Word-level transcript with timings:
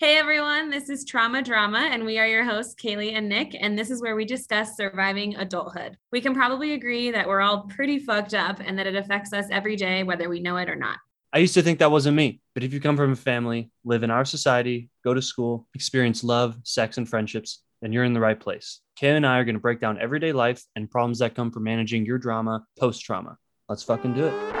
Hey 0.00 0.16
everyone, 0.16 0.70
this 0.70 0.88
is 0.88 1.04
Trauma 1.04 1.42
Drama, 1.42 1.90
and 1.92 2.06
we 2.06 2.18
are 2.18 2.26
your 2.26 2.42
hosts, 2.42 2.74
Kaylee 2.74 3.14
and 3.14 3.28
Nick. 3.28 3.54
And 3.60 3.78
this 3.78 3.90
is 3.90 4.00
where 4.00 4.16
we 4.16 4.24
discuss 4.24 4.74
surviving 4.74 5.36
adulthood. 5.36 5.98
We 6.10 6.22
can 6.22 6.32
probably 6.32 6.72
agree 6.72 7.10
that 7.10 7.28
we're 7.28 7.42
all 7.42 7.64
pretty 7.64 7.98
fucked 7.98 8.32
up 8.32 8.60
and 8.64 8.78
that 8.78 8.86
it 8.86 8.96
affects 8.96 9.34
us 9.34 9.44
every 9.50 9.76
day, 9.76 10.02
whether 10.02 10.30
we 10.30 10.40
know 10.40 10.56
it 10.56 10.70
or 10.70 10.74
not. 10.74 10.96
I 11.34 11.38
used 11.40 11.52
to 11.52 11.60
think 11.60 11.80
that 11.80 11.90
wasn't 11.90 12.16
me, 12.16 12.40
but 12.54 12.64
if 12.64 12.72
you 12.72 12.80
come 12.80 12.96
from 12.96 13.12
a 13.12 13.14
family, 13.14 13.70
live 13.84 14.02
in 14.02 14.10
our 14.10 14.24
society, 14.24 14.88
go 15.04 15.12
to 15.12 15.20
school, 15.20 15.68
experience 15.74 16.24
love, 16.24 16.56
sex, 16.62 16.96
and 16.96 17.06
friendships, 17.06 17.62
then 17.82 17.92
you're 17.92 18.04
in 18.04 18.14
the 18.14 18.20
right 18.20 18.40
place. 18.40 18.80
Kay 18.96 19.10
and 19.10 19.26
I 19.26 19.36
are 19.36 19.44
going 19.44 19.54
to 19.54 19.60
break 19.60 19.80
down 19.80 20.00
everyday 20.00 20.32
life 20.32 20.64
and 20.76 20.90
problems 20.90 21.18
that 21.18 21.34
come 21.34 21.50
from 21.50 21.64
managing 21.64 22.06
your 22.06 22.16
drama 22.16 22.64
post 22.78 23.02
trauma. 23.04 23.36
Let's 23.68 23.82
fucking 23.82 24.14
do 24.14 24.28
it. 24.28 24.59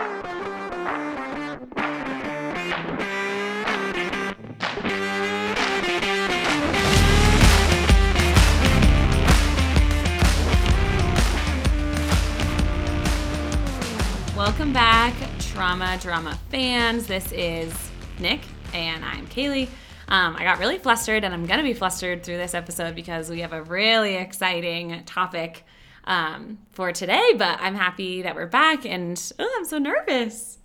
Trauma 15.60 15.98
Drama 16.00 16.38
fans. 16.48 17.06
This 17.06 17.32
is 17.32 17.90
Nick, 18.18 18.40
and 18.72 19.04
I'm 19.04 19.26
Kaylee. 19.26 19.68
Um, 20.08 20.34
I 20.34 20.42
got 20.42 20.58
really 20.58 20.78
flustered, 20.78 21.22
and 21.22 21.34
I'm 21.34 21.44
going 21.44 21.58
to 21.58 21.62
be 21.62 21.74
flustered 21.74 22.22
through 22.24 22.38
this 22.38 22.54
episode 22.54 22.94
because 22.94 23.28
we 23.28 23.40
have 23.40 23.52
a 23.52 23.62
really 23.64 24.14
exciting 24.14 25.04
topic 25.04 25.66
um, 26.04 26.56
for 26.70 26.92
today. 26.92 27.34
But 27.36 27.60
I'm 27.60 27.74
happy 27.74 28.22
that 28.22 28.34
we're 28.36 28.46
back, 28.46 28.86
and 28.86 29.22
oh, 29.38 29.54
I'm 29.58 29.66
so 29.66 29.76
nervous. 29.76 30.56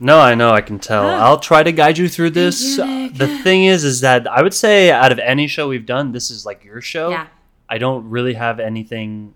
No, 0.00 0.18
I 0.18 0.34
know, 0.34 0.50
I 0.50 0.62
can 0.62 0.80
tell. 0.80 1.06
Ah. 1.06 1.26
I'll 1.26 1.38
try 1.38 1.62
to 1.62 1.70
guide 1.70 1.96
you 1.96 2.08
through 2.08 2.30
this. 2.30 2.76
you, 2.76 3.10
the 3.10 3.28
thing 3.44 3.66
is, 3.66 3.84
is 3.84 4.00
that 4.00 4.26
I 4.26 4.42
would 4.42 4.52
say 4.52 4.90
out 4.90 5.12
of 5.12 5.20
any 5.20 5.46
show 5.46 5.68
we've 5.68 5.86
done, 5.86 6.10
this 6.10 6.28
is 6.28 6.44
like 6.44 6.64
your 6.64 6.80
show. 6.80 7.10
Yeah. 7.10 7.28
I 7.68 7.78
don't 7.78 8.10
really 8.10 8.34
have 8.34 8.58
anything 8.58 9.32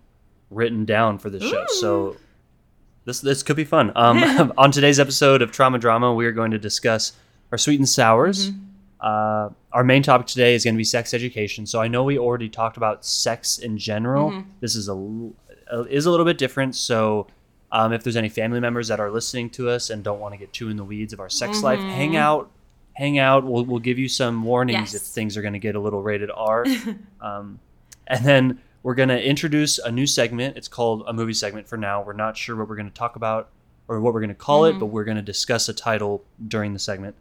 written 0.49 0.83
down 0.83 1.19
for 1.19 1.29
this 1.29 1.41
show, 1.41 1.65
so 1.67 2.17
this 3.05 3.21
this 3.21 3.43
could 3.43 3.55
be 3.55 3.63
fun. 3.63 3.91
Um, 3.95 4.53
on 4.57 4.71
today's 4.71 4.99
episode 4.99 5.41
of 5.41 5.51
Trauma 5.51 5.79
Drama, 5.79 6.13
we 6.13 6.25
are 6.25 6.31
going 6.31 6.51
to 6.51 6.59
discuss 6.59 7.13
our 7.51 7.57
sweet 7.57 7.79
and 7.79 7.87
sours. 7.87 8.51
Mm-hmm. 8.51 8.61
Uh, 8.99 9.49
our 9.71 9.83
main 9.83 10.01
topic 10.01 10.25
today 10.25 10.55
is 10.55 10.63
going 10.63 10.73
to 10.73 10.77
be 10.77 10.83
sex 10.83 11.13
education. 11.13 11.65
So 11.65 11.81
I 11.81 11.87
know 11.87 12.03
we 12.03 12.17
already 12.17 12.49
talked 12.49 12.77
about 12.77 13.05
sex 13.05 13.59
in 13.59 13.77
general. 13.77 14.31
Mm-hmm. 14.31 14.49
This 14.59 14.75
is 14.75 14.89
a 14.89 14.93
l- 14.93 15.33
uh, 15.71 15.83
is 15.83 16.05
a 16.05 16.11
little 16.11 16.25
bit 16.25 16.37
different. 16.37 16.75
So 16.75 17.27
um, 17.71 17.93
if 17.93 18.03
there's 18.03 18.15
any 18.15 18.29
family 18.29 18.59
members 18.59 18.87
that 18.87 18.99
are 18.99 19.11
listening 19.11 19.49
to 19.51 19.69
us 19.69 19.89
and 19.89 20.03
don't 20.03 20.19
want 20.19 20.33
to 20.33 20.37
get 20.37 20.53
too 20.53 20.69
in 20.69 20.77
the 20.77 20.83
weeds 20.83 21.13
of 21.13 21.19
our 21.19 21.29
sex 21.29 21.61
life, 21.61 21.79
hang 21.79 22.15
out. 22.15 22.51
Hang 22.93 23.19
out. 23.19 23.43
We'll, 23.43 23.65
we'll 23.65 23.79
give 23.79 23.99
you 23.99 24.07
some 24.07 24.41
warnings 24.43 24.95
if 24.95 25.01
things 25.01 25.35
are 25.35 25.41
going 25.41 25.53
to 25.53 25.59
get 25.59 25.75
a 25.75 25.79
little 25.79 26.01
rated 26.01 26.31
R. 26.33 26.65
um, 27.21 27.59
and 28.07 28.25
then 28.25 28.61
we're 28.85 28.93
going 28.93 29.09
to 29.09 29.19
introduce 29.19 29.79
a 29.79 29.91
new 29.91 30.05
segment. 30.05 30.55
It's 30.57 30.67
called 30.67 31.05
a 31.07 31.11
movie 31.11 31.33
segment 31.33 31.67
for 31.67 31.75
now. 31.75 32.03
We're 32.03 32.13
not 32.13 32.37
sure 32.37 32.55
what 32.55 32.69
we're 32.69 32.75
going 32.75 32.87
to 32.87 32.93
talk 32.93 33.15
about 33.15 33.49
or 33.87 33.99
what 33.99 34.13
we're 34.13 34.19
going 34.19 34.29
to 34.29 34.35
call 34.35 34.61
Mm-hmm. 34.61 34.77
it, 34.77 34.79
but 34.79 34.85
we're 34.85 35.05
going 35.05 35.17
to 35.17 35.23
discuss 35.23 35.67
a 35.67 35.73
title 35.73 36.23
during 36.47 36.73
the 36.73 36.77
segment. 36.77 37.15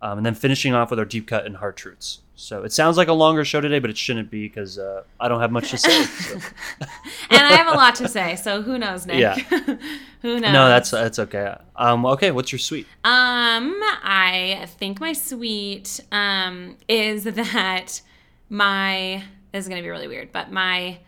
Um, 0.00 0.16
and 0.16 0.24
then 0.24 0.34
finishing 0.34 0.72
off 0.72 0.88
with 0.88 0.98
our 0.98 1.04
deep 1.04 1.26
cut 1.28 1.44
and 1.44 1.58
hard 1.58 1.76
truths. 1.76 2.20
So 2.34 2.62
it 2.62 2.72
sounds 2.72 2.96
like 2.96 3.08
a 3.08 3.12
longer 3.12 3.44
show 3.44 3.60
today, 3.60 3.78
but 3.78 3.90
it 3.90 3.98
shouldn't 3.98 4.30
be 4.30 4.48
because 4.48 4.78
uh, 4.78 5.02
I 5.20 5.28
don't 5.28 5.40
have 5.42 5.52
much 5.52 5.70
to 5.72 5.76
say. 5.76 6.02
so. 6.04 6.34
And 7.28 7.40
I 7.42 7.52
have 7.56 7.66
a 7.66 7.76
lot 7.76 7.94
to 7.96 8.08
say, 8.08 8.34
so 8.36 8.62
who 8.62 8.78
knows, 8.78 9.04
Nick? 9.04 9.18
Yeah. 9.18 9.34
who 10.22 10.40
knows? 10.40 10.52
No, 10.52 10.66
that's 10.66 10.90
that's 10.92 11.18
okay. 11.18 11.54
Um, 11.76 12.06
okay, 12.06 12.30
what's 12.30 12.50
your 12.52 12.58
sweet? 12.58 12.86
Um, 13.04 13.78
I 14.02 14.66
think 14.78 14.98
my 14.98 15.12
sweet 15.12 16.00
um 16.10 16.78
is 16.88 17.24
that 17.42 18.00
my 18.48 19.24
this 19.52 19.64
is 19.64 19.68
gonna 19.68 19.82
be 19.82 19.90
really 19.90 20.08
weird, 20.08 20.32
but 20.32 20.50
my 20.50 20.98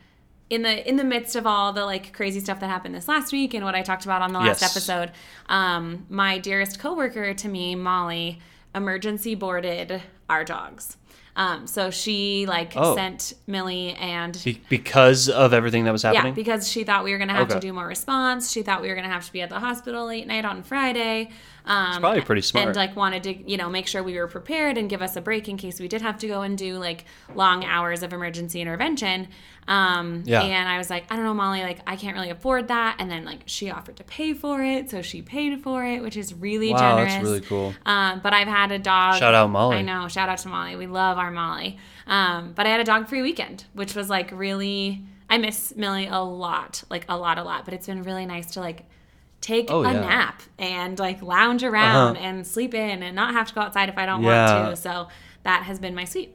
in 0.50 0.62
the 0.62 0.86
in 0.88 0.96
the 0.96 1.04
midst 1.04 1.36
of 1.36 1.46
all 1.46 1.72
the 1.72 1.84
like 1.84 2.12
crazy 2.12 2.38
stuff 2.40 2.60
that 2.60 2.68
happened 2.68 2.94
this 2.94 3.08
last 3.08 3.32
week 3.32 3.54
and 3.54 3.64
what 3.64 3.74
I 3.74 3.82
talked 3.82 4.04
about 4.04 4.20
on 4.22 4.32
the 4.32 4.38
last 4.38 4.60
Yes. 4.60 4.76
episode, 4.76 5.10
um, 5.48 6.06
my 6.10 6.38
dearest 6.38 6.78
coworker 6.78 7.32
to 7.34 7.48
me, 7.48 7.74
Molly, 7.74 8.40
emergency 8.74 9.34
boarded 9.34 10.02
our 10.28 10.44
dogs. 10.44 10.96
Um, 11.36 11.66
so 11.66 11.90
she 11.90 12.46
like 12.46 12.74
Oh. 12.76 12.94
sent 12.94 13.32
Millie 13.48 13.94
and 13.94 14.40
Be- 14.44 14.60
because 14.68 15.28
of 15.28 15.52
everything 15.52 15.82
that 15.84 15.90
was 15.92 16.02
happening. 16.02 16.26
yeah, 16.26 16.32
because 16.34 16.70
she 16.70 16.84
thought 16.84 17.02
we 17.02 17.10
were 17.10 17.18
going 17.18 17.26
to 17.28 17.34
have 17.34 17.48
to 17.48 17.58
do 17.58 17.72
more 17.72 17.86
response. 17.88 18.52
She 18.52 18.62
thought 18.62 18.82
we 18.82 18.88
were 18.88 18.94
going 18.94 19.06
to 19.08 19.12
have 19.12 19.26
to 19.26 19.32
be 19.32 19.40
at 19.42 19.48
the 19.48 19.58
hospital 19.58 20.06
late 20.06 20.28
night 20.28 20.44
on 20.44 20.62
Friday. 20.62 21.30
Um, 21.66 22.00
probably 22.00 22.20
pretty 22.20 22.42
smart. 22.42 22.68
And 22.68 22.76
like 22.76 22.94
wanted 22.94 23.22
to, 23.22 23.50
you 23.50 23.56
know, 23.56 23.70
make 23.70 23.86
sure 23.86 24.02
we 24.02 24.18
were 24.18 24.28
prepared 24.28 24.76
and 24.76 24.90
give 24.90 25.00
us 25.00 25.16
a 25.16 25.20
break 25.22 25.48
in 25.48 25.56
case 25.56 25.80
we 25.80 25.88
did 25.88 26.02
have 26.02 26.18
to 26.18 26.26
go 26.26 26.42
and 26.42 26.58
do 26.58 26.76
like 26.76 27.06
long 27.34 27.64
hours 27.64 28.02
of 28.02 28.12
emergency 28.12 28.60
intervention. 28.60 29.28
Um, 29.66 30.24
Yeah. 30.26 30.42
And 30.42 30.68
I 30.68 30.76
was 30.76 30.90
like, 30.90 31.10
I 31.10 31.16
don't 31.16 31.24
know, 31.24 31.32
Molly, 31.32 31.62
like 31.62 31.80
I 31.86 31.96
can't 31.96 32.14
really 32.14 32.28
afford 32.28 32.68
that. 32.68 32.96
And 32.98 33.10
then 33.10 33.24
like 33.24 33.44
she 33.46 33.70
offered 33.70 33.96
to 33.96 34.04
pay 34.04 34.34
for 34.34 34.62
it, 34.62 34.90
so 34.90 35.00
she 35.00 35.22
paid 35.22 35.62
for 35.62 35.84
it, 35.86 36.02
which 36.02 36.18
is 36.18 36.34
really 36.34 36.70
wow, 36.72 36.78
generous. 36.96 37.14
that's 37.14 37.24
really 37.24 37.40
cool. 37.40 37.74
Um, 37.86 38.20
but 38.22 38.34
I've 38.34 38.48
had 38.48 38.70
a 38.70 38.78
dog. 38.78 39.18
Shout 39.18 39.34
out 39.34 39.48
Molly. 39.48 39.78
I 39.78 39.82
know. 39.82 40.06
Shout 40.08 40.28
out 40.28 40.38
to 40.38 40.48
Molly. 40.48 40.76
We 40.76 40.86
love 40.86 41.16
our 41.16 41.30
Molly. 41.30 41.78
Um, 42.06 42.52
but 42.54 42.66
I 42.66 42.70
had 42.70 42.80
a 42.80 42.84
dog 42.84 43.08
free 43.08 43.22
weekend, 43.22 43.64
which 43.72 43.94
was 43.94 44.10
like 44.10 44.30
really. 44.32 45.02
I 45.30 45.38
miss 45.38 45.74
Millie 45.74 46.06
a 46.06 46.20
lot, 46.20 46.84
like 46.90 47.06
a 47.08 47.16
lot, 47.16 47.38
a 47.38 47.42
lot. 47.42 47.64
But 47.64 47.72
it's 47.72 47.86
been 47.86 48.02
really 48.02 48.26
nice 48.26 48.52
to 48.52 48.60
like 48.60 48.84
take 49.44 49.70
Oh, 49.70 49.84
a 49.84 49.92
yeah. 49.92 50.00
nap 50.00 50.42
and 50.58 50.98
like 50.98 51.20
lounge 51.22 51.62
around 51.62 52.16
Uh-huh. 52.16 52.24
and 52.26 52.46
sleep 52.46 52.72
in 52.72 53.02
and 53.02 53.14
not 53.14 53.34
have 53.34 53.46
to 53.48 53.54
go 53.54 53.60
outside 53.60 53.90
if 53.90 53.98
I 53.98 54.06
don't 54.06 54.22
Yeah. 54.22 54.62
want 54.64 54.74
to. 54.76 54.80
So 54.80 55.08
that 55.42 55.64
has 55.64 55.78
been 55.78 55.94
my 55.94 56.06
sweet. 56.06 56.34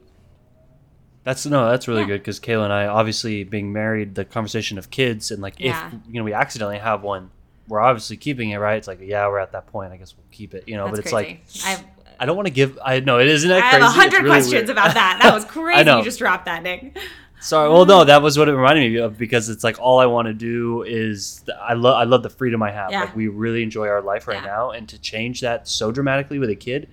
That's 1.24 1.46
no, 1.46 1.70
that's 1.70 1.88
really 1.88 2.02
Yeah. 2.02 2.08
good 2.08 2.20
because 2.22 2.40
Kayla 2.40 2.66
and 2.66 2.74
I, 2.74 2.86
obviously 2.86 3.44
being 3.44 3.74
married, 3.74 4.14
the 4.16 4.26
conversation 4.26 4.78
of 4.78 4.90
kids 4.92 5.32
and 5.32 5.42
like 5.42 5.56
if 5.60 5.76
you 6.08 6.20
know 6.20 6.24
we 6.24 6.34
accidentally 6.34 6.78
have 6.78 7.02
one, 7.02 7.32
we're 7.68 7.80
obviously 7.80 8.16
keeping 8.18 8.52
it, 8.52 8.58
right? 8.58 8.78
It's 8.78 8.88
like 8.88 9.00
yeah, 9.02 9.28
we're 9.28 9.40
at 9.40 9.52
that 9.54 9.68
point. 9.68 9.92
I 9.92 9.98
guess 9.98 10.16
we'll 10.16 10.26
keep 10.32 10.54
it, 10.54 10.64
you 10.68 10.76
know. 10.78 10.86
That's 10.86 10.98
but 10.98 11.06
it's 11.06 11.14
like 11.14 11.44
I've, 11.66 11.84
I 12.20 12.26
don't 12.26 12.36
want 12.36 12.48
to 12.48 12.54
give. 12.54 12.78
I 12.84 13.00
know 13.00 13.20
it 13.20 13.28
isn't 13.28 13.50
that 13.50 13.58
I 13.58 13.70
crazy. 13.70 13.84
have 13.84 13.92
a 13.92 13.94
hundred 13.96 14.18
really 14.24 14.30
questions 14.30 14.54
weird. 14.54 14.70
about 14.70 14.94
that. 14.94 15.20
That 15.22 15.34
was 15.34 15.46
crazy. 15.56 15.90
You 15.90 16.04
just 16.04 16.20
dropped 16.20 16.46
that, 16.46 16.62
Nick. 16.64 16.98
Sorry. 17.42 17.70
Well, 17.70 17.86
no, 17.86 18.04
that 18.04 18.22
was 18.22 18.38
what 18.38 18.50
it 18.50 18.54
reminded 18.56 18.92
me 18.92 18.98
of 19.00 19.18
because 19.18 19.48
it's 19.50 19.64
like 19.64 19.80
all 19.80 20.00
I 20.00 20.06
want 20.06 20.28
to 20.28 20.34
do 20.34 20.84
is 20.84 21.42
I 21.62 21.74
love 21.74 21.96
I 21.96 22.04
love 22.04 22.22
the 22.24 22.30
freedom 22.30 22.62
I 22.62 22.72
have. 22.72 22.92
Yeah. 22.92 23.02
Like 23.02 23.16
we 23.16 23.28
really 23.28 23.64
enjoy 23.64 23.88
our 23.88 24.02
life 24.02 24.28
right 24.28 24.42
Yeah. 24.44 24.48
now, 24.50 24.72
and 24.72 24.88
to 24.90 25.00
change 25.00 25.42
that 25.42 25.68
so 25.68 25.92
dramatically 25.92 26.38
with 26.40 26.50
a 26.50 26.56
kid, 26.56 26.90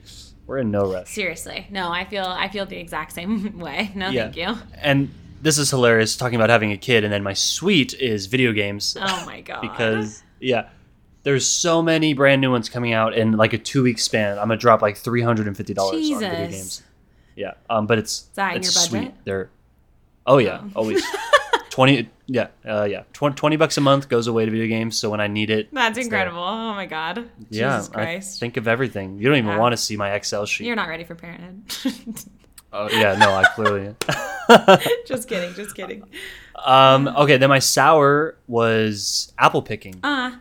we're 0.46 0.58
in 0.58 0.70
no 0.70 0.90
rush. 0.92 1.08
Seriously, 1.10 1.66
no, 1.70 1.90
I 1.90 2.04
feel 2.04 2.24
I 2.24 2.48
feel 2.48 2.64
the 2.66 2.76
exact 2.78 3.12
same 3.12 3.58
way. 3.66 3.90
No, 3.94 4.08
Yeah. 4.10 4.30
thank 4.30 4.36
you. 4.36 4.54
And 4.80 5.10
this 5.42 5.58
is 5.58 5.68
hilarious 5.70 6.16
talking 6.16 6.36
about 6.36 6.48
having 6.50 6.70
a 6.72 6.76
kid, 6.76 7.02
and 7.04 7.12
then 7.12 7.22
my 7.22 7.34
sweet 7.34 7.94
is 7.94 8.26
video 8.26 8.52
games. 8.52 8.96
Oh 9.00 9.24
my 9.26 9.40
god. 9.50 9.60
because 9.62 10.22
yeah 10.38 10.68
there's 11.24 11.44
so 11.48 11.82
many 11.82 12.14
brand 12.14 12.40
new 12.40 12.50
ones 12.52 12.68
coming 12.68 12.92
out 12.92 13.14
in 13.14 13.32
like 13.32 13.52
a 13.52 13.58
two 13.58 13.82
week 13.82 13.98
span 13.98 14.38
i'm 14.38 14.46
gonna 14.48 14.56
drop 14.56 14.80
like 14.82 14.96
$350 14.96 15.44
on 15.44 15.54
video 15.54 16.20
games 16.20 16.82
yeah 17.34 17.54
um 17.70 17.86
but 17.86 17.98
it's 17.98 18.22
that 18.34 18.54
it's 18.56 18.72
your 18.74 19.00
sweet 19.02 19.14
they're 19.24 19.48
oh 20.26 20.38
yeah 20.38 20.60
Oh. 20.62 20.70
always 20.80 21.04
20 21.70 22.08
yeah 22.26 22.48
uh, 22.66 22.84
yeah 22.84 23.02
20, 23.12 23.34
20 23.36 23.56
bucks 23.56 23.76
a 23.76 23.80
month 23.80 24.08
goes 24.08 24.26
away 24.26 24.44
to 24.44 24.50
video 24.50 24.66
games 24.66 24.98
so 24.98 25.10
when 25.10 25.20
i 25.20 25.26
need 25.26 25.50
it 25.50 25.68
That's 25.72 25.98
it's 25.98 26.08
there. 26.08 26.20
incredible. 26.20 26.42
Oh 26.42 26.74
my 26.74 26.86
god. 26.86 27.28
yeah 27.50 27.76
Jesus 27.78 27.90
i 27.90 27.92
Christ. 27.94 28.40
think 28.40 28.56
of 28.56 28.66
everything 28.66 29.18
you 29.18 29.28
don't 29.28 29.36
even 29.38 29.50
Yeah. 29.50 29.58
want 29.58 29.72
to 29.72 29.76
see 29.76 29.96
my 29.96 30.12
excel 30.12 30.46
sheet 30.46 30.66
You're 30.66 30.76
not 30.76 30.88
ready 30.88 31.04
for 31.04 31.14
parenthood. 31.14 31.62
oh 32.72 32.88
yeah 32.90 33.14
no 33.18 33.30
i 33.30 33.44
clearly 33.54 33.94
just 35.06 35.28
kidding, 35.28 35.52
just 35.54 35.74
kidding. 35.76 36.02
um 36.64 37.08
okay 37.08 37.36
then 37.36 37.48
my 37.50 37.58
sour 37.58 38.36
was 38.48 39.32
apple 39.38 39.62
picking 39.62 39.94
Uh, 40.02 40.32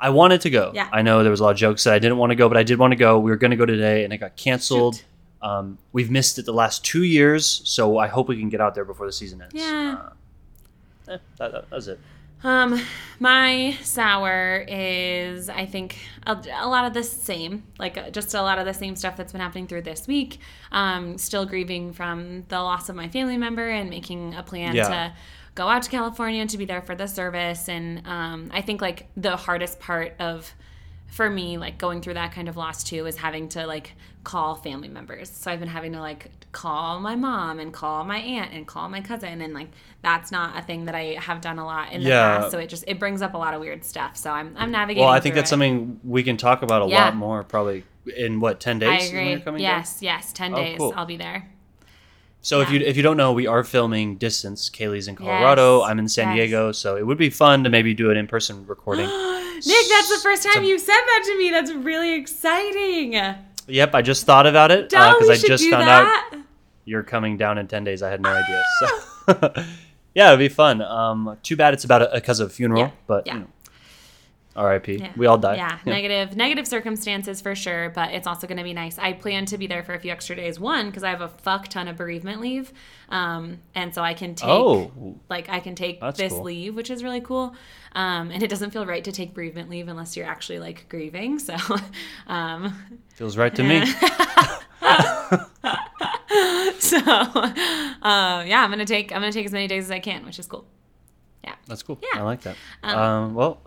I 0.00 0.10
wanted 0.10 0.40
to 0.40 0.50
go. 0.50 0.72
Yeah. 0.74 0.88
I 0.92 1.02
know 1.02 1.22
there 1.22 1.30
was 1.30 1.38
a 1.38 1.44
lot 1.44 1.50
of 1.52 1.56
jokes 1.58 1.84
that 1.84 1.94
I 1.94 2.00
didn't 2.00 2.18
want 2.18 2.30
to 2.30 2.34
go, 2.34 2.48
but 2.48 2.58
I 2.58 2.64
did 2.64 2.76
want 2.76 2.90
to 2.90 2.96
go. 2.96 3.20
We 3.20 3.30
were 3.30 3.36
going 3.36 3.52
to 3.52 3.56
go 3.56 3.64
today, 3.64 4.02
and 4.02 4.12
it 4.12 4.18
got 4.18 4.34
canceled. 4.34 4.96
Shoot. 4.96 5.04
Um, 5.42 5.78
we've 5.92 6.10
missed 6.10 6.38
it 6.38 6.46
the 6.46 6.52
last 6.52 6.84
two 6.84 7.02
years, 7.02 7.62
so 7.64 7.98
I 7.98 8.06
hope 8.06 8.28
we 8.28 8.38
can 8.38 8.48
get 8.48 8.60
out 8.60 8.74
there 8.74 8.84
before 8.84 9.06
the 9.06 9.12
season 9.12 9.42
ends. 9.42 9.54
Yeah. 9.54 9.98
Uh, 11.08 11.12
eh, 11.12 11.18
that, 11.38 11.52
that, 11.52 11.70
that's 11.70 11.86
it. 11.88 11.98
um, 12.44 12.80
my 13.18 13.76
sour 13.82 14.64
is, 14.68 15.48
I 15.48 15.66
think, 15.66 15.96
a, 16.26 16.36
a 16.60 16.68
lot 16.68 16.84
of 16.86 16.94
the 16.94 17.02
same, 17.02 17.64
like 17.78 17.98
uh, 17.98 18.10
just 18.10 18.34
a 18.34 18.42
lot 18.42 18.58
of 18.58 18.66
the 18.66 18.72
same 18.74 18.94
stuff 18.96 19.16
that's 19.16 19.32
been 19.32 19.40
happening 19.40 19.66
through 19.66 19.82
this 19.82 20.06
week. 20.06 20.38
Um, 20.70 21.18
still 21.18 21.44
grieving 21.44 21.92
from 21.92 22.44
the 22.48 22.60
loss 22.60 22.88
of 22.88 22.94
my 22.96 23.08
family 23.08 23.36
member 23.36 23.68
and 23.68 23.90
making 23.90 24.34
a 24.34 24.42
plan 24.44 24.74
Yeah. 24.76 24.88
to 24.88 25.12
go 25.54 25.66
out 25.68 25.82
to 25.82 25.90
California 25.90 26.46
to 26.46 26.56
be 26.58 26.64
there 26.64 26.82
for 26.82 26.94
the 26.94 27.06
service. 27.08 27.68
And 27.68 28.06
um, 28.06 28.48
I 28.52 28.60
think 28.62 28.80
like 28.80 29.08
the 29.16 29.36
hardest 29.36 29.80
part 29.80 30.14
of 30.20 30.52
for 31.12 31.28
me, 31.28 31.58
like 31.58 31.76
going 31.76 32.00
through 32.00 32.14
that 32.14 32.32
kind 32.32 32.48
of 32.48 32.56
loss 32.56 32.82
too, 32.82 33.04
is 33.04 33.16
having 33.18 33.46
to 33.50 33.66
like 33.66 33.92
call 34.24 34.54
family 34.54 34.88
members. 34.88 35.28
So 35.28 35.50
I've 35.50 35.60
been 35.60 35.68
having 35.68 35.92
to 35.92 36.00
like 36.00 36.30
call 36.52 37.00
my 37.00 37.14
mom 37.16 37.60
and 37.60 37.70
call 37.70 38.02
my 38.04 38.16
aunt 38.16 38.52
and 38.54 38.66
call 38.66 38.88
my 38.88 39.02
cousin, 39.02 39.42
and 39.42 39.52
like 39.52 39.68
that's 40.00 40.32
not 40.32 40.58
a 40.58 40.62
thing 40.62 40.86
that 40.86 40.94
I 40.94 41.16
have 41.20 41.42
done 41.42 41.58
a 41.58 41.66
lot 41.66 41.92
in 41.92 42.02
the 42.02 42.08
Yeah. 42.08 42.38
past. 42.38 42.50
So 42.50 42.58
it 42.58 42.68
just 42.70 42.84
it 42.86 42.98
brings 42.98 43.20
up 43.20 43.34
a 43.34 43.36
lot 43.36 43.52
of 43.52 43.60
weird 43.60 43.84
stuff. 43.84 44.16
So 44.16 44.30
I'm 44.30 44.54
I'm 44.58 44.70
navigating. 44.70 45.04
Well, 45.04 45.12
I 45.12 45.20
think 45.20 45.34
that's 45.34 45.48
it. 45.48 45.50
something 45.50 46.00
we 46.02 46.22
can 46.22 46.38
talk 46.38 46.62
about 46.62 46.80
a 46.80 46.86
Yeah. 46.88 47.04
lot 47.04 47.16
more 47.16 47.42
probably 47.44 47.84
in 48.16 48.40
what 48.40 48.58
ten 48.58 48.78
days. 48.78 48.88
I 48.88 48.96
is 49.04 49.12
when 49.12 49.24
you're 49.26 49.32
agree. 49.34 49.44
coming 49.44 49.62
down? 49.62 49.78
Yes, 49.80 49.98
yes, 50.00 50.32
ten 50.32 50.54
Oh, 50.54 50.56
days. 50.56 50.78
cool. 50.78 50.94
I'll 50.96 51.04
be 51.04 51.18
there. 51.18 51.46
So 52.40 52.62
if 52.62 52.70
you 52.70 52.80
if 52.80 52.96
you 52.96 53.02
don't 53.02 53.18
know, 53.18 53.34
we 53.34 53.46
are 53.46 53.62
filming 53.62 54.16
distance. 54.16 54.70
Kaylee's 54.70 55.08
in 55.08 55.14
Colorado. 55.16 55.80
Yes. 55.80 55.90
I'm 55.90 55.98
in 55.98 56.08
San 56.08 56.28
Yes. 56.28 56.36
Diego. 56.48 56.72
So 56.72 56.96
it 56.96 57.06
would 57.06 57.18
be 57.18 57.28
fun 57.28 57.64
to 57.64 57.70
maybe 57.70 57.92
do 57.92 58.10
an 58.10 58.16
in 58.16 58.26
person 58.26 58.66
recording. 58.66 59.08
Nick, 59.66 59.88
that's 59.88 60.08
the 60.08 60.20
first 60.22 60.42
time 60.42 60.54
Some- 60.54 60.64
you've 60.64 60.80
said 60.80 60.94
that 60.94 61.22
to 61.26 61.38
me. 61.38 61.50
That's 61.50 61.72
really 61.72 62.14
exciting. 62.14 63.12
yep, 63.68 63.94
I 63.94 64.02
just 64.02 64.26
thought 64.26 64.46
about 64.46 64.70
it 64.70 64.88
because 64.90 65.22
we 65.28 65.30
I 65.34 65.36
just 65.36 65.68
found 65.70 65.86
that. 65.88 66.30
out 66.34 66.40
you're 66.84 67.02
coming 67.04 67.36
down 67.36 67.58
in 67.58 67.68
ten 67.68 67.84
days. 67.84 68.02
I 68.02 68.10
had 68.10 68.20
no 68.20 68.30
idea. 68.30 68.62
So 68.80 69.52
yeah, 70.14 70.28
it'd 70.28 70.38
be 70.40 70.48
fun. 70.48 70.82
Um, 70.82 71.38
too 71.42 71.56
bad 71.56 71.74
it's 71.74 71.84
about 71.84 72.02
a 72.02 72.10
because 72.14 72.40
of 72.40 72.48
a 72.48 72.50
funeral, 72.50 72.82
Yeah. 72.82 72.90
but 73.06 73.26
Yeah. 73.26 73.34
you 73.34 73.40
know, 73.40 73.46
R.I.P. 74.54 74.96
Yeah. 74.96 75.12
We 75.16 75.26
all 75.26 75.38
die. 75.38 75.56
Yeah, 75.56 75.78
negative 75.86 76.36
negative 76.36 76.66
circumstances 76.68 77.40
for 77.40 77.54
sure, 77.54 77.90
but 77.90 78.12
it's 78.12 78.26
also 78.26 78.46
going 78.46 78.58
to 78.58 78.64
be 78.64 78.74
nice. 78.74 78.98
I 78.98 79.12
plan 79.14 79.46
to 79.46 79.56
be 79.58 79.66
there 79.66 79.82
for 79.82 79.94
a 79.94 79.98
few 79.98 80.10
extra 80.12 80.36
days. 80.36 80.60
One, 80.60 80.86
because 80.86 81.02
I 81.02 81.10
have 81.10 81.20
a 81.22 81.28
fuck 81.28 81.68
ton 81.68 81.88
of 81.88 81.96
bereavement 81.96 82.40
leave, 82.40 82.72
um, 83.08 83.58
and 83.74 83.94
so 83.94 84.02
I 84.02 84.14
can 84.14 84.34
take 84.34 84.48
Oh, 84.48 85.16
like 85.30 85.48
I 85.48 85.60
can 85.60 85.74
take 85.74 86.00
this 86.16 86.32
cool. 86.32 86.42
leave, 86.42 86.74
which 86.74 86.90
is 86.90 87.02
really 87.02 87.20
cool. 87.20 87.54
Um, 87.94 88.30
and 88.30 88.42
it 88.42 88.48
doesn't 88.48 88.70
feel 88.70 88.86
right 88.86 89.04
to 89.04 89.12
take 89.12 89.34
bereavement 89.34 89.68
leave 89.70 89.88
unless 89.88 90.16
you're 90.16 90.26
actually 90.26 90.58
like 90.58 90.86
grieving. 90.88 91.38
So, 91.38 91.56
um, 92.26 92.74
feels 93.14 93.36
right 93.36 93.54
to 93.54 93.62
me. 93.62 93.84
so 96.78 96.98
uh, 96.98 98.44
yeah, 98.46 98.62
I'm 98.62 98.70
gonna 98.70 98.84
take 98.84 99.12
I'm 99.12 99.20
gonna 99.20 99.32
take 99.32 99.46
as 99.46 99.52
many 99.52 99.66
days 99.66 99.84
as 99.84 99.90
I 99.90 99.98
can, 100.00 100.24
which 100.24 100.38
is 100.38 100.46
cool. 100.46 100.66
Yeah, 101.44 101.54
that's 101.66 101.82
cool. 101.82 101.98
Yeah. 102.02 102.20
I 102.20 102.22
like 102.22 102.42
that. 102.42 102.56
Um, 102.82 102.98
Um, 102.98 103.34
well, 103.34 103.60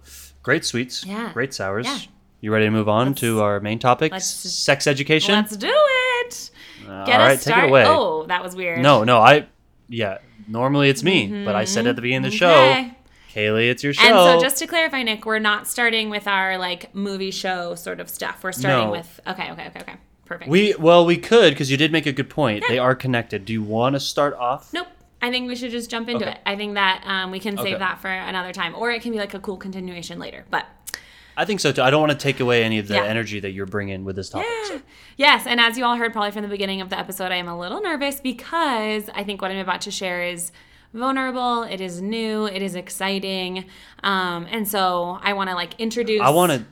great 0.46 0.64
sweets. 0.64 1.04
Yeah. 1.06 1.34
Great 1.34 1.54
sours. 1.54 1.86
Yeah. 1.88 1.98
You 2.40 2.54
ready 2.54 2.66
to 2.66 2.72
move 2.72 2.88
on 2.88 3.08
Let's- 3.08 3.22
to 3.22 3.42
our 3.42 3.60
main 3.60 3.80
topic? 3.80 4.14
Sex 4.22 4.86
education. 4.88 5.34
Let's 5.34 5.58
do 5.58 5.68
it. 5.72 6.52
Uh, 6.88 7.04
Get 7.06 7.20
all 7.20 7.28
us 7.28 7.44
take 7.44 7.58
it 7.58 7.64
away. 7.66 7.84
Oh, 7.88 8.26
that 8.28 8.44
was 8.44 8.56
weird. 8.56 8.80
No, 8.82 9.04
no, 9.04 9.20
I. 9.20 9.48
Yeah, 9.90 10.20
normally 10.48 10.90
it's 10.90 11.04
me, 11.04 11.44
but 11.46 11.56
I 11.56 11.66
said 11.66 11.86
at 11.88 11.96
the 11.96 12.02
beginning 12.02 12.26
of 12.28 12.32
the 12.32 12.38
show, 12.38 12.54
Mm-hmm. 12.54 12.90
Kaylee, 13.38 13.70
it's 13.70 13.84
your 13.84 13.94
show. 13.94 14.04
And 14.06 14.40
so, 14.40 14.42
just 14.42 14.58
to 14.60 14.68
clarify, 14.68 15.04
Nick, 15.04 15.26
we're 15.26 15.40
not 15.40 15.68
starting 15.68 16.10
with 16.10 16.26
our 16.28 16.58
like 16.58 16.94
movie 16.96 17.32
show 17.32 17.76
sort 17.76 18.00
of 18.00 18.10
stuff. 18.10 18.44
We're 18.44 18.52
starting 18.54 18.86
No. 18.88 18.92
with 18.92 19.20
okay, 19.28 19.52
okay, 19.52 19.68
okay, 19.68 19.80
okay, 19.82 19.96
perfect. 20.26 20.50
we 20.50 20.74
well, 20.80 21.06
we 21.06 21.18
could 21.18 21.54
because 21.54 21.70
you 21.70 21.78
did 21.78 21.92
make 21.92 22.06
a 22.06 22.12
good 22.14 22.30
point. 22.30 22.64
They 22.70 22.80
are 22.80 22.96
connected. 22.96 23.46
Do 23.46 23.52
you 23.54 23.62
want 23.64 23.96
to 23.96 24.00
start 24.00 24.34
off? 24.36 24.72
nope. 24.72 24.88
I 25.26 25.32
think 25.32 25.48
we 25.48 25.56
should 25.56 25.72
just 25.72 25.90
jump 25.90 26.08
into 26.10 26.26
Okay. 26.26 26.34
it. 26.36 26.40
I 26.46 26.56
think 26.56 26.76
that 26.76 27.04
um, 27.06 27.32
we 27.32 27.40
can 27.40 27.58
save 27.58 27.68
Okay. 27.68 27.78
that 27.80 28.00
for 28.00 28.10
another 28.10 28.52
time, 28.54 28.76
or 28.76 28.92
it 28.92 29.02
can 29.02 29.12
be 29.12 29.18
like 29.18 29.34
a 29.34 29.40
cool 29.40 29.58
continuation 29.58 30.20
later. 30.20 30.46
But 30.52 30.66
I 31.36 31.46
think 31.46 31.60
so 31.60 31.72
too. 31.72 31.82
I 31.82 31.90
don't 31.90 32.00
want 32.00 32.12
to 32.12 32.18
take 32.18 32.40
away 32.40 32.64
any 32.64 32.78
of 32.80 32.88
the 32.88 32.94
Yeah. 32.94 33.04
energy 33.06 33.40
that 33.40 33.52
you're 33.52 33.66
bringing 33.66 34.06
with 34.06 34.16
this 34.16 34.30
topic. 34.30 34.48
so- 34.68 34.82
yes, 35.18 35.48
and 35.48 35.60
as 35.60 35.78
you 35.78 35.84
all 35.84 35.96
heard 35.98 36.14
probably 36.14 36.32
from 36.32 36.44
the 36.44 36.48
beginning 36.48 36.80
of 36.80 36.90
the 36.90 36.98
episode, 37.00 37.32
I 37.32 37.38
am 37.38 37.48
a 37.48 37.58
little 37.58 37.82
nervous 37.82 38.20
because 38.22 39.10
I 39.16 39.24
think 39.24 39.42
what 39.42 39.50
I'm 39.52 39.58
about 39.58 39.82
to 39.82 39.92
share 39.92 40.22
is 40.24 40.52
vulnerable. 40.94 41.64
It 41.64 41.82
is 41.82 42.02
new. 42.02 42.46
It 42.46 42.62
is 42.62 42.76
exciting, 42.76 43.66
um, 44.04 44.48
and 44.50 44.68
so 44.68 45.20
I 45.24 45.34
want 45.34 45.50
to 45.50 45.56
like 45.56 45.74
introduce. 45.80 46.22
I 46.22 46.30
want 46.30 46.52
to. 46.54 46.66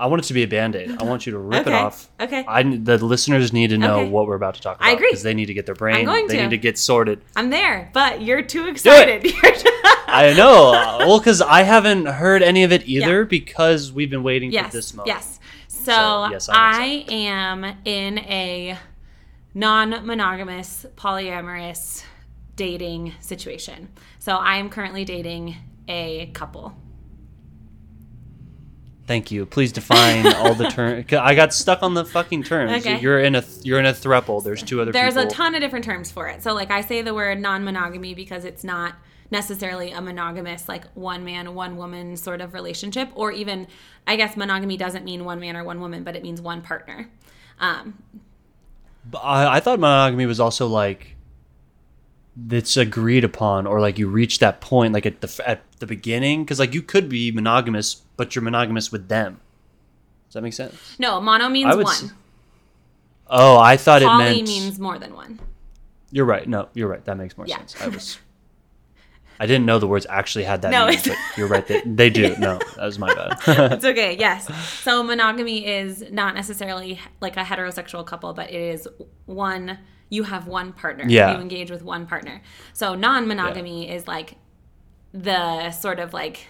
I 0.00 0.06
want 0.06 0.24
it 0.24 0.26
to 0.28 0.34
be 0.34 0.42
a 0.42 0.48
band 0.48 0.74
aid. 0.76 0.96
I 1.00 1.04
want 1.04 1.26
you 1.26 1.32
to 1.32 1.38
rip 1.38 1.66
it 1.66 1.72
off. 1.72 2.08
Okay. 2.20 2.44
I 2.48 2.62
the 2.62 2.98
listeners 2.98 3.52
need 3.52 3.70
to 3.70 3.78
know 3.78 4.00
Okay. 4.00 4.08
what 4.08 4.26
we're 4.26 4.34
about 4.36 4.54
to 4.54 4.60
talk 4.60 4.76
about. 4.78 4.88
I 4.88 4.92
agree. 4.92 5.08
because 5.10 5.22
they 5.22 5.34
need 5.34 5.46
to 5.46 5.54
get 5.54 5.66
their 5.66 5.74
brain. 5.74 5.96
I'm 5.98 6.04
going 6.06 6.26
they 6.26 6.36
to. 6.36 6.42
need 6.44 6.50
to 6.50 6.58
get 6.58 6.78
sorted. 6.78 7.20
I'm 7.36 7.50
there, 7.50 7.90
but 7.92 8.22
you're 8.22 8.42
too 8.42 8.66
excited. 8.66 9.26
I 10.12 10.34
know. 10.36 10.72
Well, 11.06 11.18
because 11.18 11.40
I 11.40 11.62
haven't 11.62 12.06
heard 12.06 12.42
any 12.42 12.64
of 12.64 12.72
it 12.72 12.88
either 12.88 13.24
because 13.24 13.92
we've 13.92 14.10
been 14.10 14.22
waiting 14.24 14.50
yes. 14.50 14.66
for 14.66 14.72
this 14.72 14.94
moment. 14.94 15.08
Yes. 15.08 15.38
So, 15.68 15.92
So, 15.92 16.28
yes, 16.32 16.48
I 16.50 17.04
am 17.08 17.64
in 17.84 18.18
a 18.18 18.76
non-monogamous 19.54 20.86
polyamorous 20.96 22.04
dating 22.56 23.14
situation. 23.20 23.88
So 24.18 24.36
I 24.36 24.56
am 24.56 24.68
currently 24.68 25.04
dating 25.04 25.56
a 25.88 26.26
couple. 26.34 26.74
Thank 29.10 29.32
you. 29.32 29.44
Please 29.44 29.72
define 29.72 30.24
all 30.34 30.54
the 30.54 30.68
terms. 30.68 31.12
I 31.12 31.34
got 31.34 31.52
stuck 31.52 31.82
on 31.82 31.94
the 31.94 32.04
fucking 32.04 32.44
terms. 32.44 32.86
Okay. 32.86 33.00
You're 33.00 33.18
in 33.18 33.34
a 33.34 33.42
you're 33.64 33.80
in 33.80 33.86
a 33.86 33.92
thruple. 33.92 34.40
There's 34.40 34.62
two 34.62 34.80
other 34.80 34.92
There's 34.92 35.14
people. 35.14 35.26
a 35.26 35.30
ton 35.32 35.56
of 35.56 35.60
different 35.60 35.84
terms 35.84 36.12
for 36.12 36.28
it. 36.28 36.44
So 36.44 36.54
like 36.54 36.70
I 36.70 36.82
say 36.82 37.02
the 37.02 37.12
word 37.12 37.40
non-monogamy 37.40 38.14
because 38.14 38.44
it's 38.44 38.62
not 38.62 38.94
necessarily 39.32 39.90
a 39.90 40.00
monogamous 40.00 40.68
like 40.68 40.84
one 40.94 41.24
man 41.24 41.56
one 41.56 41.76
woman 41.76 42.16
sort 42.16 42.40
of 42.40 42.54
relationship 42.54 43.10
or 43.16 43.32
even 43.32 43.66
I 44.06 44.14
guess 44.14 44.36
monogamy 44.36 44.76
doesn't 44.76 45.04
mean 45.04 45.24
one 45.24 45.40
man 45.40 45.56
or 45.56 45.64
one 45.64 45.80
woman 45.80 46.04
but 46.04 46.14
it 46.14 46.22
means 46.22 46.40
one 46.40 46.62
partner. 46.62 47.10
Um, 47.58 48.00
But 49.10 49.24
I, 49.24 49.56
I 49.56 49.60
thought 49.60 49.80
monogamy 49.80 50.26
was 50.26 50.38
also 50.38 50.68
like 50.68 51.16
that's 52.36 52.76
agreed 52.76 53.24
upon, 53.24 53.66
or 53.66 53.80
like 53.80 53.98
you 53.98 54.08
reach 54.08 54.38
that 54.38 54.60
point 54.60 54.94
like 54.94 55.04
at 55.04 55.20
the 55.20 55.42
at 55.44 55.62
the 55.80 55.86
beginning, 55.86 56.44
because 56.44 56.58
like 56.58 56.74
you 56.74 56.82
could 56.82 57.08
be 57.08 57.32
monogamous, 57.32 57.94
but 58.16 58.34
you're 58.34 58.42
monogamous 58.42 58.92
with 58.92 59.08
them. 59.08 59.40
Does 60.28 60.34
that 60.34 60.42
make 60.42 60.52
sense? 60.52 60.96
no, 60.98 61.20
mono 61.20 61.48
means 61.48 61.66
I 61.72 61.74
would 61.74 61.84
one. 61.84 61.94
s- 61.94 62.12
Oh, 63.32 63.58
I 63.58 63.76
thought 63.76 64.02
Poly 64.02 64.24
it 64.24 64.34
meant. 64.36 64.48
means 64.48 64.78
more 64.78 64.98
than 64.98 65.14
one. 65.14 65.38
You're 66.10 66.24
right. 66.24 66.48
No, 66.48 66.68
you're 66.74 66.88
right. 66.88 67.04
That 67.04 67.16
makes 67.16 67.36
more 67.36 67.46
Yeah. 67.46 67.58
sense. 67.58 67.80
I 67.80 67.88
was. 67.88 68.18
I 69.38 69.46
didn't 69.46 69.64
know 69.64 69.78
the 69.78 69.86
words 69.86 70.04
actually 70.10 70.44
had 70.44 70.62
that 70.62 70.70
No, 70.72 70.86
meaning, 70.86 71.00
but 71.06 71.16
you're 71.36 71.46
right. 71.46 71.66
They, 71.66 71.80
they 71.86 72.10
do. 72.10 72.34
No, 72.36 72.58
that 72.76 72.84
was 72.84 72.98
my 72.98 73.14
bad. 73.14 73.38
It's 73.72 73.84
okay. 73.84 74.16
Yes. 74.18 74.46
So 74.82 75.02
monogamy 75.02 75.64
is 75.66 76.04
not 76.10 76.34
necessarily 76.34 77.00
like 77.20 77.36
a 77.38 77.42
heterosexual 77.44 78.04
couple, 78.04 78.34
but 78.34 78.50
it 78.50 78.60
is 78.60 78.86
one. 79.26 79.78
You 80.10 80.24
have 80.24 80.46
one 80.48 80.72
partner. 80.72 81.04
Yeah. 81.08 81.34
You 81.34 81.40
engage 81.40 81.70
with 81.70 81.82
one 81.84 82.06
partner. 82.06 82.42
So 82.74 82.94
non-monogamy 82.96 83.88
is 83.88 84.06
like 84.08 84.34
the 85.12 85.70
sort 85.70 85.98
of 85.98 86.12
like 86.12 86.46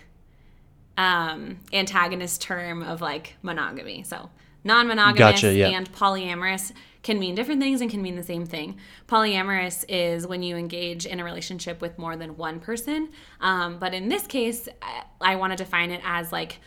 um, 0.96 1.58
antagonist 1.72 2.42
term 2.42 2.82
of 2.82 3.00
like 3.00 3.36
monogamy. 3.42 4.02
So 4.02 4.30
non-monogamous 4.64 5.40
Gotcha, 5.40 5.54
yeah. 5.54 5.68
and 5.68 5.90
polyamorous 5.92 6.72
can 7.02 7.18
mean 7.18 7.34
different 7.34 7.62
things 7.62 7.80
and 7.80 7.90
can 7.90 8.02
mean 8.02 8.16
the 8.16 8.22
same 8.22 8.44
thing. 8.44 8.76
Polyamorous 9.08 9.84
is 9.88 10.26
when 10.26 10.42
you 10.42 10.56
engage 10.56 11.06
in 11.06 11.18
a 11.18 11.24
relationship 11.24 11.80
with 11.80 11.98
more 11.98 12.16
than 12.16 12.36
one 12.36 12.60
person. 12.60 13.08
Um, 13.40 13.78
but 13.78 13.94
in 13.94 14.08
this 14.08 14.26
case, 14.26 14.68
I, 14.82 15.04
I 15.20 15.36
want 15.36 15.52
to 15.52 15.56
define 15.56 15.90
it 15.90 16.02
as 16.04 16.30
like 16.30 16.58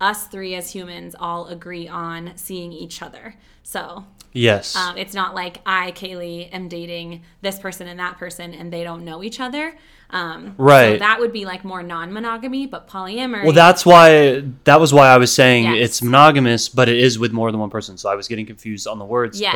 us 0.00 0.26
three 0.26 0.54
as 0.54 0.70
humans 0.70 1.14
all 1.18 1.46
agree 1.48 1.88
on 1.88 2.32
seeing 2.36 2.72
each 2.72 3.02
other. 3.02 3.36
So 3.62 4.04
yes. 4.32 4.74
um, 4.74 4.96
it's 4.96 5.14
not 5.14 5.34
like 5.34 5.60
I, 5.66 5.92
Kaylee, 5.92 6.52
am 6.52 6.68
dating 6.68 7.22
this 7.42 7.58
person 7.58 7.86
and 7.86 8.00
that 8.00 8.18
person 8.18 8.54
and 8.54 8.72
they 8.72 8.84
don't 8.84 9.04
know 9.04 9.22
each 9.22 9.40
other. 9.40 9.76
Um, 10.12 10.54
So 10.58 10.64
Right. 10.64 10.98
that 10.98 11.20
would 11.20 11.32
be 11.32 11.44
like 11.44 11.64
more 11.64 11.82
non 11.82 12.12
monogamy, 12.12 12.66
but 12.66 12.86
polyamory. 12.88 13.44
Well, 13.44 13.52
that's 13.52 13.86
why 13.86 14.42
that 14.64 14.78
was 14.80 14.92
why 14.92 15.08
I 15.08 15.16
was 15.16 15.32
saying 15.32 15.64
Yes. 15.64 15.76
it's 15.86 16.02
monogamous, 16.02 16.68
but 16.68 16.88
it 16.88 16.98
is 16.98 17.18
with 17.18 17.32
more 17.32 17.50
than 17.50 17.60
one 17.60 17.70
person. 17.70 17.96
So 17.96 18.10
I 18.10 18.14
was 18.14 18.28
getting 18.28 18.44
confused 18.46 18.86
on 18.86 18.98
the 18.98 19.04
words. 19.04 19.40
Yes. 19.40 19.54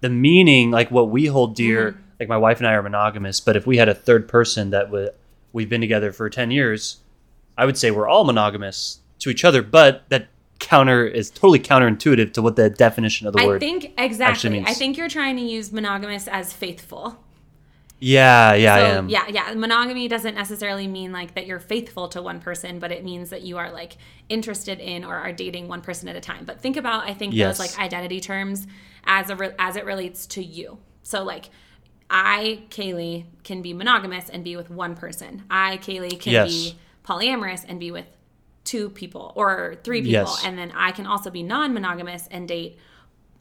But 0.00 0.08
the 0.08 0.14
meaning, 0.14 0.70
like 0.70 0.90
what 0.90 1.10
we 1.10 1.26
hold 1.26 1.54
dear, 1.54 1.92
Mm-hmm. 1.92 2.00
like 2.20 2.28
my 2.28 2.38
wife 2.38 2.58
and 2.58 2.66
I 2.66 2.72
are 2.72 2.82
monogamous, 2.82 3.40
but 3.40 3.54
if 3.56 3.66
we 3.66 3.76
had 3.76 3.88
a 3.88 3.94
third 3.94 4.28
person 4.28 4.70
that 4.70 4.90
would 4.90 5.10
we've 5.52 5.68
been 5.68 5.80
together 5.80 6.10
for 6.12 6.28
ten 6.30 6.50
years, 6.50 6.98
I 7.56 7.64
would 7.66 7.76
say 7.76 7.90
we're 7.90 8.08
all 8.08 8.24
monogamous 8.24 9.00
to 9.20 9.30
each 9.30 9.44
other. 9.44 9.62
But 9.62 10.04
that 10.08 10.28
counter 10.58 11.06
is 11.06 11.30
totally 11.30 11.58
counterintuitive 11.60 12.32
to 12.32 12.42
what 12.42 12.56
the 12.56 12.68
definition 12.70 13.26
of 13.26 13.32
the 13.34 13.40
I 13.42 13.46
word. 13.46 13.56
I 13.56 13.58
think 13.66 13.92
exactly. 13.98 14.50
means. 14.50 14.66
I 14.68 14.72
think 14.74 14.96
you're 14.96 15.08
trying 15.08 15.36
to 15.36 15.42
use 15.42 15.70
monogamous 15.72 16.26
as 16.28 16.52
faithful. 16.52 17.18
Yeah, 18.00 18.54
yeah, 18.54 18.74
I 18.74 18.80
am. 18.80 19.08
yeah, 19.08 19.26
yeah. 19.28 19.54
Monogamy 19.54 20.08
doesn't 20.08 20.34
necessarily 20.34 20.86
mean 20.86 21.12
like 21.12 21.34
that 21.34 21.46
you're 21.46 21.58
faithful 21.58 22.08
to 22.10 22.22
one 22.22 22.40
person, 22.40 22.78
but 22.78 22.92
it 22.92 23.04
means 23.04 23.30
that 23.30 23.42
you 23.42 23.58
are 23.58 23.70
like 23.72 23.96
interested 24.28 24.78
in 24.80 25.04
or 25.04 25.14
are 25.16 25.32
dating 25.32 25.68
one 25.68 25.80
person 25.80 26.08
at 26.08 26.16
a 26.16 26.20
time. 26.20 26.44
But 26.44 26.60
think 26.60 26.76
about 26.76 27.08
I 27.08 27.14
think 27.14 27.34
Yes. 27.34 27.58
those 27.58 27.66
like 27.66 27.78
identity 27.78 28.20
terms 28.20 28.66
as 29.04 29.30
a 29.30 29.36
re- 29.36 29.54
as 29.58 29.76
it 29.76 29.84
relates 29.84 30.26
to 30.28 30.44
you. 30.44 30.78
So 31.02 31.24
like 31.24 31.50
I, 32.10 32.62
Kaylee, 32.70 33.24
can 33.44 33.60
be 33.62 33.74
monogamous 33.74 34.30
and 34.30 34.42
be 34.42 34.56
with 34.56 34.70
one 34.70 34.94
person. 34.94 35.42
I, 35.50 35.76
Kaylee, 35.78 36.18
can 36.18 36.32
Yes. 36.32 36.48
be 36.48 36.78
polyamorous 37.04 37.64
and 37.68 37.78
be 37.78 37.90
with 37.90 38.06
two 38.64 38.90
people 38.90 39.32
or 39.34 39.76
three 39.82 40.00
people. 40.00 40.12
Yes. 40.12 40.42
And 40.44 40.56
then 40.56 40.72
I 40.74 40.92
can 40.92 41.06
also 41.06 41.30
be 41.30 41.42
non-monogamous 41.42 42.28
and 42.30 42.46
date 42.48 42.78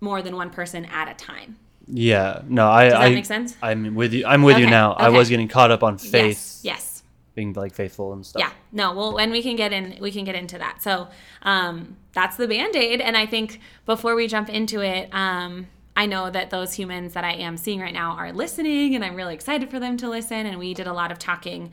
more 0.01 0.21
than 0.21 0.35
one 0.35 0.49
person 0.49 0.85
at 0.85 1.09
a 1.09 1.13
time. 1.13 1.57
Yeah, 1.87 2.41
no, 2.47 2.67
I. 2.67 2.85
Does 2.85 2.93
that 2.93 3.01
I, 3.01 3.09
make 3.09 3.25
sense? 3.25 3.55
I'm 3.61 3.95
with 3.95 4.13
you. 4.13 4.25
I'm 4.25 4.43
with 4.43 4.57
you 4.57 4.65
Okay, 4.65 4.71
now. 4.71 4.93
I 4.93 5.09
was 5.09 5.29
getting 5.29 5.47
caught 5.47 5.71
up 5.71 5.83
on 5.83 5.97
faith. 5.97 6.59
Yes. 6.61 6.61
Yes. 6.63 7.03
being 7.33 7.53
like 7.53 7.73
faithful 7.73 8.13
and 8.13 8.25
stuff. 8.25 8.39
Yeah, 8.41 8.51
no, 8.71 8.93
well, 8.93 9.17
and 9.19 9.31
we 9.31 9.41
can 9.43 9.55
get 9.55 9.71
in, 9.71 9.97
we 10.01 10.11
can 10.11 10.25
get 10.25 10.35
into 10.35 10.57
that. 10.57 10.81
So, 10.81 11.07
um, 11.43 11.95
that's 12.13 12.35
the 12.35 12.47
band 12.47 12.75
aid. 12.75 12.99
And 12.99 13.15
I 13.15 13.25
think 13.27 13.61
before 13.85 14.15
we 14.15 14.27
jump 14.27 14.49
into 14.49 14.81
it, 14.81 15.07
um, 15.13 15.67
I 15.95 16.07
know 16.07 16.29
that 16.29 16.49
those 16.49 16.73
humans 16.73 17.13
that 17.13 17.23
I 17.23 17.33
am 17.33 17.55
seeing 17.57 17.79
right 17.79 17.93
now 17.93 18.11
are 18.11 18.31
listening, 18.33 18.95
and 18.95 19.05
I'm 19.05 19.15
really 19.15 19.33
excited 19.35 19.69
for 19.69 19.79
them 19.79 19.97
to 19.97 20.09
listen. 20.09 20.45
And 20.45 20.59
we 20.59 20.73
did 20.73 20.87
a 20.87 20.93
lot 20.93 21.11
of 21.11 21.19
talking, 21.19 21.71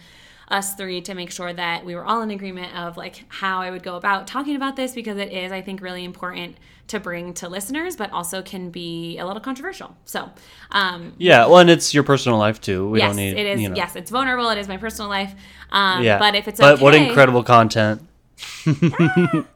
us 0.49 0.75
three, 0.75 1.01
to 1.03 1.15
make 1.15 1.31
sure 1.31 1.53
that 1.53 1.85
we 1.85 1.95
were 1.95 2.05
all 2.05 2.23
in 2.23 2.31
agreement 2.31 2.77
of 2.77 2.97
like 2.97 3.25
how 3.29 3.61
I 3.61 3.71
would 3.71 3.83
go 3.83 3.97
about 3.97 4.27
talking 4.27 4.57
about 4.57 4.77
this 4.77 4.93
because 4.93 5.19
it 5.19 5.33
is, 5.33 5.53
I 5.53 5.61
think, 5.63 5.81
really 5.81 6.05
important 6.05 6.57
to 6.89 7.01
bring 7.01 7.33
to 7.35 7.49
listeners, 7.49 7.97
but 7.97 8.13
also 8.13 8.43
can 8.43 8.71
be 8.71 9.19
a 9.19 9.27
little 9.27 9.41
controversial. 9.41 9.97
So, 10.05 10.31
um, 10.71 11.15
Yeah, 11.19 11.47
well, 11.47 11.59
and 11.59 11.71
it's 11.71 11.95
your 11.95 12.03
personal 12.03 12.39
life 12.39 12.61
too. 12.61 12.91
We 12.91 12.99
yes, 12.99 13.09
don't 13.09 13.17
need 13.17 13.37
it 13.39 13.47
is. 13.47 13.61
You 13.63 13.71
know. 13.71 13.77
Yes, 13.77 13.97
it's 13.97 14.11
vulnerable. 14.11 14.49
It 14.51 14.59
is 14.59 14.69
my 14.69 14.77
personal 14.77 15.09
life. 15.09 15.35
Um, 15.71 16.03
Yeah. 16.03 16.19
but 16.19 16.35
if 16.35 16.47
it's 16.47 16.61
but 16.61 16.75
okay, 16.75 16.83
what 16.83 16.95
incredible 16.95 17.43
content. 17.43 18.07
and 18.67 19.47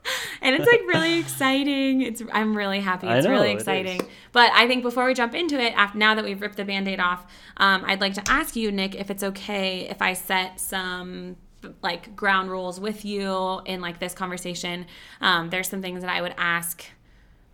it's 0.43 0.67
like 0.67 0.81
really 0.87 1.19
exciting. 1.19 2.03
It's 2.03 2.23
I'm 2.33 2.57
really 2.57 2.81
happy. 2.81 3.09
It's 3.09 3.27
know, 3.27 3.33
really 3.33 3.53
exciting. 3.53 4.01
is. 4.01 4.09
But 4.33 4.53
I 4.53 4.67
think 4.67 4.83
before 4.83 5.07
we 5.07 5.15
jump 5.15 5.35
into 5.35 5.59
it, 5.61 5.73
after, 5.77 5.99
now 5.99 6.15
that 6.15 6.25
we've 6.25 6.41
ripped 6.41 6.57
the 6.57 6.65
band-aid 6.65 7.01
off, 7.01 7.27
um, 7.57 7.85
I'd 7.87 8.01
like 8.01 8.15
to 8.15 8.23
ask 8.31 8.55
you, 8.55 8.71
Nick, 8.71 8.95
if 8.95 9.11
it's 9.11 9.23
okay 9.23 9.89
if 9.89 10.03
I 10.03 10.13
set 10.13 10.61
some 10.61 11.37
like 11.83 12.15
ground 12.15 12.51
rules 12.51 12.79
with 12.79 13.05
you 13.05 13.61
in 13.67 13.81
like 13.81 13.99
this 13.99 14.15
conversation. 14.15 14.87
Um, 15.21 15.51
there's 15.51 15.69
some 15.69 15.83
things 15.83 16.03
that 16.03 16.11
I 16.11 16.23
would 16.23 16.35
ask 16.39 16.85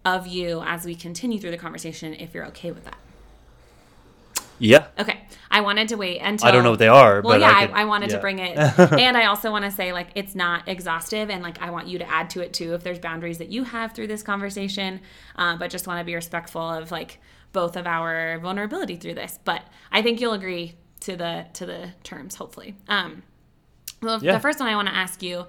of 0.05 0.27
you 0.27 0.63
as 0.67 0.85
we 0.85 0.95
continue 0.95 1.39
through 1.39 1.53
the 1.53 1.57
conversation 1.57 2.15
if 2.15 2.35
you're 2.35 2.47
okay 2.47 2.71
with 2.71 2.85
that. 2.85 2.99
Yeah. 4.65 4.87
Okay. 4.99 5.21
I 5.51 5.61
wanted 5.61 5.89
to 5.89 5.97
wait 5.97 6.19
until 6.19 6.49
I 6.49 6.51
don't 6.51 6.65
know 6.65 6.71
what 6.71 6.81
they 6.81 6.89
are, 6.89 7.21
Well, 7.21 7.35
but 7.35 7.41
yeah, 7.41 7.53
I, 7.55 7.67
could- 7.67 7.77
I, 7.77 7.85
wanted 7.85 8.11
to 8.11 8.19
bring 8.19 8.41
it, 8.41 8.59
and 8.79 9.17
I 9.17 9.27
also 9.27 9.53
want 9.53 9.65
to 9.65 9.71
say 9.71 9.93
like 9.93 10.09
it's 10.17 10.35
not 10.35 10.67
exhaustive, 10.69 11.31
and 11.31 11.43
like 11.45 11.63
I 11.63 11.71
want 11.71 11.87
you 11.87 11.99
to 12.01 12.11
add 12.11 12.31
to 12.31 12.41
it 12.41 12.53
too 12.53 12.75
if 12.75 12.83
there's 12.83 12.99
boundaries 12.99 13.39
that 13.39 13.51
you 13.51 13.63
have 13.63 13.93
through 13.93 14.09
this 14.09 14.23
conversation. 14.25 15.01
Uh, 15.37 15.57
but 15.57 15.71
just 15.71 15.87
want 15.87 16.01
to 16.01 16.05
be 16.05 16.15
respectful 16.15 16.61
of 16.61 16.91
like 16.91 17.21
both 17.53 17.77
of 17.77 17.87
our 17.87 18.39
vulnerability 18.41 18.97
through 18.97 19.15
this. 19.15 19.39
But 19.45 19.63
I 19.93 20.03
think 20.03 20.21
you'll 20.21 20.33
agree 20.33 20.75
to 21.01 21.15
the 21.17 21.47
to 21.53 21.67
the 21.67 21.91
terms, 22.03 22.35
hopefully. 22.35 22.75
Um, 22.89 23.23
well, 24.03 24.19
Yeah. 24.23 24.33
the 24.33 24.41
first 24.41 24.59
one 24.59 24.69
I 24.69 24.75
want 24.75 24.89
to 24.89 24.95
ask 24.95 25.23
you. 25.23 25.47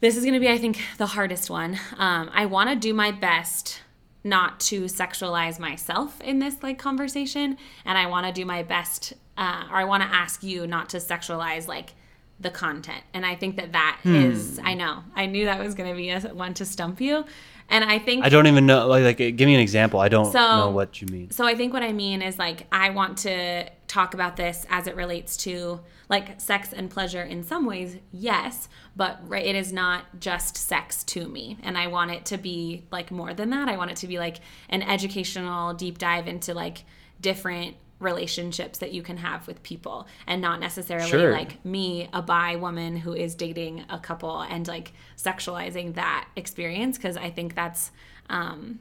This 0.00 0.16
is 0.16 0.24
going 0.24 0.34
to 0.34 0.40
be, 0.40 0.48
I 0.48 0.58
think, 0.58 0.82
the 0.98 1.06
hardest 1.06 1.48
one. 1.48 1.78
Um, 1.96 2.28
I 2.34 2.46
want 2.46 2.70
to 2.70 2.74
do 2.74 2.92
my 2.92 3.12
best 3.12 3.81
not 4.24 4.60
to 4.60 4.82
sexualize 4.82 5.58
myself 5.58 6.20
in 6.20 6.38
this 6.38 6.62
like 6.62 6.78
conversation, 6.78 7.56
and 7.84 7.98
I 7.98 8.06
want 8.06 8.26
to 8.26 8.32
do 8.32 8.44
my 8.44 8.62
best, 8.62 9.14
uh, 9.36 9.64
or 9.70 9.76
I 9.76 9.84
want 9.84 10.02
to 10.02 10.08
ask 10.08 10.42
you 10.42 10.66
not 10.66 10.88
to 10.90 10.98
sexualize 10.98 11.66
like 11.66 11.94
the 12.40 12.50
content. 12.50 13.02
And 13.14 13.24
I 13.24 13.34
think 13.36 13.56
that 13.56 13.72
that 13.72 13.98
Hmm. 14.02 14.14
is, 14.14 14.60
I 14.64 14.74
know, 14.74 15.04
I 15.14 15.26
knew 15.26 15.44
that 15.44 15.60
was 15.60 15.74
going 15.74 15.90
to 15.90 15.96
be 15.96 16.10
a 16.10 16.20
one 16.34 16.54
to 16.54 16.64
stump 16.64 17.00
you, 17.00 17.24
and 17.68 17.84
I 17.84 17.98
think 17.98 18.24
I 18.24 18.28
don't 18.28 18.46
even 18.46 18.66
know. 18.66 18.86
Like, 18.86 19.04
like, 19.04 19.16
give 19.18 19.46
me 19.46 19.54
an 19.54 19.60
example. 19.60 20.00
I 20.00 20.08
don't 20.08 20.30
So- 20.32 20.38
know 20.56 20.70
what 20.70 21.00
you 21.00 21.08
mean. 21.08 21.30
so 21.30 21.46
I 21.46 21.54
think 21.54 21.72
what 21.72 21.82
I 21.82 21.92
mean 21.92 22.22
is 22.22 22.38
like 22.38 22.66
I 22.72 22.90
want 22.90 23.18
to 23.18 23.68
talk 23.88 24.14
about 24.14 24.36
this 24.36 24.66
as 24.70 24.86
it 24.86 24.96
relates 24.96 25.36
to 25.38 25.80
like 26.08 26.40
sex 26.40 26.72
and 26.72 26.90
pleasure 26.90 27.22
in 27.22 27.42
some 27.42 27.64
ways, 27.66 27.96
yes, 28.12 28.68
but 28.96 29.20
it 29.34 29.56
is 29.56 29.72
not 29.72 30.04
just 30.20 30.56
sex 30.56 31.02
to 31.04 31.26
me, 31.26 31.56
and 31.62 31.78
I 31.78 31.86
want 31.86 32.10
it 32.10 32.26
to 32.26 32.36
be 32.38 32.84
like 32.90 33.10
more 33.10 33.32
than 33.32 33.48
that. 33.50 33.68
I 33.68 33.76
want 33.78 33.90
it 33.90 33.96
to 33.98 34.06
be 34.06 34.18
like 34.18 34.38
an 34.68 34.82
educational 34.82 35.72
deep 35.74 35.96
dive 35.98 36.28
into 36.28 36.52
like 36.54 36.84
different 37.20 37.76
relationships 38.02 38.78
that 38.78 38.92
you 38.92 39.02
can 39.02 39.16
have 39.18 39.46
with 39.46 39.62
people 39.62 40.06
and 40.26 40.42
not 40.42 40.60
necessarily 40.60 41.08
Sure. 41.08 41.32
like 41.32 41.64
me 41.64 42.08
a 42.12 42.20
bi 42.20 42.56
woman 42.56 42.96
who 42.96 43.12
is 43.14 43.34
dating 43.34 43.84
a 43.88 43.98
couple 43.98 44.40
and 44.40 44.66
like 44.68 44.92
sexualizing 45.16 45.94
that 45.94 46.28
experience 46.36 46.98
because 46.98 47.16
i 47.16 47.30
think 47.30 47.54
that's 47.54 47.90
um 48.28 48.78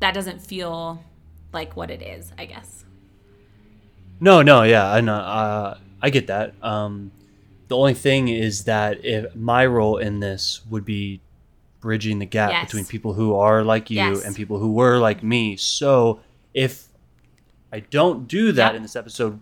that 0.00 0.12
doesn't 0.14 0.40
feel 0.42 1.02
like 1.52 1.76
what 1.76 1.88
it 1.90 2.02
is, 2.02 2.32
I 2.36 2.46
guess. 2.46 2.84
No, 4.20 4.42
no, 4.42 4.62
yeah, 4.64 4.90
I 4.90 5.00
know. 5.00 5.14
Uh, 5.14 5.78
I 6.02 6.10
get 6.10 6.26
that. 6.26 6.54
Um, 6.62 7.10
the 7.68 7.76
only 7.76 7.94
thing 7.94 8.28
is 8.28 8.64
that 8.64 9.04
if 9.04 9.34
my 9.34 9.64
role 9.66 9.96
in 9.98 10.20
this 10.20 10.60
would 10.68 10.84
be 10.84 11.20
bridging 11.80 12.18
the 12.18 12.26
gap 12.26 12.50
Yes. 12.50 12.66
between 12.66 12.84
people 12.86 13.12
who 13.14 13.34
are 13.36 13.62
like 13.62 13.90
you 13.90 13.96
Yes. 13.96 14.24
and 14.24 14.34
people 14.34 14.58
who 14.58 14.72
were 14.72 14.98
like 14.98 15.22
me. 15.22 15.56
So 15.56 16.20
if 16.52 16.88
I 17.74 17.80
don't 17.80 18.28
do 18.28 18.52
that 18.52 18.74
in 18.76 18.82
this 18.82 18.94
episode, 18.96 19.40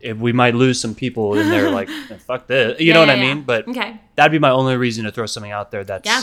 if 0.00 0.16
we 0.18 0.32
might 0.32 0.54
lose 0.54 0.78
some 0.80 0.94
people 0.94 1.38
in 1.38 1.48
there, 1.48 1.70
like 1.70 1.88
fuck 2.26 2.46
this, 2.46 2.78
you 2.78 2.88
Yeah, 2.88 2.94
know 2.94 3.00
what 3.00 3.10
I 3.10 3.16
mean? 3.16 3.42
But 3.42 3.66
Okay. 3.68 3.98
that'd 4.16 4.30
be 4.32 4.38
my 4.38 4.50
only 4.50 4.76
reason 4.76 5.04
to 5.04 5.10
throw 5.12 5.26
something 5.26 5.52
out 5.52 5.70
there 5.70 5.84
that's 5.84 6.06
Yeah. 6.06 6.22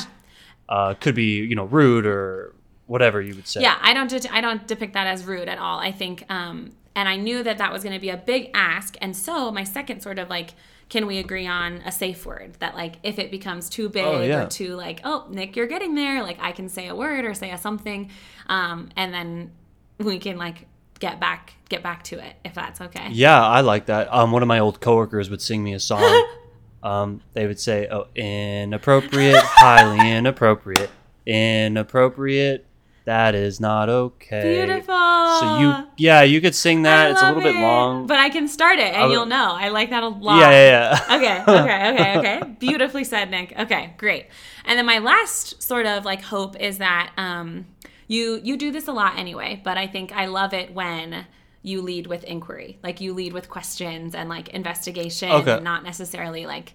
uh, 0.69 0.93
could 0.93 1.15
be 1.15 1.37
you 1.51 1.55
know 1.55 1.65
rude 1.65 2.05
or 2.05 2.53
whatever 2.85 3.19
you 3.21 3.33
would 3.35 3.47
say. 3.47 3.61
Yeah, 3.61 3.77
I 3.81 3.93
don't 3.93 4.09
det- 4.09 4.31
I 4.31 4.41
don't 4.41 4.67
depict 4.67 4.93
that 4.93 5.07
as 5.07 5.25
rude 5.25 5.47
at 5.49 5.57
all. 5.57 5.79
I 5.79 5.91
think 5.91 6.23
um 6.29 6.73
and 6.95 7.09
I 7.09 7.15
knew 7.15 7.41
that 7.41 7.57
that 7.57 7.73
was 7.73 7.81
going 7.81 7.95
to 7.95 7.99
be 8.07 8.11
a 8.11 8.17
big 8.17 8.51
ask. 8.53 8.95
And 9.01 9.15
so 9.17 9.51
my 9.51 9.63
second 9.63 10.01
sort 10.01 10.19
of 10.19 10.29
like 10.29 10.51
can 10.89 11.07
we 11.07 11.17
agree 11.17 11.47
on 11.47 11.81
a 11.85 11.91
safe 11.91 12.23
word 12.25 12.53
that 12.59 12.75
like 12.75 12.97
if 13.01 13.17
it 13.17 13.31
becomes 13.31 13.67
too 13.69 13.89
big 13.89 14.05
Oh, 14.05 14.21
yeah. 14.21 14.43
or 14.43 14.47
too 14.47 14.75
like 14.75 15.01
oh 15.03 15.25
Nick 15.31 15.55
you're 15.55 15.65
getting 15.75 15.95
there 15.95 16.21
like 16.21 16.37
I 16.39 16.51
can 16.51 16.69
say 16.69 16.87
a 16.87 16.95
word 16.95 17.25
or 17.25 17.33
say 17.33 17.49
a 17.51 17.57
something 17.57 18.11
um 18.47 18.89
and 18.95 19.11
then 19.11 19.51
we 19.97 20.19
can 20.19 20.37
like 20.37 20.67
get 21.03 21.19
back 21.19 21.53
get 21.67 21.83
back 21.83 22.01
to 22.01 22.17
it 22.17 22.33
if 22.45 22.53
that's 22.53 22.79
okay. 22.79 23.09
Yeah, 23.11 23.45
I 23.45 23.59
like 23.59 23.87
that. 23.87 24.07
Um, 24.13 24.31
one 24.31 24.41
of 24.41 24.47
my 24.47 24.59
old 24.59 24.79
coworkers 24.79 25.29
would 25.29 25.41
sing 25.41 25.61
me 25.61 25.73
a 25.73 25.79
song. 25.79 26.27
um, 26.83 27.19
they 27.33 27.45
would 27.45 27.59
say, 27.59 27.89
"Oh, 27.91 28.07
inappropriate, 28.15 29.43
highly 29.43 30.11
inappropriate, 30.17 30.89
inappropriate. 31.25 32.65
That 33.03 33.35
is 33.35 33.59
not 33.59 33.89
okay." 33.89 34.65
Beautiful. 34.65 34.93
So 35.41 35.59
you, 35.59 35.87
yeah, 35.97 36.21
you 36.21 36.39
could 36.39 36.55
sing 36.55 36.83
that. 36.83 37.07
I 37.07 37.11
it's 37.11 37.21
a 37.21 37.27
little 37.27 37.41
bit 37.41 37.55
long. 37.55 38.07
But 38.07 38.19
I 38.19 38.29
can 38.29 38.47
start 38.47 38.79
it 38.79 38.93
and 38.93 39.03
would- 39.09 39.11
you'll 39.11 39.25
know. 39.25 39.51
I 39.59 39.67
like 39.69 39.89
that 39.89 40.03
a 40.03 40.07
lot. 40.07 40.39
yeah, 40.39 40.51
yeah, 40.51 41.05
yeah. 41.09 41.15
okay, 41.17 41.41
okay, 41.41 41.93
okay, 41.93 42.17
okay. 42.19 42.55
Beautifully 42.59 43.03
said, 43.03 43.29
Nick. 43.29 43.53
Okay, 43.59 43.93
great. 43.97 44.27
And 44.63 44.79
then 44.79 44.85
my 44.85 44.99
last 44.99 45.61
sort 45.61 45.85
of 45.85 46.05
like 46.05 46.21
hope 46.21 46.55
is 46.61 46.77
that 46.77 47.11
um, 47.17 47.65
you 48.07 48.39
you 48.43 48.57
do 48.57 48.71
this 48.71 48.87
a 48.87 48.91
lot 48.91 49.17
anyway, 49.17 49.61
but 49.63 49.77
I 49.77 49.87
think 49.87 50.11
I 50.11 50.25
love 50.25 50.53
it 50.53 50.73
when 50.73 51.25
you 51.61 51.81
lead 51.81 52.07
with 52.07 52.23
inquiry, 52.25 52.77
like 52.83 52.99
you 53.01 53.13
lead 53.13 53.31
with 53.33 53.49
questions 53.49 54.13
and 54.15 54.27
like 54.29 54.49
investigation, 54.49 55.31
Okay. 55.31 55.59
not 55.61 55.83
necessarily 55.83 56.45
like 56.45 56.73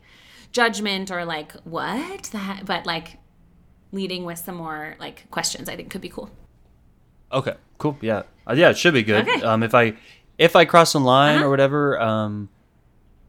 judgment 0.53 1.11
or 1.11 1.25
like 1.27 1.53
what 1.65 2.23
that, 2.33 2.63
but 2.65 2.87
like 2.87 3.19
leading 3.93 4.25
with 4.25 4.39
some 4.39 4.55
more 4.57 4.97
like 4.99 5.31
questions. 5.31 5.69
I 5.69 5.77
think 5.77 5.91
could 5.91 6.01
be 6.01 6.09
cool. 6.09 6.31
Okay, 7.31 7.55
cool. 7.77 7.99
Yeah, 8.01 8.23
uh, 8.49 8.55
yeah, 8.55 8.71
it 8.71 8.79
should 8.79 8.95
be 8.95 9.03
good. 9.03 9.29
Okay. 9.29 9.43
Um, 9.43 9.63
if 9.63 9.75
I 9.75 9.95
if 10.39 10.57
I 10.57 10.65
cross 10.65 10.93
the 10.93 11.01
line 11.01 11.37
Uh-huh. 11.39 11.47
or 11.47 11.51
whatever, 11.51 12.01
um, 12.01 12.49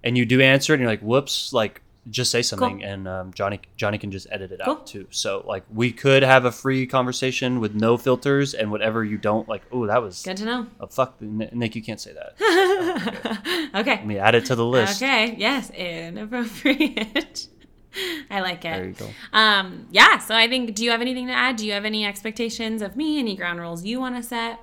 and 0.04 0.18
you 0.18 0.26
do 0.26 0.40
answer 0.40 0.72
it, 0.74 0.76
and 0.76 0.82
you're 0.84 0.92
like, 0.92 1.02
"Whoops!" 1.02 1.52
Like, 1.52 1.82
just 2.10 2.32
say 2.32 2.42
something, 2.42 2.84
and 2.84 3.08
um, 3.08 3.34
Johnny 3.34 3.60
Johnny 3.76 3.98
can 3.98 4.12
just 4.12 4.26
edit 4.32 4.52
it 4.52 4.62
Cool. 4.64 4.76
out 4.76 4.88
too. 4.88 5.08
So 5.12 5.44
like, 5.46 5.64
we 5.72 5.92
could 5.92 6.24
have 6.24 6.46
a 6.46 6.52
free 6.52 6.88
conversation 6.88 7.60
with 7.60 7.76
no 7.76 7.98
filters, 7.98 8.54
and 8.54 8.72
whatever 8.72 9.04
you 9.04 9.18
don't 9.18 9.48
like. 9.50 9.62
Oh, 9.72 9.86
that 9.88 10.02
was 10.02 10.24
Good 10.24 10.38
to 10.38 10.46
know. 10.46 10.68
oh, 10.80 10.88
fuck, 10.88 11.22
Nick. 11.22 11.76
You 11.76 11.84
can't 11.84 12.00
say 12.00 12.14
that. 12.14 13.72
okay. 13.76 13.96
Let 13.98 14.06
me 14.08 14.18
add 14.18 14.36
it 14.36 14.46
to 14.46 14.56
the 14.56 14.66
list. 14.66 15.02
Okay. 15.02 15.36
Yes. 15.38 15.70
Inappropriate. 15.72 17.48
I 18.32 18.40
like 18.42 18.60
it. 18.60 18.62
There 18.64 18.86
you 18.86 18.94
go. 18.94 19.10
Um, 19.34 19.88
yeah. 19.92 20.20
So 20.20 20.36
I 20.36 20.48
think. 20.48 20.76
Do 20.76 20.84
you 20.84 20.92
have 20.92 21.02
anything 21.02 21.28
to 21.28 21.34
add? 21.34 21.56
Do 21.58 21.66
you 21.66 21.74
have 21.74 21.86
any 21.86 22.06
expectations 22.06 22.82
of 22.82 22.96
me? 22.96 23.20
Any 23.20 23.36
ground 23.36 23.60
rules 23.60 23.84
you 23.84 24.00
want 24.00 24.16
to 24.16 24.24
set? 24.24 24.60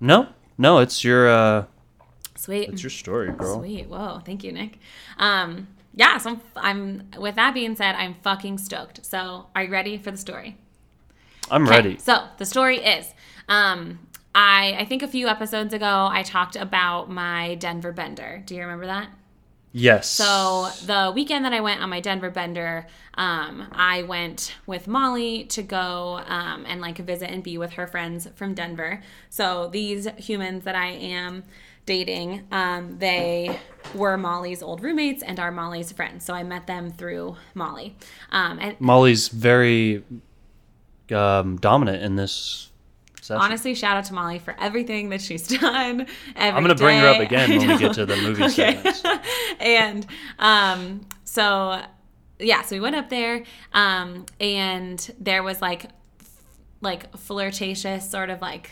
No, 0.00 0.28
no, 0.56 0.78
it's 0.78 1.04
your 1.04 1.28
uh, 1.28 1.64
Sweet. 2.40 2.70
it's 2.70 2.82
your 2.82 2.88
story, 2.88 3.30
girl. 3.32 3.58
Sweet. 3.58 3.86
Whoa. 3.86 4.22
Thank 4.24 4.42
you, 4.44 4.50
Nick. 4.50 4.78
Um, 5.18 5.68
yeah. 5.94 6.16
So 6.16 6.30
I'm, 6.30 6.40
I'm. 6.56 7.20
With 7.20 7.34
that 7.34 7.52
being 7.52 7.76
said, 7.76 7.94
I'm 7.96 8.14
fucking 8.22 8.56
stoked. 8.56 9.04
So 9.04 9.46
are 9.54 9.64
you 9.64 9.70
ready 9.70 9.98
for 9.98 10.10
the 10.10 10.16
story? 10.16 10.56
I'm 11.50 11.64
Okay, 11.64 11.70
ready. 11.70 11.98
So 11.98 12.24
the 12.38 12.46
story 12.46 12.78
is, 12.78 13.12
um, 13.48 13.98
I 14.34 14.74
I 14.78 14.84
think 14.86 15.02
a 15.02 15.08
few 15.08 15.28
episodes 15.28 15.74
ago 15.74 16.08
I 16.10 16.22
talked 16.22 16.56
about 16.56 17.10
my 17.10 17.56
Denver 17.56 17.92
bender. 17.92 18.42
Do 18.46 18.54
you 18.54 18.62
remember 18.62 18.86
that? 18.86 19.10
Yes. 19.72 20.08
So 20.08 20.68
the 20.86 21.12
weekend 21.14 21.44
that 21.44 21.52
I 21.52 21.60
went 21.60 21.80
on 21.80 21.90
my 21.90 22.00
Denver 22.00 22.30
bender, 22.30 22.86
um, 23.14 23.68
I 23.70 24.02
went 24.02 24.54
with 24.66 24.88
Molly 24.88 25.44
to 25.44 25.62
go 25.62 26.22
um, 26.26 26.64
and 26.66 26.80
like 26.80 26.98
visit 26.98 27.30
and 27.30 27.42
be 27.42 27.56
with 27.56 27.74
her 27.74 27.86
friends 27.86 28.26
from 28.34 28.54
Denver. 28.54 29.02
So 29.28 29.68
these 29.68 30.08
humans 30.16 30.64
that 30.64 30.74
I 30.74 30.88
am 30.88 31.44
dating, 31.86 32.46
um, 32.52 32.98
they 32.98 33.58
were 33.94 34.16
Molly's 34.16 34.62
old 34.62 34.82
roommates 34.82 35.22
and 35.22 35.40
are 35.40 35.50
Molly's 35.50 35.92
friends. 35.92 36.24
So 36.24 36.34
I 36.34 36.42
met 36.42 36.66
them 36.66 36.90
through 36.90 37.36
Molly. 37.54 37.96
Um, 38.30 38.58
and 38.60 38.80
Molly's 38.80 39.28
very 39.28 40.04
um, 41.10 41.56
dominant 41.56 42.02
in 42.02 42.16
this 42.16 42.70
session. 43.20 43.42
Honestly, 43.42 43.74
shout 43.74 43.96
out 43.96 44.04
to 44.06 44.14
Molly 44.14 44.38
for 44.38 44.54
everything 44.58 45.08
that 45.10 45.20
she's 45.20 45.46
done. 45.60 46.06
I'm 46.36 46.62
gonna 46.62 46.74
bring 46.74 46.98
her 46.98 47.08
up 47.08 47.20
again 47.20 47.50
when 47.50 47.68
we 47.68 47.78
get 47.78 47.94
to 47.94 48.06
the 48.06 48.16
movie 48.22 48.48
segments. 48.48 49.02
and 49.60 50.06
um, 50.38 51.06
so 51.24 51.82
yeah, 52.38 52.62
so 52.62 52.76
we 52.76 52.80
went 52.80 52.96
up 52.96 53.08
there, 53.10 53.44
um, 53.72 54.26
and 54.38 55.10
there 55.18 55.42
was 55.42 55.60
like, 55.60 55.86
like 56.80 57.14
flirtatious 57.16 58.10
sort 58.10 58.30
of 58.30 58.40
like 58.40 58.70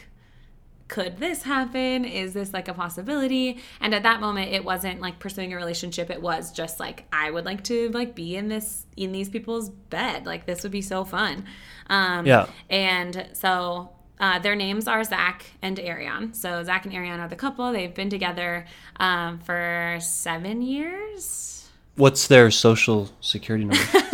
could 0.89 1.19
this 1.19 1.43
happen? 1.43 2.05
Is 2.05 2.33
this 2.33 2.53
like 2.53 2.67
a 2.69 2.75
possibility? 2.75 3.59
And 3.81 3.95
at 3.95 4.03
that 4.05 4.21
moment 4.21 4.53
it 4.53 4.65
wasn't 4.65 5.01
like 5.01 5.19
pursuing 5.19 5.53
a 5.53 5.57
relationship. 5.57 6.11
It 6.11 6.21
was 6.23 6.51
just 6.51 6.81
like 6.81 7.07
I 7.13 7.31
would 7.31 7.45
like 7.45 7.63
to 7.65 7.91
like 7.91 8.15
be 8.15 8.37
in 8.37 8.49
this 8.49 8.87
in 8.97 9.13
these 9.13 9.29
people's 9.29 9.69
bed. 9.69 10.25
Like 10.27 10.47
this 10.47 10.63
would 10.63 10.73
be 10.73 10.83
so 10.83 11.05
fun. 11.05 11.45
Um 11.91 12.27
Yeah. 12.27 12.47
and 12.71 13.29
so 13.35 13.91
uh, 14.21 14.39
their 14.41 14.57
names 14.57 14.89
are 14.89 15.05
Zach 15.05 15.45
and 15.63 15.79
Ariane. 15.79 16.35
So 16.35 16.65
Zach 16.65 16.85
and 16.85 16.93
Ariane 16.93 17.21
are 17.21 17.29
the 17.29 17.37
couple. 17.37 17.71
They've 17.71 17.95
been 17.95 18.11
together 18.11 18.67
um, 18.99 19.39
for 19.39 19.99
seven 20.01 20.61
years. 20.61 21.69
What's 21.95 22.27
their 22.27 22.51
social 22.51 23.11
security 23.21 23.65
number? 23.65 23.85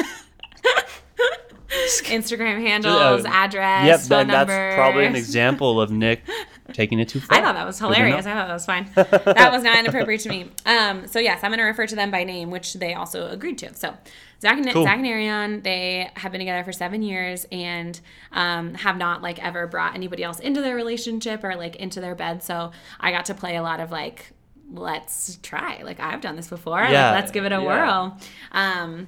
Instagram 2.04 2.61
handles, 2.66 3.25
Uh, 3.25 3.28
address, 3.28 3.87
yep, 3.87 4.00
phone 4.00 4.09
then 4.09 4.47
that's 4.47 4.75
probably 4.76 5.07
an 5.07 5.16
example 5.16 5.81
of 5.81 5.90
Nick 5.90 6.23
taking 6.75 6.99
it 6.99 7.09
too 7.09 7.21
far. 7.21 7.38
I 7.38 7.40
thought 7.40 7.54
that 7.54 7.66
was 7.66 7.78
hilarious. 7.78 8.26
I 8.26 8.35
thought 8.35 8.49
that 8.49 8.52
was 8.52 8.66
fine. 8.66 8.90
that 8.95 9.50
was 9.52 9.62
not 9.62 9.78
inappropriate 9.78 10.21
to 10.23 10.28
me. 10.28 10.50
Um, 10.66 11.07
so 11.07 11.19
yes, 11.19 11.40
I'm 11.43 11.50
going 11.50 11.59
to 11.59 11.64
refer 11.64 11.87
to 11.87 11.95
them 11.95 12.11
by 12.11 12.25
name, 12.25 12.50
which 12.50 12.75
they 12.75 12.95
also 12.95 13.28
agreed 13.28 13.59
to. 13.59 13.75
So 13.75 13.95
Zach 14.40 14.57
and 14.57 14.69
Cool. 14.71 14.85
Zach 14.85 14.99
and 14.99 15.07
Ariane, 15.07 15.62
they 15.62 16.11
have 16.14 16.33
been 16.33 16.38
together 16.38 16.64
for 16.64 16.73
seven 16.73 17.02
years 17.02 17.47
and 17.52 17.99
um, 18.33 18.75
have 18.75 18.97
not 18.97 19.23
like 19.23 19.43
ever 19.45 19.66
brought 19.66 19.95
anybody 19.95 20.25
else 20.25 20.40
into 20.40 20.62
their 20.62 20.75
relationship 20.75 21.45
or 21.45 21.54
like 21.54 21.76
into 21.76 22.00
their 22.00 22.14
bed. 22.14 22.43
So 22.43 22.73
I 22.99 23.12
got 23.12 23.26
to 23.26 23.35
play 23.35 23.57
a 23.57 23.62
lot 23.62 23.81
of 23.81 23.90
like, 23.90 24.33
let's 24.73 25.38
try. 25.43 25.83
Like 25.83 26.00
I've 26.00 26.21
done 26.21 26.37
this 26.37 26.49
before. 26.49 26.81
Yeah, 26.81 27.11
like, 27.11 27.21
let's 27.21 27.31
give 27.31 27.45
it 27.45 27.52
a 27.52 27.57
yeah. 27.57 27.61
whirl. 27.61 28.19
Um, 28.52 29.07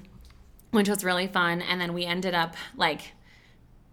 which 0.70 0.88
was 0.88 1.04
really 1.04 1.26
fun. 1.26 1.62
And 1.62 1.80
then 1.80 1.94
we 1.94 2.04
ended 2.04 2.35
up 2.35 2.54
like 2.76 3.12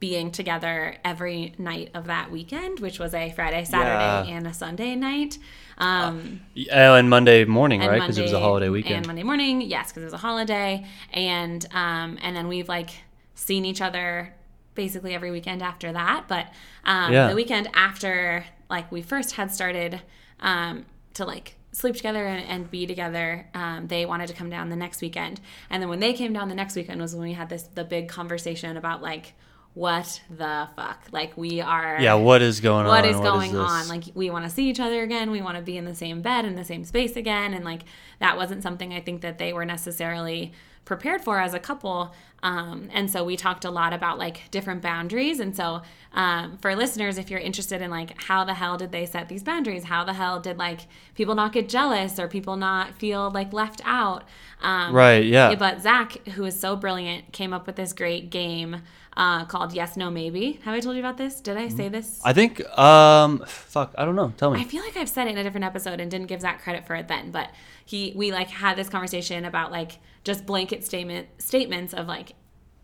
being 0.03 0.31
together 0.31 0.97
every 1.05 1.53
night 1.57 1.89
of 1.93 2.07
that 2.07 2.29
weekend, 2.29 2.81
which 2.81 2.99
was 2.99 3.13
a 3.13 3.31
Friday, 3.31 3.63
Saturday, 3.63 4.29
Yeah. 4.29 4.35
and 4.35 4.45
a 4.45 4.53
Sunday 4.53 4.95
night. 4.97 5.37
Um, 5.77 6.41
Oh, 6.73 6.95
and 6.95 7.09
Monday 7.09 7.45
morning, 7.45 7.79
and 7.81 7.89
right? 7.89 8.01
Because 8.01 8.17
it 8.17 8.21
was 8.21 8.33
a 8.33 8.39
holiday 8.41 8.67
weekend. 8.67 8.95
And. 8.97 9.07
Monday 9.07 9.23
morning, 9.23 9.61
yes, 9.61 9.91
because 9.91 10.01
it 10.03 10.07
was 10.07 10.13
a 10.13 10.17
holiday, 10.17 10.85
and 11.13 11.65
um, 11.73 12.19
and 12.21 12.35
then 12.35 12.49
we've 12.49 12.67
like 12.67 12.89
seen 13.35 13.63
each 13.63 13.79
other 13.79 14.33
basically 14.75 15.15
every 15.15 15.31
weekend 15.31 15.61
after 15.63 15.93
that. 15.93 16.25
But 16.27 16.47
um, 16.83 17.13
Yeah. 17.13 17.29
the 17.29 17.35
weekend 17.35 17.69
after, 17.73 18.43
like 18.69 18.91
we 18.91 19.01
first 19.01 19.31
had 19.35 19.53
started 19.53 20.01
um, 20.41 20.85
to 21.13 21.23
like 21.23 21.55
sleep 21.71 21.95
together 21.95 22.27
and, 22.27 22.45
and 22.45 22.69
be 22.69 22.85
together, 22.85 23.47
um, 23.53 23.87
they 23.87 24.05
wanted 24.05 24.27
to 24.27 24.33
come 24.33 24.49
down 24.49 24.67
the 24.67 24.75
next 24.75 24.99
weekend, 24.99 25.39
and 25.69 25.81
then 25.81 25.87
when 25.87 26.01
they 26.01 26.11
came 26.11 26.33
down 26.33 26.49
the 26.49 26.55
next 26.55 26.75
weekend 26.75 26.99
was 26.99 27.15
when 27.15 27.23
we 27.29 27.33
had 27.33 27.47
this 27.47 27.63
the 27.73 27.85
big 27.85 28.09
conversation 28.09 28.75
about 28.75 29.01
like 29.01 29.33
what 29.73 30.21
the 30.29 30.67
fuck? 30.75 31.03
Like 31.11 31.35
we 31.35 31.59
are 31.61 31.97
yeah, 31.99 32.13
what 32.13 32.41
is 32.41 32.59
going 32.59 32.85
what 32.85 33.05
on? 33.05 33.09
is 33.09 33.19
going 33.19 33.53
this? 33.53 33.61
on 33.61 33.87
like 33.87 34.03
we 34.13 34.29
want 34.29 34.45
to 34.45 34.51
see 34.51 34.69
each 34.69 34.79
other 34.79 35.01
again. 35.01 35.31
We 35.31 35.41
want 35.41 35.57
to 35.57 35.63
be 35.63 35.77
in 35.77 35.85
the 35.85 35.95
same 35.95 36.21
bed 36.21 36.45
in 36.45 36.55
the 36.55 36.63
same 36.63 36.85
space 36.85 37.15
again. 37.15 37.53
And 37.53 37.65
like 37.65 37.81
that 38.19 38.37
wasn't 38.37 38.61
something 38.63 38.93
i 38.93 38.99
think 39.01 39.21
that 39.21 39.37
they 39.39 39.51
were 39.51 39.65
necessarily 39.65 40.53
prepared 40.85 41.21
for 41.21 41.39
as 41.39 41.53
a 41.53 41.59
couple. 41.59 42.13
Um, 42.43 42.89
and 42.91 43.09
so 43.09 43.23
we 43.23 43.37
talked 43.37 43.63
a 43.63 43.71
lot 43.71 43.93
about 43.93 44.17
like 44.19 44.51
different 44.51 44.81
boundaries. 44.81 45.39
And 45.39 45.55
so 45.55 45.81
um, 46.13 46.57
for 46.57 46.75
listeners 46.75 47.17
if 47.17 47.31
you're 47.31 47.39
interested 47.39 47.81
in 47.81 47.89
like 47.89 48.21
how 48.21 48.43
the 48.43 48.53
hell 48.53 48.77
did 48.77 48.91
they 48.91 49.05
set 49.05 49.29
these 49.29 49.43
boundaries? 49.43 49.85
How 49.85 50.03
the 50.03 50.13
hell 50.13 50.39
did 50.41 50.57
like 50.57 50.81
people 51.15 51.35
not 51.35 51.53
get 51.53 51.69
jealous 51.69 52.19
or 52.19 52.27
people 52.27 52.57
not 52.57 52.93
feel 52.95 53.31
like 53.31 53.53
left 53.53 53.81
out? 53.85 54.25
Um, 54.61 54.93
Right, 54.93 55.25
yeah. 55.25 55.55
but 55.55 55.81
Zach, 55.81 56.27
who 56.29 56.43
is 56.45 56.59
so 56.59 56.75
brilliant, 56.75 57.31
came 57.31 57.53
up 57.53 57.65
with 57.65 57.77
this 57.77 57.93
great 57.93 58.29
game 58.29 58.81
uh, 59.17 59.45
called 59.45 59.73
Yes, 59.73 59.97
No, 59.97 60.09
Maybe. 60.09 60.59
Have 60.63 60.73
I 60.73 60.79
told 60.79 60.95
you 60.95 61.01
about 61.01 61.17
this? 61.17 61.41
Did 61.41 61.57
I 61.57 61.67
say 61.67 61.89
this? 61.89 62.19
I 62.23 62.33
think, 62.33 62.65
um, 62.77 63.43
fuck, 63.45 63.93
I 63.97 64.05
don't 64.05 64.15
know. 64.15 64.33
Tell 64.37 64.51
me. 64.51 64.59
I 64.59 64.63
feel 64.63 64.83
like 64.83 64.97
I've 64.97 65.09
said 65.09 65.27
it 65.27 65.31
in 65.31 65.37
a 65.37 65.43
different 65.43 65.65
episode 65.65 65.99
and 65.99 66.09
didn't 66.09 66.27
give 66.27 66.41
Zach 66.41 66.61
credit 66.61 66.87
for 66.87 66.95
it 66.95 67.07
then, 67.07 67.31
but 67.31 67.49
he 67.85 68.13
we 68.15 68.31
like 68.31 68.49
had 68.49 68.77
this 68.77 68.89
conversation 68.89 69.45
about 69.45 69.71
like 69.71 69.99
just 70.23 70.45
blanket 70.45 70.83
statement 70.83 71.27
statements 71.37 71.93
of 71.93 72.07
like 72.07 72.33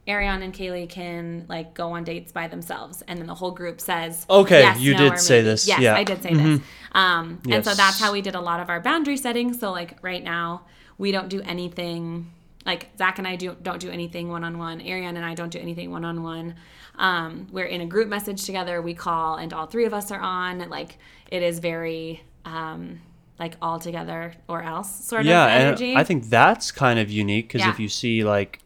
Ariane 0.08 0.42
and 0.42 0.54
Kaylee 0.54 0.90
can 0.90 1.46
like 1.48 1.74
go 1.74 1.92
on 1.92 2.04
dates 2.04 2.32
by 2.32 2.48
themselves, 2.48 3.04
and 3.08 3.20
then 3.20 3.28
the 3.28 3.36
whole 3.36 3.52
group 3.52 3.80
says, 3.80 4.26
Okay, 4.30 4.62
yes, 4.62 4.80
you 4.80 4.94
no, 4.94 5.10
did 5.10 5.20
say 5.20 5.42
this, 5.42 5.68
Yes, 5.68 5.80
yeah. 5.80 5.96
I 5.96 6.04
did 6.04 6.22
say 6.24 6.34
this. 6.34 6.62
Um, 6.94 7.40
and 7.50 7.64
so 7.64 7.74
that's 7.76 8.00
how 8.00 8.12
we 8.12 8.22
did 8.22 8.34
a 8.36 8.42
lot 8.42 8.60
of 8.60 8.70
our 8.70 8.80
boundary 8.80 9.18
setting. 9.18 9.54
So 9.54 9.72
like 9.72 9.98
right 10.04 10.24
now, 10.24 10.64
we 10.98 11.12
don't 11.12 11.30
do 11.30 11.42
anything. 11.42 12.32
Like 12.66 12.90
Zach 12.98 13.18
and 13.18 13.28
I 13.28 13.36
do 13.36 13.56
don't 13.62 13.80
do 13.80 13.90
anything 13.90 14.30
one 14.30 14.44
on 14.44 14.58
one. 14.58 14.82
Ariane 14.82 15.16
and 15.16 15.26
I 15.26 15.34
don't 15.34 15.50
do 15.52 15.60
anything 15.60 15.92
one 15.92 16.04
on 16.06 16.24
one. 16.24 16.56
Um, 16.98 17.48
we're 17.52 17.66
in 17.66 17.82
a 17.82 17.86
group 17.86 18.10
message 18.10 18.44
together. 18.46 18.82
We 18.82 18.94
call, 18.94 19.36
and 19.38 19.54
all 19.54 19.66
three 19.68 19.86
of 19.86 19.94
us 19.94 20.12
are 20.12 20.20
on. 20.20 20.68
Like 20.70 20.98
it 21.32 21.42
is 21.42 21.60
very 21.60 22.22
um, 22.46 23.00
like 23.40 23.56
all 23.62 23.80
together 23.80 24.34
or 24.50 24.62
else 24.62 25.06
sort 25.06 25.24
yeah, 25.26 25.46
of 25.46 25.62
energy. 25.62 25.96
I 25.96 26.04
think 26.04 26.26
that's 26.30 26.72
kind 26.72 27.00
of 27.00 27.10
unique 27.10 27.48
because 27.48 27.62
Yeah. 27.62 27.70
if 27.72 27.80
you 27.80 27.88
see 27.88 28.24
like 28.26 28.60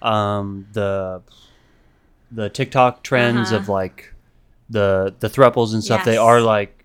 um, 0.00 0.66
the 0.72 1.22
the 2.32 2.48
TikTok 2.48 3.02
trends 3.02 3.52
Uh-huh. 3.52 3.60
of 3.60 3.68
like 3.68 4.14
the 4.70 5.14
the 5.20 5.28
thruples 5.28 5.74
and 5.74 5.84
stuff, 5.84 6.04
they 6.04 6.16
are 6.16 6.40
like, 6.40 6.84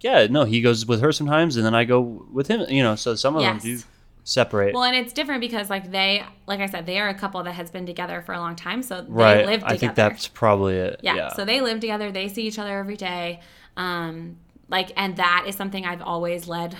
yeah, 0.00 0.26
no, 0.30 0.44
he 0.44 0.60
goes 0.60 0.86
with 0.86 1.00
her 1.00 1.10
sometimes, 1.12 1.56
and 1.56 1.66
then 1.66 1.74
I 1.74 1.84
go 1.84 2.00
with 2.32 2.46
him. 2.46 2.64
You 2.68 2.82
know, 2.84 2.94
so 2.94 3.14
some 3.16 3.34
of 3.36 3.42
Yes. 3.42 3.62
them 3.62 3.76
do 3.78 3.82
separate. 4.24 4.74
Well, 4.74 4.84
and 4.84 4.94
it's 4.96 5.12
different 5.12 5.40
because 5.40 5.68
like 5.70 5.90
they, 5.90 6.24
like 6.46 6.60
I 6.60 6.66
said, 6.66 6.86
they 6.86 6.98
are 7.00 7.08
a 7.08 7.14
couple 7.14 7.42
that 7.42 7.52
has 7.52 7.70
been 7.70 7.86
together 7.86 8.22
for 8.22 8.32
a 8.32 8.38
long 8.38 8.56
time, 8.56 8.82
so 8.82 9.02
they 9.02 9.08
right. 9.08 9.46
live 9.46 9.60
together. 9.60 9.74
I 9.74 9.76
think 9.76 9.94
that's 9.94 10.28
probably 10.28 10.76
it. 10.76 11.00
yeah. 11.02 11.14
Yeah. 11.14 11.32
So 11.34 11.44
they 11.44 11.60
live 11.60 11.80
together. 11.80 12.10
They 12.12 12.28
see 12.28 12.46
each 12.46 12.58
other 12.58 12.78
every 12.78 12.96
day. 12.96 13.40
Um, 13.76 14.38
like, 14.68 14.92
and 14.96 15.16
that 15.16 15.44
is 15.46 15.56
something 15.56 15.84
I've 15.84 16.02
always 16.02 16.48
led 16.48 16.76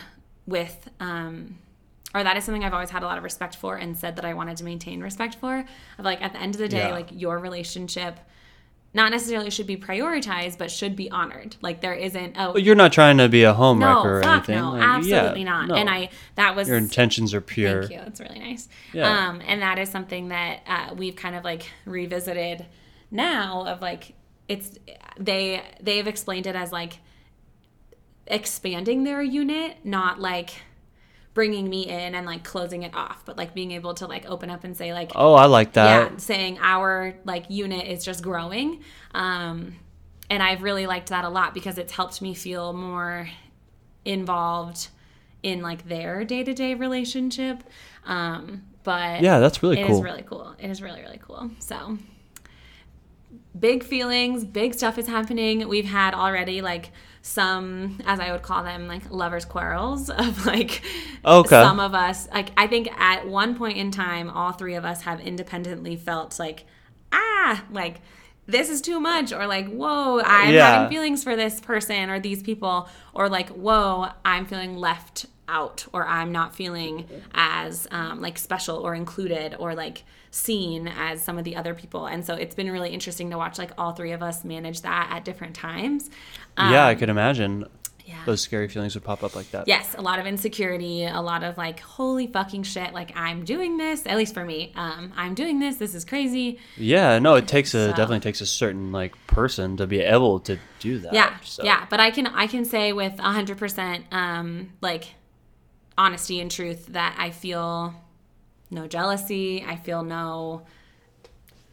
with, 0.46 0.88
um, 1.00 1.58
or 2.14 2.22
that 2.22 2.36
is 2.36 2.44
something 2.44 2.64
I've 2.64 2.74
always 2.74 2.90
had 2.90 3.02
a 3.02 3.06
lot 3.06 3.18
of 3.18 3.24
respect 3.24 3.56
for 3.56 3.76
and 3.76 3.96
said 3.96 4.16
that 4.16 4.24
I 4.24 4.34
wanted 4.34 4.56
to 4.58 4.64
maintain 4.64 5.00
respect 5.00 5.36
for. 5.36 5.64
Of 5.98 6.04
like, 6.04 6.22
at 6.22 6.32
the 6.32 6.40
end 6.40 6.54
of 6.54 6.58
the 6.60 6.68
day, 6.68 6.88
Yeah. 6.88 6.92
like 6.92 7.08
your 7.10 7.38
relationship, 7.38 8.18
not 8.94 9.10
necessarily 9.10 9.50
should 9.50 9.66
be 9.66 9.76
prioritized, 9.76 10.58
but 10.58 10.70
should 10.70 10.94
be 10.94 11.10
honored. 11.10 11.56
Like 11.62 11.80
there 11.80 11.94
isn't, 11.94 12.36
oh, 12.38 12.56
you're 12.56 12.74
not 12.74 12.92
trying 12.92 13.16
to 13.18 13.28
be 13.28 13.42
a 13.44 13.54
homewrecker 13.54 13.80
no, 13.80 14.04
or 14.04 14.22
fuck 14.22 14.48
anything. 14.48 14.56
no, 14.56 14.72
Like, 14.72 14.82
absolutely 14.82 15.40
yeah, 15.40 15.44
not. 15.44 15.68
no. 15.68 15.74
And 15.76 15.88
I, 15.88 16.10
that 16.34 16.54
was 16.54 16.68
your 16.68 16.76
intentions 16.76 17.32
are 17.32 17.40
pure. 17.40 17.82
Thank 17.84 17.92
you. 17.92 17.98
That's 17.98 18.20
really 18.20 18.38
nice. 18.38 18.68
Yeah. 18.92 19.28
Um, 19.28 19.40
and 19.46 19.62
that 19.62 19.78
is 19.78 19.88
something 19.88 20.28
that 20.28 20.60
uh, 20.66 20.94
we've 20.94 21.16
kind 21.16 21.34
of 21.34 21.42
like 21.42 21.70
revisited 21.86 22.66
now 23.10 23.64
of 23.66 23.80
like 23.80 24.14
it's 24.48 24.78
they 25.18 25.62
they've 25.80 26.06
explained 26.06 26.46
it 26.46 26.56
as 26.56 26.72
like 26.72 26.98
expanding 28.26 29.04
their 29.04 29.22
unit, 29.22 29.78
not 29.84 30.20
like 30.20 30.50
bringing 31.34 31.68
me 31.68 31.88
in 31.88 32.14
and 32.14 32.26
like 32.26 32.44
closing 32.44 32.82
it 32.82 32.94
off, 32.94 33.24
but 33.24 33.36
like 33.38 33.54
being 33.54 33.72
able 33.72 33.94
to 33.94 34.06
like 34.06 34.26
open 34.26 34.50
up 34.50 34.64
and 34.64 34.76
say 34.76 34.92
like 34.92 35.12
Oh, 35.14 35.34
I 35.34 35.46
like 35.46 35.72
that. 35.74 36.10
yeah, 36.12 36.16
saying 36.18 36.58
our 36.60 37.14
like 37.24 37.46
unit 37.48 37.86
is 37.86 38.04
just 38.04 38.22
growing. 38.22 38.82
Um, 39.14 39.76
and 40.28 40.42
I've 40.42 40.62
really 40.62 40.86
liked 40.86 41.08
that 41.08 41.24
a 41.24 41.28
lot 41.28 41.54
because 41.54 41.78
it's 41.78 41.92
helped 41.92 42.20
me 42.22 42.34
feel 42.34 42.72
more 42.72 43.28
involved 44.04 44.88
in 45.42 45.60
like 45.62 45.88
their 45.88 46.24
day 46.24 46.44
to 46.44 46.52
day 46.54 46.74
relationship. 46.74 47.62
Um, 48.06 48.64
but 48.84 49.20
Yeah, 49.22 49.38
that's 49.38 49.62
really 49.62 49.80
it 49.80 49.86
cool. 49.86 49.96
it 49.96 49.98
is 49.98 50.02
really 50.04 50.22
cool. 50.22 50.54
It 50.58 50.70
is 50.70 50.82
really, 50.82 51.00
really 51.00 51.20
cool. 51.22 51.50
So 51.60 51.98
big 53.58 53.84
feelings, 53.84 54.44
big 54.44 54.74
stuff 54.74 54.98
is 54.98 55.06
happening. 55.06 55.68
We've 55.68 55.84
had 55.86 56.14
already 56.14 56.60
like 56.62 56.90
some, 57.22 58.00
as 58.04 58.18
I 58.20 58.32
would 58.32 58.42
call 58.42 58.64
them, 58.64 58.88
like 58.88 59.10
lovers' 59.10 59.44
quarrels 59.44 60.10
of 60.24 60.44
like 60.46 60.82
Okay. 61.24 61.48
some 61.48 61.80
of 61.80 61.94
us. 61.94 62.28
Like 62.32 62.50
I 62.56 62.66
think 62.66 62.88
at 63.00 63.26
one 63.28 63.56
point 63.56 63.78
in 63.78 63.90
time, 63.90 64.28
all 64.28 64.52
three 64.52 64.74
of 64.74 64.84
us 64.84 65.02
have 65.02 65.20
independently 65.20 65.96
felt 65.96 66.38
like, 66.38 66.64
ah, 67.12 67.64
like 67.70 68.00
this 68.46 68.68
is 68.68 68.80
too 68.82 68.98
much, 68.98 69.32
or 69.32 69.46
like, 69.46 69.68
whoa, 69.68 70.20
I'm 70.24 70.52
Yeah. 70.52 70.72
having 70.72 70.88
feelings 70.90 71.22
for 71.22 71.36
this 71.36 71.60
person 71.60 72.10
or 72.10 72.18
these 72.18 72.42
people, 72.42 72.88
or 73.14 73.28
like, 73.28 73.50
whoa, 73.50 74.08
I'm 74.24 74.46
feeling 74.46 74.76
left 74.76 75.26
out, 75.48 75.86
or 75.92 76.04
I'm 76.06 76.32
not 76.32 76.56
feeling 76.56 77.06
as 77.34 77.86
um, 77.92 78.20
like 78.20 78.36
special 78.38 78.78
or 78.78 78.94
included 78.96 79.54
or 79.58 79.74
like 79.76 80.02
seen 80.32 80.88
as 80.88 81.22
some 81.22 81.38
of 81.38 81.44
the 81.44 81.54
other 81.54 81.74
people. 81.74 82.06
And 82.06 82.24
so 82.24 82.34
it's 82.34 82.54
been 82.54 82.70
really 82.70 82.90
interesting 82.90 83.30
to 83.30 83.38
watch 83.38 83.58
like 83.58 83.70
all 83.78 83.92
three 83.92 84.12
of 84.12 84.22
us 84.22 84.44
manage 84.44 84.80
that 84.80 85.08
at 85.12 85.24
different 85.24 85.54
times. 85.54 86.10
Um, 86.56 86.72
yeah, 86.72 86.86
I 86.86 86.94
could 86.96 87.08
imagine. 87.10 87.66
Yeah. 88.04 88.18
those 88.26 88.40
scary 88.40 88.66
feelings 88.66 88.94
would 88.94 89.04
pop 89.04 89.22
up 89.22 89.36
like 89.36 89.52
that. 89.52 89.68
Yes, 89.68 89.94
a 89.96 90.02
lot 90.02 90.18
of 90.18 90.26
insecurity, 90.26 91.04
a 91.04 91.20
lot 91.20 91.44
of 91.44 91.56
like, 91.56 91.78
holy 91.78 92.26
fucking 92.26 92.64
shit, 92.64 92.92
like 92.92 93.12
I'm 93.16 93.44
doing 93.44 93.76
this, 93.76 94.04
at 94.06 94.16
least 94.16 94.34
for 94.34 94.44
me. 94.44 94.72
Um, 94.74 95.12
I'm 95.16 95.34
doing 95.34 95.60
this, 95.60 95.76
this 95.76 95.94
is 95.94 96.04
crazy. 96.04 96.58
Yeah, 96.76 97.20
no, 97.20 97.36
it 97.36 97.46
takes 97.46 97.74
a 97.74 97.90
So- 97.90 97.90
definitely 97.90 98.18
takes 98.18 98.40
a 98.40 98.46
certain 98.46 98.90
like 98.90 99.14
person 99.28 99.76
to 99.76 99.86
be 99.86 100.00
able 100.00 100.40
to 100.40 100.58
do 100.80 100.98
that. 100.98 101.12
Yeah, 101.14 101.38
so. 101.44 101.62
yeah, 101.62 101.86
but 101.88 102.00
I 102.00 102.10
can 102.10 102.26
I 102.26 102.48
can 102.48 102.64
say 102.64 102.92
with 102.92 103.20
hundred 103.20 103.58
percent 103.58 104.04
um 104.10 104.72
like 104.80 105.14
honesty 105.96 106.40
and 106.40 106.50
truth 106.50 106.88
that 106.88 107.14
I 107.18 107.30
feel 107.30 107.94
no 108.72 108.86
jealousy. 108.86 109.64
I 109.66 109.76
feel 109.76 110.02
no 110.02 110.62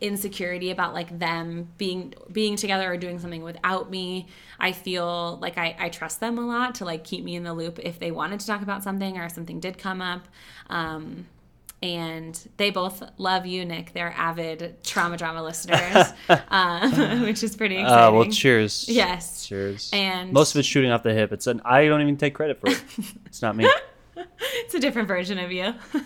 insecurity 0.01 0.71
about 0.71 0.93
like 0.93 1.17
them 1.19 1.67
being 1.77 2.13
being 2.31 2.55
together 2.55 2.91
or 2.91 2.97
doing 2.97 3.19
something 3.19 3.43
without 3.43 3.89
me. 3.89 4.27
I 4.59 4.71
feel 4.71 5.37
like 5.41 5.57
I, 5.57 5.75
I 5.77 5.89
trust 5.89 6.19
them 6.19 6.37
a 6.37 6.45
lot 6.45 6.75
to 6.75 6.85
like 6.85 7.03
keep 7.03 7.23
me 7.23 7.35
in 7.35 7.43
the 7.43 7.53
loop 7.53 7.79
if 7.79 7.99
they 7.99 8.11
wanted 8.11 8.39
to 8.41 8.47
talk 8.47 8.61
about 8.61 8.83
something 8.83 9.17
or 9.17 9.25
if 9.25 9.31
something 9.33 9.59
did 9.59 9.77
come 9.77 10.01
up. 10.01 10.27
Um, 10.69 11.25
and 11.81 12.49
they 12.57 12.71
both 12.71 13.01
love 13.17 13.45
you, 13.45 13.63
Nick. 13.63 13.93
They're 13.93 14.13
avid 14.15 14.83
trauma 14.83 15.15
drama 15.15 15.41
listeners, 15.41 16.07
um, 16.49 17.21
which 17.23 17.41
is 17.41 17.55
pretty 17.55 17.77
exciting. 17.77 18.03
Uh, 18.03 18.11
well, 18.11 18.29
cheers. 18.29 18.85
Yes. 18.89 19.47
Cheers. 19.47 19.89
And- 19.93 20.33
most 20.33 20.53
of 20.55 20.59
it's 20.59 20.67
shooting 20.67 20.91
off 20.91 21.03
the 21.03 21.13
hip. 21.13 21.31
It's 21.31 21.47
an 21.47 21.61
I 21.63 21.85
don't 21.85 22.01
even 22.01 22.17
take 22.17 22.35
credit 22.35 22.59
for 22.59 22.69
it. 22.69 22.83
it's 23.25 23.41
not 23.41 23.55
me. 23.55 23.69
It's 24.65 24.73
a 24.75 24.79
different 24.79 25.07
version 25.07 25.37
of 25.39 25.51
you. 25.51 25.73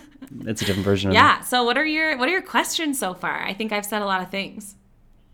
It's 0.48 0.62
a 0.62 0.66
different 0.66 0.86
version 0.86 1.10
of 1.10 1.14
me. 1.14 1.16
yeah. 1.18 1.42
So 1.42 1.64
what 1.64 1.78
are 1.78 1.86
your 1.86 2.18
what 2.18 2.28
are 2.28 2.32
your 2.32 2.42
questions 2.42 2.98
so 2.98 3.14
far? 3.14 3.44
I 3.44 3.54
think 3.54 3.72
I've 3.72 3.86
said 3.86 4.02
a 4.02 4.06
lot 4.06 4.22
of 4.22 4.30
things. 4.32 4.76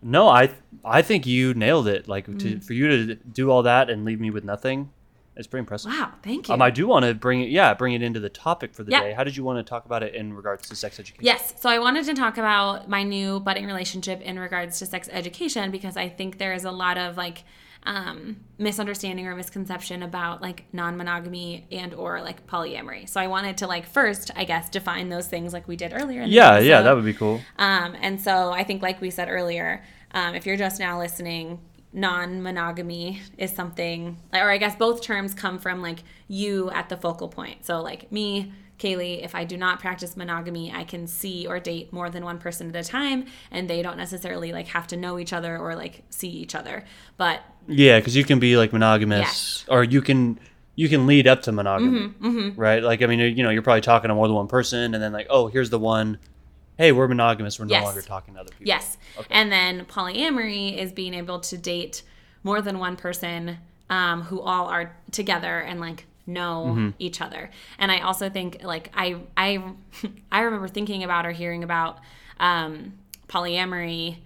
No, 0.01 0.27
I 0.27 0.49
I 0.83 1.01
think 1.01 1.25
you 1.25 1.53
nailed 1.53 1.87
it. 1.87 2.07
Like 2.07 2.27
Mm. 2.27 2.39
to, 2.39 2.59
for 2.59 2.73
you 2.73 2.87
to 2.87 3.15
do 3.15 3.49
all 3.51 3.63
that 3.63 3.89
and 3.89 4.03
leave 4.03 4.19
me 4.19 4.29
with 4.29 4.43
nothing, 4.43 4.89
it's 5.37 5.47
pretty 5.47 5.61
impressive. 5.61 5.91
Wow, 5.91 6.11
thank 6.23 6.47
you. 6.49 6.53
Um, 6.53 6.61
I 6.61 6.69
do 6.69 6.85
want 6.87 7.05
to 7.05 7.13
bring 7.13 7.41
it, 7.41 7.49
yeah, 7.49 7.73
bring 7.73 7.93
it 7.93 8.01
into 8.01 8.19
the 8.19 8.29
topic 8.29 8.73
for 8.73 8.83
the 8.83 8.91
Yeah. 8.91 9.01
day. 9.01 9.13
How 9.13 9.23
did 9.23 9.37
you 9.37 9.43
want 9.45 9.57
to 9.65 9.69
talk 9.69 9.85
about 9.85 10.03
it 10.03 10.13
in 10.15 10.33
regards 10.33 10.67
to 10.69 10.75
sex 10.75 10.99
education? 10.99 11.23
Yes. 11.25 11.53
So 11.61 11.69
I 11.69 11.79
wanted 11.79 12.03
to 12.05 12.13
talk 12.13 12.37
about 12.37 12.89
my 12.89 13.03
new 13.03 13.39
budding 13.39 13.65
relationship 13.67 14.19
in 14.21 14.37
regards 14.39 14.79
to 14.79 14.85
sex 14.85 15.07
education 15.11 15.71
because 15.71 15.95
I 15.95 16.09
think 16.09 16.39
there 16.39 16.53
is 16.53 16.65
a 16.65 16.71
lot 16.71 16.97
of 16.97 17.15
like 17.15 17.43
um, 17.83 18.37
misunderstanding 18.57 19.25
or 19.27 19.35
misconception 19.35 20.03
about 20.03 20.41
like 20.41 20.65
non-monogamy 20.73 21.65
and 21.71 21.93
or 21.93 22.21
like 22.21 22.45
polyamory. 22.45 23.07
So 23.07 23.21
I 23.21 23.27
wanted 23.27 23.57
to 23.57 23.67
like 23.67 23.85
first, 23.85 24.31
I 24.35 24.43
guess, 24.43 24.69
define 24.69 25.09
those 25.09 25.27
things 25.27 25.53
like 25.53 25.67
we 25.67 25.75
did 25.75 25.93
earlier. 25.93 26.21
In 26.21 26.29
the 26.29 26.35
Yeah, 26.35 26.59
yeah, 26.59 26.81
that 26.81 26.95
would 26.95 27.05
be 27.05 27.13
cool. 27.13 27.41
Um, 27.57 27.95
and 28.01 28.19
so 28.19 28.51
I 28.51 28.63
think, 28.63 28.81
like 28.81 29.01
we 29.01 29.09
said 29.09 29.29
earlier, 29.29 29.83
um, 30.11 30.35
if 30.35 30.45
you're 30.45 30.57
just 30.57 30.79
now 30.79 30.99
listening, 30.99 31.59
non 31.93 32.41
monogamy 32.41 33.21
is 33.37 33.51
something, 33.51 34.17
or 34.33 34.49
I 34.51 34.57
guess 34.57 34.75
both 34.75 35.01
terms 35.01 35.33
come 35.33 35.57
from 35.57 35.81
like 35.81 35.99
you 36.27 36.69
at 36.71 36.89
the 36.89 36.97
focal 36.97 37.29
point. 37.29 37.65
So, 37.65 37.81
like 37.81 38.11
me, 38.11 38.51
Kaylee, 38.79 39.23
if 39.23 39.35
I 39.35 39.43
do 39.43 39.57
not 39.57 39.79
practice 39.79 40.15
monogamy, 40.17 40.71
I 40.73 40.83
can 40.85 41.05
see 41.05 41.45
or 41.45 41.59
date 41.59 41.91
more 41.93 42.09
than 42.09 42.23
one 42.23 42.37
person 42.39 42.73
at 42.73 42.75
a 42.75 42.87
time, 42.87 43.25
and 43.51 43.69
they 43.69 43.81
don't 43.81 43.97
necessarily 43.97 44.51
like 44.53 44.67
have 44.69 44.87
to 44.87 44.97
know 44.97 45.19
each 45.19 45.33
other 45.33 45.57
or 45.57 45.75
like 45.75 46.03
see 46.09 46.29
each 46.29 46.55
other. 46.55 46.85
But 47.17 47.41
Yeah, 47.67 47.99
because 47.99 48.15
you 48.15 48.23
can 48.23 48.39
be 48.39 48.57
like 48.57 48.71
monogamous, 48.73 49.19
Yes. 49.19 49.65
or 49.69 49.83
you 49.83 50.01
can 50.01 50.39
you 50.75 50.87
can 50.87 51.05
lead 51.07 51.27
up 51.27 51.41
to 51.43 51.51
monogamy, 51.51 52.07
Mm-hmm, 52.07 52.59
right? 52.59 52.81
Like 52.81 53.01
I 53.01 53.05
mean, 53.07 53.19
you 53.19 53.43
know, 53.43 53.49
you're 53.49 53.61
probably 53.61 53.81
talking 53.81 54.07
to 54.07 54.15
more 54.15 54.27
than 54.27 54.35
one 54.35 54.47
person, 54.47 54.93
and 54.93 55.03
then 55.03 55.11
like, 55.11 55.27
oh, 55.29 55.47
here's 55.47 55.69
the 55.69 55.79
one. 55.79 56.17
Hey, 56.77 56.93
we're 56.93 57.09
monogamous. 57.09 57.59
We're 57.59 57.65
no 57.65 57.71
Yes. 57.73 57.83
longer 57.83 58.01
talking 58.01 58.35
to 58.35 58.39
other 58.39 58.51
people. 58.51 58.67
Yes. 58.67 58.97
And 59.29 59.51
then 59.51 59.83
polyamory 59.85 60.77
is 60.77 60.93
being 60.93 61.13
able 61.13 61.41
to 61.41 61.57
date 61.57 62.03
more 62.43 62.61
than 62.61 62.79
one 62.79 62.95
person 62.95 63.57
um, 63.89 64.21
who 64.21 64.39
all 64.39 64.67
are 64.67 64.95
together 65.11 65.59
and 65.59 65.81
like 65.81 66.05
know 66.33 66.93
each 66.99 67.21
other. 67.21 67.49
And 67.77 67.91
I 67.91 67.99
also 67.99 68.29
think 68.29 68.63
like 68.63 68.91
I 68.93 69.17
I 69.35 69.61
I 70.31 70.41
remember 70.41 70.67
thinking 70.67 71.03
about 71.03 71.25
or 71.25 71.31
hearing 71.31 71.63
about 71.63 71.99
um, 72.39 72.93
polyamory 73.27 74.17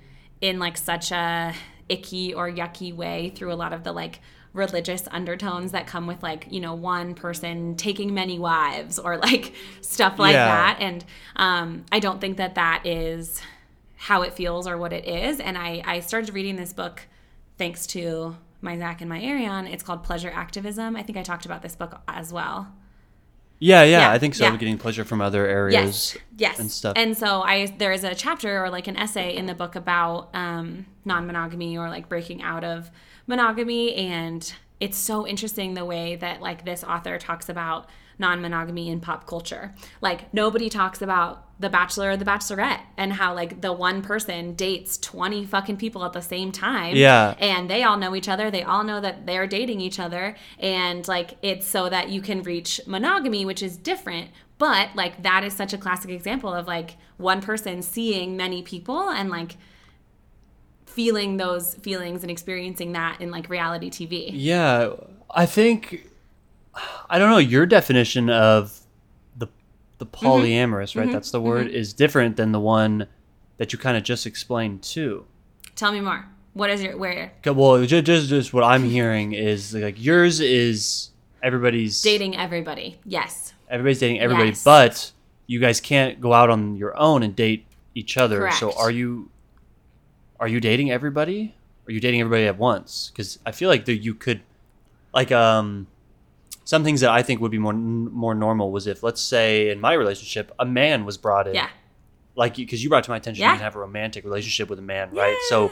in 0.41 0.59
like 0.59 0.77
such 0.77 1.11
a 1.11 1.53
icky 1.89 2.33
or 2.33 2.49
yucky 2.49 2.95
way 2.95 3.31
through 3.35 3.51
a 3.51 3.55
lot 3.55 3.73
of 3.73 3.83
the 3.83 3.91
like 3.91 4.19
religious 4.53 5.07
undertones 5.11 5.71
that 5.71 5.87
come 5.87 6.05
with 6.07 6.21
like 6.21 6.47
you 6.51 6.59
know 6.59 6.73
one 6.75 7.15
person 7.15 7.75
taking 7.75 8.13
many 8.13 8.37
wives 8.39 8.99
or 8.99 9.17
like 9.17 9.53
stuff 9.81 10.19
like 10.19 10.33
Yeah. 10.33 10.45
that 10.45 10.77
and 10.79 11.03
um, 11.35 11.85
i 11.91 11.99
don't 11.99 12.21
think 12.21 12.37
that 12.37 12.55
that 12.55 12.85
is 12.85 13.41
how 13.97 14.21
it 14.21 14.33
feels 14.33 14.67
or 14.67 14.77
what 14.77 14.93
it 14.93 15.05
is 15.07 15.39
and 15.39 15.57
i 15.57 15.81
i 15.85 15.99
started 16.01 16.33
reading 16.33 16.55
this 16.55 16.71
book 16.71 17.01
thanks 17.57 17.87
to 17.87 18.35
my 18.63 18.77
zach 18.77 19.01
and 19.01 19.09
my 19.09 19.21
Ariane 19.21 19.67
it's 19.67 19.83
called 19.83 20.03
pleasure 20.03 20.31
activism 20.33 20.95
i 20.95 21.03
think 21.03 21.17
i 21.17 21.21
talked 21.23 21.45
about 21.45 21.61
this 21.61 21.75
book 21.75 22.01
as 22.07 22.31
well 22.33 22.67
Yeah, 23.59 23.83
yeah, 23.83 23.99
Yeah, 23.99 24.11
I 24.11 24.19
think 24.19 24.35
so. 24.35 24.43
yeah. 24.45 24.55
Getting 24.57 24.77
pleasure 24.77 25.05
from 25.05 25.21
other 25.21 25.45
areas. 25.45 26.15
yes 26.15 26.17
yes 26.37 26.59
and 26.59 26.69
stuff. 26.71 26.93
and 26.95 27.17
so 27.17 27.41
i 27.43 27.67
there 27.77 27.91
is 27.91 28.03
a 28.03 28.15
chapter 28.15 28.63
or 28.63 28.69
like 28.69 28.87
an 28.87 28.97
essay 28.97 29.35
in 29.35 29.45
the 29.45 29.55
book 29.55 29.75
about 29.75 30.29
um, 30.33 30.85
non-monogamy 31.05 31.77
or 31.77 31.89
like 31.89 32.09
breaking 32.09 32.41
out 32.41 32.63
of 32.63 32.89
monogamy 33.27 33.93
and 33.95 34.53
it's 34.79 34.97
so 34.97 35.25
interesting 35.27 35.75
the 35.75 35.85
way 35.85 36.15
that 36.17 36.41
like 36.41 36.65
this 36.65 36.83
author 36.83 37.17
talks 37.17 37.47
about 37.49 37.87
non-monogamy 38.19 38.89
in 38.89 38.99
pop 38.99 39.25
culture. 39.27 39.73
Like 40.01 40.33
nobody 40.33 40.69
talks 40.69 41.01
about 41.01 41.47
the 41.59 41.69
bachelor 41.69 42.11
or 42.11 42.17
the 42.17 42.25
bachelorette 42.25 42.81
and 42.97 43.13
how 43.13 43.33
like 43.33 43.61
the 43.61 43.71
one 43.71 44.01
person 44.01 44.53
dates 44.55 44.97
20 44.97 45.45
fucking 45.45 45.77
people 45.77 46.03
at 46.03 46.13
the 46.13 46.21
same 46.21 46.51
time. 46.51 46.95
Yeah. 46.95 47.35
and 47.39 47.69
they 47.69 47.83
all 47.83 47.97
know 47.97 48.15
each 48.15 48.27
other. 48.27 48.51
They 48.51 48.63
all 48.63 48.83
know 48.83 48.99
that 48.99 49.25
they're 49.25 49.47
dating 49.47 49.79
each 49.79 49.99
other. 49.99 50.35
And 50.59 51.07
like 51.07 51.37
it's 51.41 51.67
so 51.67 51.89
that 51.89 52.09
you 52.09 52.21
can 52.21 52.43
reach 52.43 52.81
monogamy 52.85 53.45
which 53.45 53.63
is 53.63 53.77
different. 53.77 54.31
But 54.57 54.95
like 54.95 55.23
that 55.23 55.43
is 55.43 55.53
such 55.53 55.73
a 55.73 55.77
classic 55.77 56.11
example 56.11 56.53
of 56.53 56.67
like 56.67 56.97
one 57.17 57.41
person 57.41 57.81
seeing 57.81 58.35
many 58.37 58.61
people 58.61 59.09
and 59.09 59.29
like 59.29 59.57
feeling 60.85 61.37
those 61.37 61.73
feelings 61.75 62.21
and 62.21 62.29
experiencing 62.29 62.91
that 62.93 63.19
in 63.19 63.31
like 63.31 63.49
reality 63.49 63.89
tv 63.89 64.29
Yeah, 64.31 64.91
I 65.31 65.45
think 65.47 66.07
I 67.13 67.19
don't 67.19 67.29
know. 67.29 67.37
Your 67.37 67.65
definition 67.65 68.29
of 68.29 68.79
the 69.37 69.47
the 69.99 70.05
Mm-hmm. 70.07 70.25
polyamorous, 70.25 70.95
right? 70.99 71.11
That's 71.11 71.31
the 71.31 71.39
word. 71.41 71.67
Is 71.67 71.93
different 71.93 72.35
than 72.37 72.51
the 72.51 72.59
one 72.59 73.07
that 73.57 73.71
you 73.71 73.77
kind 73.79 73.95
of 73.97 74.03
just 74.03 74.25
explained 74.25 74.81
too. 74.81 75.25
tell 75.75 75.91
me 75.91 76.01
more 76.01 76.25
what 76.53 76.69
is 76.69 76.81
your 76.83 76.97
where 76.97 77.31
Well, 77.45 77.85
just, 77.85 78.05
just 78.05 78.29
just 78.29 78.53
what 78.53 78.63
I'm 78.63 78.83
hearing 78.83 79.33
is 79.33 79.73
like 79.73 80.03
yours 80.03 80.39
is 80.39 81.09
everybody's 81.41 82.01
dating 82.01 82.35
everybody 82.37 82.99
yes 83.05 83.53
Everybody's 83.69 83.99
dating 83.99 84.19
everybody, 84.19 84.49
Yes. 84.49 84.63
but 84.63 85.11
you 85.47 85.59
guys 85.59 85.79
can't 85.81 86.19
go 86.21 86.31
out 86.33 86.49
on 86.49 86.75
your 86.75 86.95
own 86.97 87.23
and 87.23 87.35
date 87.35 87.65
each 87.95 88.17
other. 88.17 88.49
So 88.51 88.71
are 88.77 88.91
you 88.91 89.29
are 90.39 90.47
you 90.47 90.59
dating 90.59 90.91
everybody? 90.91 91.55
Are 91.87 91.91
you 91.91 91.99
dating 91.99 92.21
everybody 92.21 92.45
at 92.47 92.57
once? 92.57 93.09
Because 93.11 93.39
I 93.45 93.51
feel 93.51 93.69
like 93.69 93.85
that 93.85 93.97
you 93.97 94.13
could 94.13 94.41
like 95.13 95.31
um 95.31 95.87
some 96.65 96.83
things 96.83 97.01
that 97.01 97.11
I 97.11 97.21
think 97.23 97.41
would 97.41 97.51
be 97.51 97.57
more 97.59 97.73
more 97.73 98.33
normal 98.35 98.71
was 98.71 98.87
if 98.87 99.03
let's 99.03 99.21
say 99.21 99.69
in 99.69 99.79
my 99.79 99.93
relationship 99.93 100.51
a 100.59 100.65
man 100.65 101.05
was 101.05 101.17
brought 101.17 101.47
in 101.47 101.55
yeah 101.55 101.69
like 102.35 102.55
because 102.55 102.83
you 102.83 102.89
brought 102.89 103.03
to 103.03 103.11
my 103.11 103.17
attention 103.17 103.41
Yeah. 103.41 103.51
you 103.51 103.57
can 103.57 103.63
have 103.63 103.75
a 103.75 103.79
romantic 103.79 104.23
relationship 104.23 104.69
with 104.69 104.79
a 104.79 104.83
man 104.83 105.11
right 105.11 105.37
so 105.49 105.71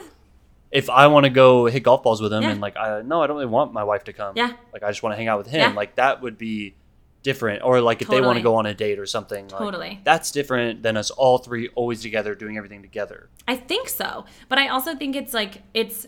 if 0.69 0.89
i 0.89 1.08
want 1.08 1.23
to 1.23 1.30
go 1.30 1.65
hit 1.65 1.82
golf 1.84 2.04
balls 2.04 2.21
with 2.21 2.32
him 2.32 2.43
Yeah. 2.43 2.51
and 2.51 2.62
like 2.62 2.77
i 2.77 3.01
no 3.01 3.21
i 3.23 3.27
don't 3.27 3.36
really 3.38 3.47
want 3.47 3.73
my 3.73 3.84
wife 3.84 4.04
to 4.06 4.13
come 4.13 4.34
Yeah. 4.36 4.54
like 4.73 4.84
i 4.84 4.89
just 4.89 5.01
want 5.01 5.13
to 5.13 5.17
hang 5.17 5.27
out 5.27 5.38
with 5.39 5.47
him 5.47 5.71
Yeah. 5.71 5.75
like 5.75 5.95
that 5.95 6.21
would 6.21 6.38
be 6.38 6.75
different 7.23 7.63
or 7.63 7.82
like 7.82 8.01
if 8.01 8.08
they 8.10 8.19
want 8.21 8.38
to 8.38 8.43
go 8.43 8.56
on 8.56 8.65
a 8.65 8.73
date 8.73 8.97
or 8.99 9.06
something 9.06 9.47
like, 9.49 9.58
Totally. 9.60 10.01
that's 10.04 10.32
different 10.32 10.82
than 10.84 10.97
us 10.97 11.10
all 11.12 11.38
three 11.39 11.67
always 11.69 12.01
together 12.01 12.36
doing 12.36 12.58
everything 12.58 12.82
together 12.82 13.30
I 13.47 13.56
think 13.56 13.89
so, 13.89 14.25
but 14.49 14.58
I 14.60 14.67
also 14.69 14.95
think 14.95 15.15
it's 15.15 15.34
like 15.34 15.63
it's. 15.73 16.06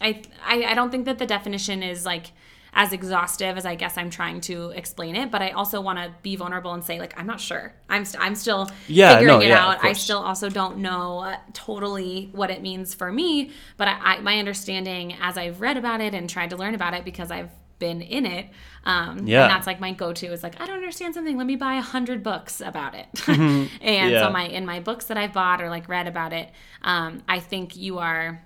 I, 0.00 0.22
I 0.46 0.62
I 0.70 0.74
don't 0.74 0.90
think 0.90 1.06
that 1.06 1.18
the 1.18 1.26
definition 1.26 1.82
is 1.82 2.06
like 2.06 2.26
as 2.72 2.92
exhaustive 2.92 3.56
as 3.56 3.64
I 3.66 3.74
guess 3.74 3.96
I'm 3.98 4.10
trying 4.10 4.40
to 4.42 4.70
explain 4.70 5.16
it, 5.16 5.30
but 5.30 5.42
I 5.42 5.50
also 5.50 5.80
want 5.80 5.98
to 5.98 6.12
be 6.22 6.36
vulnerable 6.36 6.72
and 6.74 6.84
say 6.84 6.98
like 6.98 7.18
I'm 7.18 7.26
not 7.26 7.40
sure. 7.40 7.72
I'm 7.88 8.04
st- 8.04 8.22
I'm 8.22 8.34
still 8.34 8.70
Yeah, 8.86 9.14
figuring 9.14 9.38
no, 9.38 9.44
it 9.44 9.48
yeah, 9.48 9.66
out. 9.66 9.84
I 9.84 9.92
still 9.94 10.18
also 10.18 10.48
don't 10.48 10.78
know 10.78 11.20
uh, 11.20 11.36
totally 11.54 12.30
what 12.32 12.50
it 12.50 12.62
means 12.62 12.94
for 12.94 13.10
me, 13.12 13.50
but 13.76 13.88
I, 13.88 13.98
I 14.16 14.20
my 14.20 14.38
understanding 14.38 15.14
as 15.20 15.36
I've 15.36 15.60
read 15.60 15.76
about 15.76 16.00
it 16.00 16.14
and 16.14 16.28
tried 16.28 16.50
to 16.50 16.56
learn 16.56 16.74
about 16.74 16.94
it 16.94 17.04
because 17.04 17.30
I've 17.30 17.50
been 17.78 18.02
in 18.02 18.26
it. 18.26 18.46
Um, 18.84 19.26
Yeah. 19.26 19.42
and 19.42 19.50
that's 19.52 19.66
like 19.66 19.78
my 19.80 19.92
go-to 19.92 20.26
is 20.32 20.42
like 20.42 20.60
I 20.60 20.66
don't 20.66 20.76
understand 20.76 21.14
something. 21.14 21.36
Let 21.36 21.46
me 21.46 21.56
buy 21.56 21.74
a 21.76 21.80
hundred 21.80 22.22
books 22.22 22.60
about 22.60 22.94
it. 22.94 23.06
and 23.28 23.38
Mm-hmm. 23.38 23.84
Yeah. 23.84 24.26
so 24.26 24.30
my 24.32 24.46
in 24.46 24.66
my 24.66 24.80
books 24.80 25.06
that 25.06 25.16
I've 25.16 25.32
bought 25.32 25.62
or 25.62 25.70
like 25.70 25.88
read 25.88 26.06
about 26.08 26.32
it, 26.32 26.50
um, 26.82 27.22
I 27.28 27.38
think 27.40 27.76
you 27.76 27.98
are 27.98 28.42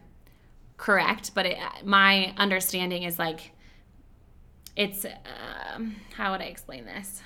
correct. 0.76 1.32
But 1.34 1.46
it, 1.46 1.58
my 1.84 2.34
understanding 2.36 3.02
is 3.04 3.18
like 3.18 3.52
it's 4.76 5.04
um, 5.04 5.96
how 6.16 6.32
would 6.32 6.40
I 6.40 6.44
explain 6.46 6.84
this? 6.86 7.22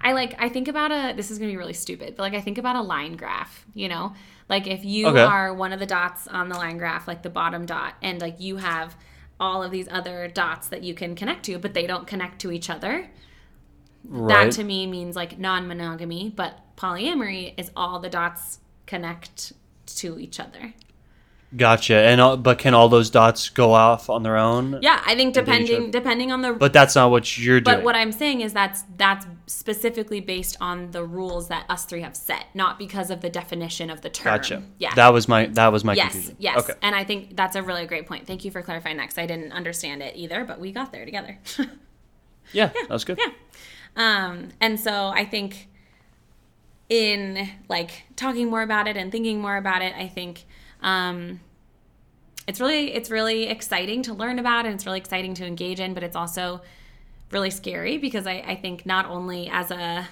I 0.00 0.12
like 0.12 0.34
I 0.38 0.48
think 0.48 0.68
about 0.68 0.92
a 0.92 1.14
this 1.16 1.30
is 1.30 1.38
gonna 1.38 1.50
be 1.50 1.56
really 1.56 1.72
stupid, 1.72 2.14
but 2.16 2.22
like 2.22 2.34
I 2.34 2.40
think 2.40 2.58
about 2.58 2.76
a 2.76 2.82
line 2.82 3.16
graph, 3.16 3.66
you 3.74 3.88
know? 3.88 4.14
Like 4.48 4.66
if 4.66 4.84
you 4.84 5.16
Okay. 5.16 5.20
are 5.20 5.52
one 5.54 5.72
of 5.72 5.80
the 5.80 5.86
dots 5.86 6.26
on 6.28 6.48
the 6.48 6.56
line 6.56 6.78
graph, 6.78 7.06
like 7.08 7.22
the 7.22 7.30
bottom 7.30 7.66
dot, 7.66 7.94
and 8.02 8.20
like 8.20 8.40
you 8.40 8.56
have 8.56 8.96
all 9.38 9.62
of 9.62 9.70
these 9.70 9.88
other 9.90 10.28
dots 10.28 10.68
that 10.68 10.82
you 10.82 10.94
can 10.94 11.14
connect 11.14 11.44
to, 11.46 11.58
but 11.58 11.74
they 11.74 11.86
don't 11.86 12.06
connect 12.06 12.40
to 12.42 12.52
each 12.52 12.70
other. 12.70 13.10
right. 14.04 14.28
That 14.28 14.50
to 14.52 14.64
me 14.64 14.86
means 14.86 15.16
like 15.16 15.38
non 15.38 15.66
monogamy, 15.68 16.32
but 16.34 16.58
polyamory 16.76 17.54
is 17.58 17.70
all 17.76 17.98
the 18.00 18.08
dots 18.10 18.60
connect 18.86 19.52
to 19.96 20.18
each 20.18 20.40
other. 20.40 20.74
Gotcha. 21.56 21.96
And 21.96 22.20
all, 22.20 22.36
but 22.36 22.58
can 22.58 22.74
all 22.74 22.88
those 22.88 23.10
dots 23.10 23.48
go 23.48 23.72
off 23.72 24.08
on 24.08 24.22
their 24.22 24.36
own? 24.36 24.78
Yeah, 24.82 25.02
I 25.04 25.16
think 25.16 25.34
depending 25.34 25.90
depending 25.90 26.30
on 26.30 26.42
the 26.42 26.52
But 26.52 26.72
that's 26.72 26.94
not 26.94 27.10
what 27.10 27.36
you're 27.38 27.60
doing. 27.60 27.78
But 27.78 27.84
what 27.84 27.96
I'm 27.96 28.12
saying 28.12 28.42
is 28.42 28.52
that's 28.52 28.84
that's 28.96 29.26
specifically 29.48 30.20
based 30.20 30.56
on 30.60 30.92
the 30.92 31.04
rules 31.04 31.48
that 31.48 31.66
us 31.68 31.84
three 31.86 32.02
have 32.02 32.14
set, 32.14 32.46
not 32.54 32.78
because 32.78 33.10
of 33.10 33.20
the 33.20 33.28
definition 33.28 33.90
of 33.90 34.00
the 34.00 34.10
term. 34.10 34.36
gotcha. 34.36 34.62
Yeah. 34.78 34.94
That 34.94 35.12
was 35.12 35.26
my 35.26 35.46
that 35.46 35.72
was 35.72 35.82
my 35.82 35.94
yes. 35.94 36.12
confusion. 36.12 36.36
Yes. 36.38 36.58
Okay. 36.58 36.74
And 36.82 36.94
I 36.94 37.02
think 37.02 37.36
that's 37.36 37.56
a 37.56 37.62
really 37.62 37.84
great 37.86 38.06
point. 38.06 38.28
Thank 38.28 38.44
you 38.44 38.52
for 38.52 38.62
clarifying 38.62 38.96
that 38.98 39.04
because 39.08 39.18
I 39.18 39.26
didn't 39.26 39.50
understand 39.50 40.02
it 40.02 40.14
either, 40.16 40.44
but 40.44 40.60
we 40.60 40.70
got 40.70 40.92
there 40.92 41.04
together. 41.04 41.36
yeah, 41.58 41.66
Yeah, 42.52 42.66
that 42.68 42.90
was 42.90 43.04
good. 43.04 43.18
yeah. 43.18 43.32
Um, 43.96 44.50
and 44.60 44.78
so 44.78 45.08
I 45.08 45.24
think 45.24 45.68
in 46.88 47.48
like 47.68 48.04
talking 48.14 48.48
more 48.48 48.62
about 48.62 48.86
it 48.86 48.96
and 48.96 49.10
thinking 49.10 49.40
more 49.40 49.56
about 49.56 49.82
it, 49.82 49.94
I 49.96 50.06
think 50.06 50.44
um, 50.82 51.40
it's 52.46 52.60
really 52.60 52.92
it's 52.92 53.10
really 53.10 53.46
exciting 53.46 54.02
to 54.02 54.14
learn 54.14 54.38
about 54.38 54.66
and 54.66 54.74
it's 54.74 54.86
really 54.86 54.98
exciting 54.98 55.34
to 55.34 55.46
engage 55.46 55.80
in, 55.80 55.94
but 55.94 56.02
it's 56.02 56.16
also 56.16 56.60
really 57.30 57.50
scary 57.50 57.98
because 57.98 58.26
I, 58.26 58.42
I 58.46 58.56
think 58.56 58.84
not 58.84 59.06
only 59.06 59.48
as 59.52 59.70
a 59.70 60.08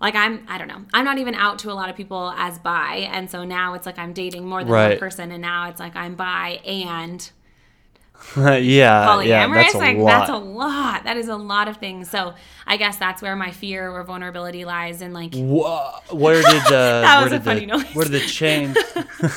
like 0.00 0.14
I'm 0.14 0.44
I 0.48 0.58
don't 0.58 0.68
know 0.68 0.84
I'm 0.94 1.04
not 1.04 1.18
even 1.18 1.34
out 1.34 1.58
to 1.60 1.72
a 1.72 1.74
lot 1.74 1.90
of 1.90 1.96
people 1.96 2.32
as 2.36 2.58
bi. 2.58 3.08
And 3.10 3.30
so 3.30 3.44
now 3.44 3.74
it's 3.74 3.86
like 3.86 3.98
I'm 3.98 4.12
dating 4.12 4.46
more 4.46 4.60
than 4.62 4.70
one 4.90 4.98
person 4.98 5.32
and 5.32 5.42
now 5.42 5.68
it's 5.68 5.80
like 5.80 5.96
I'm 5.96 6.14
bi 6.14 6.60
and 6.64 7.30
yeah, 8.36 9.20
yeah, 9.22 9.46
that's 9.48 9.74
a 9.74 9.78
like 9.78 9.96
lot. 9.96 10.06
that's 10.06 10.30
a 10.30 10.36
lot 10.36 11.04
that 11.04 11.16
is 11.16 11.28
a 11.28 11.36
lot 11.36 11.66
of 11.68 11.76
things 11.78 12.10
so 12.10 12.34
i 12.66 12.76
guess 12.76 12.96
that's 12.98 13.22
where 13.22 13.34
my 13.36 13.50
fear 13.50 13.88
or 13.90 14.02
vulnerability 14.04 14.64
lies 14.64 15.00
And 15.00 15.14
like 15.14 15.34
Where 15.34 16.42
did 16.42 16.62
uh, 16.66 16.68
That 17.02 17.14
where 17.16 17.24
was 17.24 17.32
a 17.32 17.36
did 17.38 17.44
funny 17.44 17.60
the, 17.60 17.66
noise. 17.66 17.94
Where 17.94 18.04
did 18.04 18.12
the 18.20 18.26
change? 18.26 18.76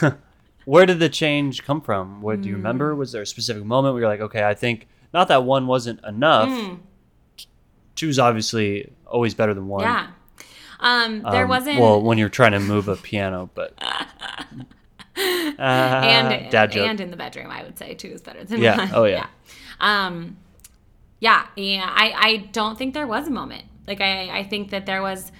where 0.66 0.86
did 0.86 1.00
the 1.00 1.10
change 1.10 1.64
come 1.64 1.82
from? 1.82 2.22
What 2.22 2.42
do 2.42 2.50
you 2.50 2.56
Hmm. 2.56 2.62
remember? 2.62 2.96
Was 2.96 3.12
there 3.12 3.22
a 3.22 3.26
specific 3.26 3.64
moment 3.64 3.94
where 3.94 4.02
you're 4.02 4.10
like, 4.10 4.22
okay, 4.22 4.44
I 4.44 4.54
think 4.54 4.88
not 5.14 5.28
that 5.30 5.44
one 5.44 5.68
wasn't 5.68 6.04
enough. 6.06 6.50
Hmm. 6.50 6.76
Two's 7.96 8.20
obviously 8.20 8.92
always 9.06 9.34
better 9.34 9.54
than 9.54 9.68
one. 9.68 9.84
yeah 9.84 10.08
um 10.80 11.22
there 11.32 11.44
Um, 11.44 11.50
wasn't 11.50 11.80
well 11.80 12.02
when 12.02 12.18
you're 12.18 12.30
trying 12.30 12.54
to 12.54 12.60
move 12.60 12.88
a 12.88 12.96
piano, 12.96 13.50
but 13.54 13.74
and 16.06 16.50
dad 16.52 16.72
joke. 16.72 16.88
and 16.88 17.00
in 17.00 17.12
the 17.12 17.18
bedroom 17.18 17.50
i 17.52 17.64
would 17.64 17.78
say 17.78 17.94
two 17.94 18.08
is 18.10 18.22
better 18.22 18.44
than 18.44 18.62
Yeah. 18.62 18.78
one 18.78 18.90
Oh, 18.94 19.04
yeah. 19.06 19.28
um 19.80 20.38
yeah 21.20 21.46
yeah 21.56 21.86
i 21.88 22.12
i 22.16 22.38
don't 22.52 22.78
think 22.78 22.94
there 22.94 23.08
was 23.08 23.28
a 23.28 23.32
moment 23.32 23.64
like 23.88 24.02
i 24.02 24.30
i 24.40 24.44
think 24.44 24.72
that 24.72 24.86
there 24.86 25.02
was 25.02 25.32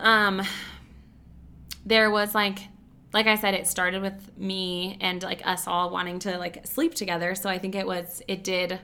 um 0.00 0.42
there 1.84 2.10
was 2.10 2.34
like 2.34 2.58
like 3.12 3.26
i 3.26 3.36
said 3.36 3.54
it 3.54 3.66
started 3.66 4.02
with 4.02 4.36
me 4.36 4.98
and 5.00 5.22
like 5.22 5.46
us 5.46 5.66
all 5.66 5.90
wanting 5.90 6.18
to 6.18 6.36
like 6.38 6.66
sleep 6.66 6.94
together 6.94 7.34
so 7.34 7.48
i 7.48 7.58
think 7.58 7.74
it 7.74 7.86
was 7.86 8.22
it 8.28 8.42
did 8.44 8.78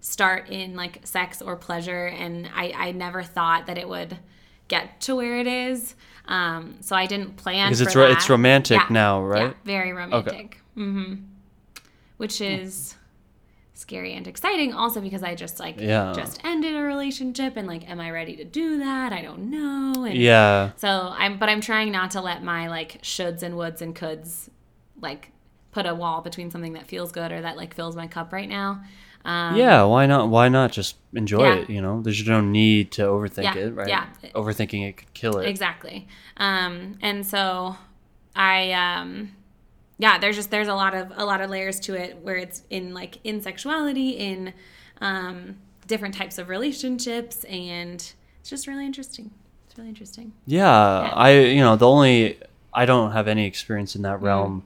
start 0.00 0.48
in 0.48 0.74
like 0.76 1.00
sex 1.04 1.42
or 1.42 1.56
pleasure 1.56 2.06
and 2.06 2.48
i 2.54 2.72
i 2.76 2.92
never 2.92 3.22
thought 3.22 3.66
that 3.66 3.76
it 3.78 3.88
would 3.88 4.16
get 4.68 5.00
to 5.00 5.16
where 5.16 5.38
it 5.38 5.46
is 5.46 5.94
um 6.28 6.76
so 6.80 6.94
i 6.94 7.06
didn't 7.06 7.36
plan 7.36 7.68
Because 7.68 7.80
for 7.80 7.84
it's 7.88 7.96
ro- 7.96 8.10
it's 8.10 8.28
romantic 8.30 8.78
Yeah. 8.80 8.86
now, 8.90 9.20
Yeah, 9.20 9.26
right? 9.44 9.56
very 9.64 9.92
romantic. 9.92 10.32
Okay. 10.34 10.48
Mm-hmm. 10.76 11.14
Which 12.18 12.40
is 12.40 12.94
scary 13.74 14.12
and 14.14 14.26
exciting 14.26 14.74
also 14.74 15.00
because 15.00 15.22
I 15.22 15.34
just 15.36 15.60
like 15.60 15.78
Yeah. 15.80 16.12
just 16.14 16.40
ended 16.44 16.74
a 16.74 16.82
relationship 16.82 17.56
and 17.56 17.66
like 17.68 17.88
am 17.88 18.00
I 18.00 18.10
ready 18.10 18.34
to 18.36 18.44
do 18.44 18.78
that? 18.78 19.12
I 19.12 19.22
don't 19.22 19.50
know. 19.50 20.04
And 20.04 20.16
Yeah. 20.16 20.72
so 20.76 21.12
I'm 21.16 21.38
but 21.38 21.48
I'm 21.48 21.60
trying 21.60 21.92
not 21.92 22.10
to 22.12 22.20
let 22.20 22.42
my 22.42 22.68
like 22.68 23.00
shoulds 23.02 23.42
and 23.42 23.54
woulds 23.54 23.80
and 23.80 23.94
coulds 23.94 24.50
like 25.00 25.30
put 25.70 25.86
a 25.86 25.94
wall 25.94 26.22
between 26.22 26.50
something 26.50 26.72
that 26.72 26.86
feels 26.88 27.12
good 27.12 27.30
or 27.30 27.40
that 27.40 27.56
like 27.56 27.72
fills 27.72 27.94
my 27.94 28.06
cup 28.08 28.32
right 28.32 28.48
now. 28.48 28.82
Um 29.28 29.56
Yeah, 29.56 29.82
why 29.84 30.06
not? 30.06 30.28
Why 30.30 30.48
not 30.48 30.72
just 30.72 30.96
enjoy 31.12 31.44
Yeah. 31.44 31.54
it? 31.60 31.70
You 31.70 31.82
know, 31.82 32.00
there's 32.02 32.26
no 32.26 32.40
need 32.40 32.90
to 32.92 33.02
overthink 33.02 33.44
Yeah, 33.44 33.56
it, 33.56 33.74
right? 33.74 33.88
yeah. 33.88 34.06
Overthinking 34.34 34.88
it 34.88 34.96
could 34.98 35.12
kill 35.14 35.38
it. 35.38 35.46
Exactly. 35.48 36.08
Um, 36.38 36.98
and 37.02 37.26
so 37.26 37.76
I 38.34 38.72
um 38.72 39.32
yeah, 39.98 40.16
there's 40.18 40.36
just 40.36 40.50
there's 40.50 40.68
a 40.68 40.74
lot 40.74 40.94
of 40.94 41.12
a 41.16 41.24
lot 41.24 41.40
of 41.40 41.50
layers 41.50 41.78
to 41.80 41.94
it 41.94 42.18
where 42.22 42.36
it's 42.36 42.62
in 42.70 42.94
like 42.94 43.18
in 43.24 43.42
sexuality, 43.42 44.10
in 44.10 44.54
um 45.00 45.56
different 45.86 46.14
types 46.14 46.38
of 46.38 46.48
relationships 46.48 47.44
and 47.44 48.12
it's 48.40 48.50
just 48.50 48.66
really 48.66 48.86
interesting. 48.86 49.30
It's 49.66 49.76
really 49.76 49.88
interesting. 49.90 50.32
Yeah, 50.46 50.70
I 51.14 51.30
you 51.56 51.60
know 51.60 51.76
the 51.76 51.88
only 51.88 52.38
I 52.72 52.86
don't 52.86 53.12
have 53.12 53.26
any 53.28 53.46
experience 53.46 53.96
in 53.96 54.02
that 54.02 54.22
realm, 54.22 54.62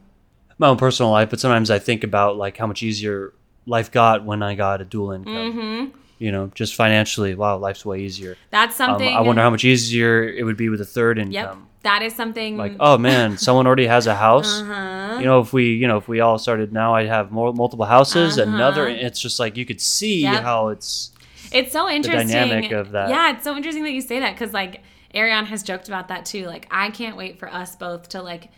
my 0.58 0.68
own 0.68 0.76
personal 0.76 1.10
life. 1.10 1.30
But 1.30 1.40
sometimes 1.40 1.70
I 1.70 1.78
think 1.78 2.04
about 2.04 2.36
like 2.36 2.56
how 2.58 2.66
much 2.66 2.82
easier 2.82 3.32
life 3.66 3.90
got 3.90 4.24
when 4.24 4.42
I 4.42 4.54
got 4.54 4.80
a 4.80 4.84
dual 4.84 5.12
income. 5.12 5.52
hmm 5.52 5.98
You 6.18 6.30
know, 6.32 6.50
just 6.54 6.74
financially, 6.74 7.34
wow, 7.34 7.56
life's 7.58 7.84
way 7.84 8.00
easier. 8.00 8.36
That's 8.50 8.78
Um, 8.80 8.90
something 8.90 9.14
I 9.14 9.20
wonder 9.20 9.42
how 9.42 9.50
much 9.50 9.64
easier 9.64 10.22
it 10.24 10.44
would 10.44 10.56
be 10.56 10.68
with 10.68 10.80
a 10.80 10.84
third 10.84 11.18
income. 11.18 11.32
Yep. 11.32 11.56
That 11.82 12.02
is 12.02 12.14
something 12.14 12.56
Like, 12.56 12.76
oh 12.78 12.96
man, 12.96 13.36
someone 13.46 13.66
already 13.66 13.86
has 13.86 14.06
a 14.06 14.14
house. 14.14 14.60
uh-huh. 14.60 15.16
You 15.18 15.24
know, 15.26 15.40
if 15.40 15.52
we, 15.52 15.72
you 15.74 15.88
know, 15.88 15.96
if 15.96 16.06
we 16.06 16.20
all 16.20 16.38
started 16.38 16.72
now, 16.72 16.94
I'd 16.94 17.08
have 17.08 17.32
more 17.32 17.52
multiple 17.52 17.86
houses. 17.86 18.38
Uh-huh. 18.38 18.48
Another, 18.50 18.86
it's 18.88 19.20
just 19.20 19.40
like 19.40 19.56
you 19.56 19.64
could 19.66 19.80
see 19.80 20.22
Yep. 20.22 20.42
how 20.42 20.68
it's. 20.68 21.10
It's 21.52 21.72
so 21.72 21.88
interesting. 21.90 22.28
The 22.28 22.32
dynamic 22.34 22.70
of 22.72 22.92
that. 22.92 23.10
Yeah, 23.10 23.32
it's 23.32 23.44
so 23.44 23.56
interesting 23.56 23.82
that 23.84 23.92
you 23.92 24.00
say 24.00 24.20
that 24.20 24.32
because 24.34 24.54
like 24.54 24.82
Ariane 25.14 25.46
has 25.46 25.62
joked 25.64 25.88
about 25.88 26.06
that 26.08 26.24
too. 26.24 26.46
Like 26.46 26.66
I 26.70 26.90
can't 26.90 27.16
wait 27.16 27.38
for 27.40 27.52
us 27.52 27.74
both 27.76 28.08
to 28.10 28.22
like 28.22 28.48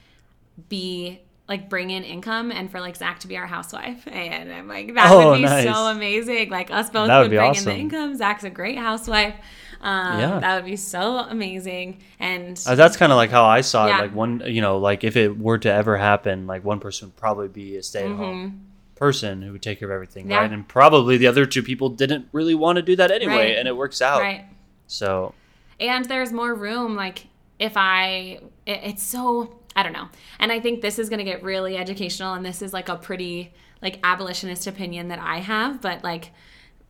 be 0.69 1.21
like 1.49 1.69
bring 1.69 1.91
in 1.91 2.03
income 2.05 2.51
and 2.51 2.71
for 2.71 2.81
like 2.81 2.97
Zach 2.97 3.21
to 3.21 3.29
be 3.29 3.37
our 3.37 3.47
housewife. 3.47 4.07
And 4.11 4.51
I'm 4.53 4.67
like 4.69 4.95
that 4.95 5.11
Oh, 5.11 5.31
would 5.31 5.37
be 5.37 5.43
nice. 5.43 5.65
so 5.65 5.87
amazing. 5.89 6.51
Like 6.51 6.71
us 6.71 6.89
both 6.91 7.09
That 7.09 7.19
would 7.19 7.31
would, 7.31 7.37
bring 7.37 7.51
awesome. 7.51 7.69
in 7.71 7.77
the 7.77 7.81
income. 7.83 8.17
Zach's 8.17 8.45
a 8.45 8.51
great 8.51 8.79
housewife. 8.79 9.35
Um, 9.83 10.19
Yeah. 10.21 10.39
that 10.41 10.55
would 10.57 10.65
be 10.65 10.77
so 10.77 11.19
amazing. 11.19 12.01
And 12.19 12.59
Uh, 12.67 12.75
that's 12.75 12.97
kind 12.97 13.13
of 13.13 13.17
like 13.17 13.31
how 13.31 13.45
I 13.45 13.61
saw 13.61 13.87
Yeah. 13.87 13.99
it. 13.99 14.03
Like 14.03 14.15
one, 14.15 14.43
you 14.47 14.63
know, 14.63 14.79
like 14.79 15.05
if 15.05 15.17
it 15.17 15.39
were 15.39 15.59
to 15.59 15.71
ever 15.71 15.99
happen, 15.99 16.47
like 16.47 16.65
one 16.65 16.81
person 16.81 17.09
would 17.09 17.17
probably 17.17 17.49
be 17.49 17.77
a 17.77 17.83
stay-at-home 17.83 18.63
person 18.95 19.43
who 19.43 19.53
would 19.53 19.61
take 19.63 19.81
care 19.81 19.89
of 19.89 19.95
everything, 19.95 20.23
Mm-hmm. 20.25 20.31
Yeah. 20.31 20.39
right? 20.41 20.51
And 20.53 20.67
probably 20.67 21.19
the 21.19 21.27
other 21.27 21.45
two 21.45 21.63
people 21.63 21.91
didn't 21.91 22.27
really 22.33 22.55
want 22.55 22.77
to 22.77 22.83
do 22.83 22.97
that 22.97 23.11
anyway, 23.11 23.35
Right. 23.49 23.57
and 23.59 23.69
it 23.69 23.77
works 23.77 24.01
out. 24.01 24.21
right. 24.23 24.45
So 24.87 25.35
and 25.81 26.05
there's 26.07 26.33
more 26.33 26.55
room 26.55 26.95
like 26.95 27.27
if 27.59 27.73
i 27.77 28.39
it, 28.65 28.81
it's 28.85 29.03
so 29.03 29.57
i 29.77 29.83
don't 29.83 29.93
know 29.93 30.09
and 30.39 30.51
i 30.53 30.59
think 30.61 30.81
this 30.83 30.99
is 30.99 31.09
going 31.09 31.19
to 31.19 31.25
get 31.25 31.43
really 31.43 31.77
educational 31.77 32.35
and 32.35 32.45
this 32.45 32.63
is 32.63 32.73
like 32.73 32.89
a 32.89 32.97
pretty 32.97 33.53
like 33.83 33.99
abolitionist 34.03 34.67
opinion 34.67 35.09
that 35.09 35.19
i 35.19 35.39
have 35.39 35.81
but 35.81 36.03
like 36.05 36.31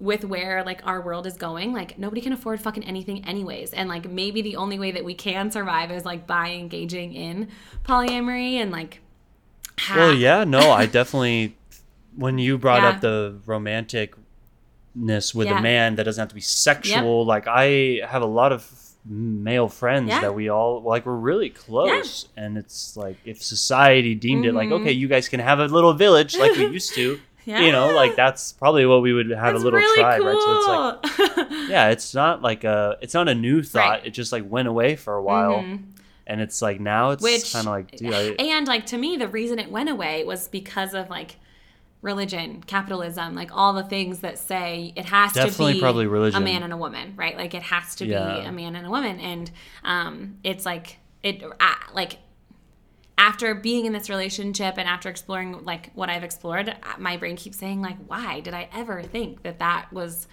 with 0.01 0.25
where 0.25 0.63
like 0.65 0.85
our 0.87 1.01
world 1.01 1.27
is 1.27 1.35
going 1.37 1.73
like 1.73 1.99
nobody 1.99 2.21
can 2.21 2.33
afford 2.33 2.61
fucking 2.61 2.83
anything 2.85 3.25
anyways 3.27 3.73
and 3.73 3.89
like 3.89 4.11
maybe 4.11 4.43
the 4.43 4.57
only 4.57 4.79
way 4.79 4.91
that 4.91 5.05
we 5.05 5.15
can 5.15 5.51
survive 5.51 5.91
is 5.91 6.05
like 6.05 6.27
by 6.27 6.51
engaging 6.51 7.15
in 7.15 7.49
polyamory 7.85 8.55
and 8.55 8.73
like 8.73 9.01
ha- 9.79 9.97
Well, 9.97 10.13
yeah, 10.15 10.45
no, 10.45 10.71
I 10.73 10.87
definitely. 10.87 11.57
When 12.17 12.39
you 12.39 12.59
brought 12.59 12.83
Yeah. 12.83 12.89
up 12.91 13.01
the 13.01 13.39
romanticness 13.47 15.35
with 15.35 15.49
Yeah. 15.49 15.59
a 15.59 15.63
man 15.63 15.97
that 15.97 16.05
doesn't 16.05 16.21
have 16.21 16.29
to 16.29 16.35
be 16.35 16.41
sexual, 16.41 17.25
like 17.25 17.47
I 17.49 18.01
have 18.07 18.23
a 18.23 18.27
lot 18.27 18.53
of 18.53 18.63
male 19.07 19.69
friends 19.69 20.09
Yeah. 20.09 20.21
that 20.23 20.35
we 20.35 20.49
all 20.49 20.83
like 20.83 21.05
we're 21.07 21.15
really 21.15 21.51
close, 21.51 22.27
and 22.37 22.57
it's 22.57 22.97
like 22.97 23.17
if 23.25 23.43
society 23.43 24.15
deemed 24.15 24.47
it 24.47 24.55
like 24.55 24.69
Mhm. 24.71 24.81
okay, 24.81 24.93
you 24.93 25.09
guys 25.09 25.29
can 25.29 25.41
have 25.41 25.59
a 25.61 25.67
little 25.67 25.93
village 25.93 26.37
like 26.37 26.53
we 26.57 26.67
used 26.79 26.95
to, 26.95 27.21
you 27.45 27.73
know, 27.73 27.93
like 27.95 28.17
that's 28.17 28.53
probably 28.53 28.87
what 28.87 29.03
we 29.03 29.13
would 29.13 29.29
have 29.31 29.53
That's 29.53 29.61
a 29.63 29.65
little 29.65 29.79
really 29.81 30.01
tribe, 30.01 30.23
right? 30.23 30.41
So 30.41 30.59
it's 30.59 31.37
like 31.37 31.69
yeah, 31.69 31.89
it's 31.95 32.15
not 32.15 32.41
like 32.43 32.65
a 32.65 32.97
it's 33.03 33.13
not 33.15 33.29
a 33.29 33.35
new 33.35 33.63
thought. 33.63 33.91
Right. 34.01 34.07
It 34.07 34.11
just 34.11 34.33
like 34.33 34.49
went 34.49 34.69
away 34.69 34.97
for 34.97 35.15
a 35.15 35.23
while, 35.23 35.57
Mhm. 35.63 35.83
and 36.27 36.41
it's 36.41 36.63
like 36.63 36.81
now 36.81 37.11
it's 37.11 37.53
kind 37.53 37.67
of 37.67 37.73
like 37.73 37.91
dude, 37.97 38.15
I, 38.15 38.35
and 38.39 38.67
like 38.67 38.87
to 38.87 38.97
me 38.97 39.17
the 39.19 39.29
reason 39.29 39.59
it 39.59 39.71
went 39.71 39.91
away 39.91 40.25
was 40.25 40.49
because 40.49 40.95
of 40.95 41.11
like 41.11 41.37
religion 42.05 42.63
capitalism 42.67 43.35
like 43.35 43.51
all 43.57 43.73
the 43.73 43.83
things 43.83 44.19
that 44.21 44.39
say 44.39 44.93
it 44.95 45.07
has 45.07 45.33
Definitely 45.33 45.73
to 45.73 45.77
be 45.77 45.81
probably 45.81 46.07
religion. 46.07 46.41
a 46.43 46.45
man 46.45 46.63
and 46.63 46.73
a 46.73 46.77
woman 46.77 47.15
right 47.17 47.37
like 47.37 47.55
it 47.55 47.63
has 47.63 47.95
to 47.97 48.07
Yeah. 48.07 48.41
be 48.41 48.41
a 48.47 48.53
man 48.53 48.77
and 48.77 48.87
a 48.87 48.91
woman 48.91 49.19
and 49.21 49.51
um 49.85 50.37
it's 50.45 50.67
like 50.67 50.99
it 51.23 51.43
uh, 51.43 51.75
like 51.95 52.19
after 53.17 53.55
being 53.55 53.87
in 53.87 53.93
this 53.93 54.11
relationship 54.11 54.75
and 54.77 54.89
after 54.89 55.09
exploring 55.09 55.65
like 55.65 55.91
what 55.95 56.11
I've 56.11 56.25
explored, 56.25 56.69
uh, 56.69 56.75
my 56.99 57.17
brain 57.17 57.37
keeps 57.37 57.57
saying 57.57 57.81
like, 57.81 57.97
why 58.09 58.41
did 58.41 58.55
I 58.55 58.69
ever 58.75 59.03
think 59.05 59.45
that 59.45 59.61
that 59.61 59.87
was 59.93 60.27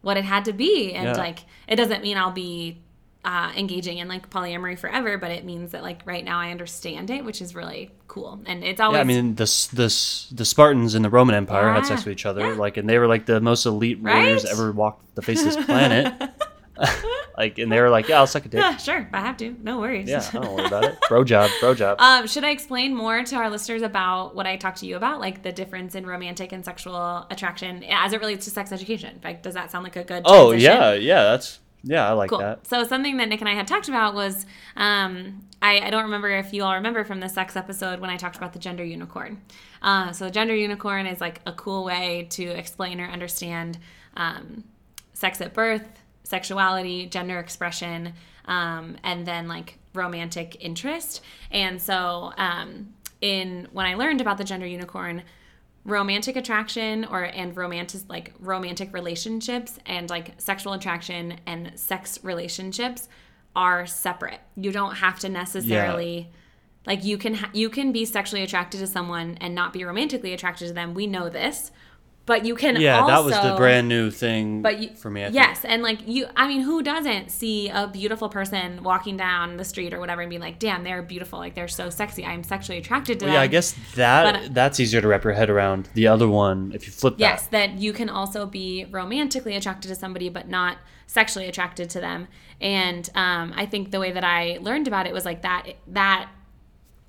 what 0.00 0.16
it 0.16 0.24
had 0.24 0.44
to 0.44 0.52
be? 0.52 0.92
And 0.94 1.06
Yeah. 1.06 1.16
like, 1.16 1.40
it 1.66 1.74
doesn't 1.74 2.02
mean 2.02 2.16
I'll 2.16 2.30
be 2.30 2.78
uh, 3.24 3.52
engaging 3.56 3.98
in 3.98 4.08
like 4.08 4.28
polyamory 4.30 4.78
forever, 4.78 5.16
but 5.18 5.30
it 5.30 5.44
means 5.44 5.72
that 5.72 5.82
like 5.82 6.02
right 6.04 6.24
now 6.24 6.38
I 6.38 6.50
understand 6.50 7.10
it, 7.10 7.24
which 7.24 7.40
is 7.40 7.54
really 7.54 7.90
cool. 8.06 8.40
And 8.46 8.62
it's 8.62 8.80
always 8.80 8.96
Yeah, 8.96 9.00
I 9.00 9.04
mean 9.04 9.34
the 9.36 9.44
the 9.72 10.34
the 10.34 10.44
Spartans 10.44 10.94
in 10.94 11.02
the 11.02 11.10
Roman 11.10 11.34
Empire 11.34 11.72
had 11.72 11.86
sex 11.86 12.04
with 12.04 12.12
each 12.12 12.26
other, 12.26 12.40
yeah. 12.40 12.54
like, 12.54 12.76
and 12.76 12.88
they 12.88 12.98
were 12.98 13.06
like 13.06 13.26
the 13.26 13.40
most 13.40 13.66
elite 13.66 14.00
warriors 14.00 14.44
Right? 14.44 14.52
ever 14.52 14.72
walked 14.72 15.14
the 15.14 15.22
face 15.22 15.40
of 15.44 15.54
this 15.54 15.64
planet. 15.64 16.12
like, 17.38 17.58
and 17.58 17.70
they 17.70 17.80
were 17.80 17.88
like, 17.88 18.08
"Yeah, 18.08 18.18
I'll 18.18 18.26
suck 18.26 18.44
a 18.46 18.48
dick." 18.48 18.60
yeah, 18.60 18.76
sure, 18.76 19.08
I 19.12 19.20
have 19.20 19.36
to, 19.38 19.56
no 19.62 19.78
worries. 19.78 20.08
Yeah, 20.08 20.28
I 20.28 20.38
don't 20.38 20.54
worry 20.54 20.66
about 20.66 20.84
it. 20.84 20.98
Bro 21.08 21.24
job, 21.24 21.50
bro 21.60 21.74
job. 21.74 22.00
Um, 22.00 22.26
should 22.26 22.44
I 22.44 22.50
explain 22.50 22.94
more 22.94 23.22
to 23.22 23.36
our 23.36 23.48
listeners 23.48 23.82
about 23.82 24.34
what 24.34 24.46
I 24.46 24.56
talked 24.56 24.78
to 24.78 24.86
you 24.86 24.96
about, 24.96 25.20
like 25.20 25.42
the 25.42 25.52
difference 25.52 25.94
in 25.94 26.04
romantic 26.04 26.52
and 26.52 26.64
sexual 26.64 27.26
attraction 27.30 27.84
as 27.84 28.12
it 28.12 28.20
relates 28.20 28.44
to 28.46 28.50
sex 28.50 28.72
education? 28.72 29.20
Like, 29.22 29.42
does 29.42 29.54
that 29.54 29.70
sound 29.70 29.84
like 29.84 29.96
a 29.96 30.04
good? 30.04 30.22
oh 30.24 30.50
yeah, 30.50 30.94
yeah, 30.94 31.22
that's 31.22 31.60
yeah, 31.84 32.08
I 32.08 32.12
like 32.12 32.30
Cool. 32.30 32.38
that. 32.38 32.66
So 32.66 32.84
something 32.84 33.16
that 33.18 33.28
Nick 33.28 33.40
and 33.40 33.48
I 33.48 33.54
had 33.54 33.66
talked 33.66 33.88
about 33.88 34.14
was 34.14 34.46
um, 34.76 35.46
I, 35.60 35.80
I 35.80 35.90
don't 35.90 36.04
remember 36.04 36.30
if 36.30 36.52
you 36.52 36.64
all 36.64 36.74
remember 36.74 37.04
from 37.04 37.20
the 37.20 37.28
sex 37.28 37.56
episode 37.56 38.00
when 38.00 38.10
I 38.10 38.16
talked 38.16 38.36
about 38.36 38.52
the 38.52 38.58
gender 38.58 38.84
unicorn. 38.84 39.40
Uh, 39.82 40.12
so 40.12 40.24
the 40.24 40.30
gender 40.30 40.54
unicorn 40.54 41.06
is 41.06 41.20
like 41.20 41.40
a 41.46 41.52
cool 41.52 41.84
way 41.84 42.26
to 42.30 42.44
explain 42.44 43.00
or 43.00 43.06
understand 43.06 43.78
um, 44.16 44.64
sex 45.12 45.40
at 45.40 45.52
birth, 45.52 45.86
sexuality, 46.22 47.06
gender 47.06 47.38
expression, 47.38 48.14
um, 48.46 48.96
and 49.04 49.26
then 49.26 49.46
like 49.46 49.78
romantic 49.92 50.56
interest. 50.60 51.22
And 51.50 51.80
so 51.80 52.32
um, 52.36 52.94
in 53.20 53.68
when 53.72 53.86
I 53.86 53.94
learned 53.94 54.20
about 54.20 54.38
the 54.38 54.44
gender 54.44 54.66
unicorn, 54.66 55.22
romantic 55.84 56.36
attraction 56.36 57.04
or 57.04 57.22
and 57.22 57.56
romantic 57.56 58.02
like 58.08 58.32
romantic 58.38 58.92
relationships 58.94 59.78
and 59.84 60.08
like 60.08 60.32
sexual 60.38 60.72
attraction 60.72 61.38
and 61.46 61.72
sex 61.78 62.18
relationships 62.22 63.08
are 63.54 63.86
separate. 63.86 64.40
You 64.56 64.72
don't 64.72 64.96
have 64.96 65.18
to 65.20 65.28
necessarily 65.28 66.30
like 66.86 67.04
you 67.04 67.18
can 67.18 67.34
ha- 67.34 67.50
you 67.52 67.68
can 67.68 67.92
be 67.92 68.04
sexually 68.04 68.42
attracted 68.42 68.78
to 68.80 68.86
someone 68.86 69.36
and 69.40 69.54
not 69.54 69.72
be 69.72 69.84
romantically 69.84 70.32
attracted 70.32 70.68
to 70.68 70.72
them. 70.72 70.94
We 70.94 71.06
know 71.06 71.28
this. 71.28 71.70
But 72.26 72.46
you 72.46 72.54
can 72.54 72.80
Yeah, 72.80 73.06
that 73.06 73.22
was 73.22 73.34
the 73.34 73.54
brand 73.54 73.86
new 73.86 74.10
thing 74.10 74.62
but 74.62 74.78
you, 74.78 74.88
for 74.96 75.10
me. 75.10 75.22
I 75.22 75.24
think. 75.26 75.34
yes, 75.34 75.62
and 75.62 75.82
like 75.82 76.08
you, 76.08 76.26
I 76.34 76.48
mean, 76.48 76.62
who 76.62 76.82
doesn't 76.82 77.30
see 77.30 77.68
a 77.68 77.86
beautiful 77.86 78.30
person 78.30 78.82
walking 78.82 79.18
down 79.18 79.58
the 79.58 79.64
street 79.64 79.92
or 79.92 80.00
whatever 80.00 80.22
and 80.22 80.30
be 80.30 80.38
like, 80.38 80.58
"Damn, 80.58 80.84
they're 80.84 81.02
beautiful! 81.02 81.38
Like 81.38 81.54
they're 81.54 81.68
so 81.68 81.90
sexy. 81.90 82.24
I'm 82.24 82.42
sexually 82.42 82.78
attracted 82.78 83.20
to 83.20 83.26
Well, 83.26 83.34
them." 83.34 83.40
yeah, 83.40 83.44
I 83.44 83.46
guess 83.48 83.74
that 83.96 84.24
But- 84.24 84.34
uh, 84.42 84.48
that's 84.52 84.80
easier 84.80 85.02
to 85.02 85.08
wrap 85.08 85.22
your 85.22 85.34
head 85.34 85.50
around. 85.50 85.90
The 85.92 86.06
other 86.06 86.26
one, 86.26 86.72
if 86.74 86.86
you 86.86 86.92
flip 86.92 87.16
Yes, 87.18 87.46
that, 87.48 87.72
that 87.72 87.78
you 87.78 87.92
can 87.92 88.08
also 88.08 88.46
be 88.46 88.86
romantically 88.90 89.54
attracted 89.54 89.88
to 89.88 89.94
somebody, 89.94 90.30
but 90.30 90.48
not 90.48 90.78
sexually 91.06 91.46
attracted 91.46 91.90
to 91.90 92.00
them. 92.00 92.28
And 92.58 93.08
um, 93.14 93.52
I 93.54 93.66
think 93.66 93.90
the 93.90 94.00
way 94.00 94.12
that 94.12 94.24
I 94.24 94.58
learned 94.62 94.88
about 94.88 95.06
it 95.06 95.12
was 95.12 95.26
like 95.26 95.42
that. 95.42 95.74
That 95.88 96.30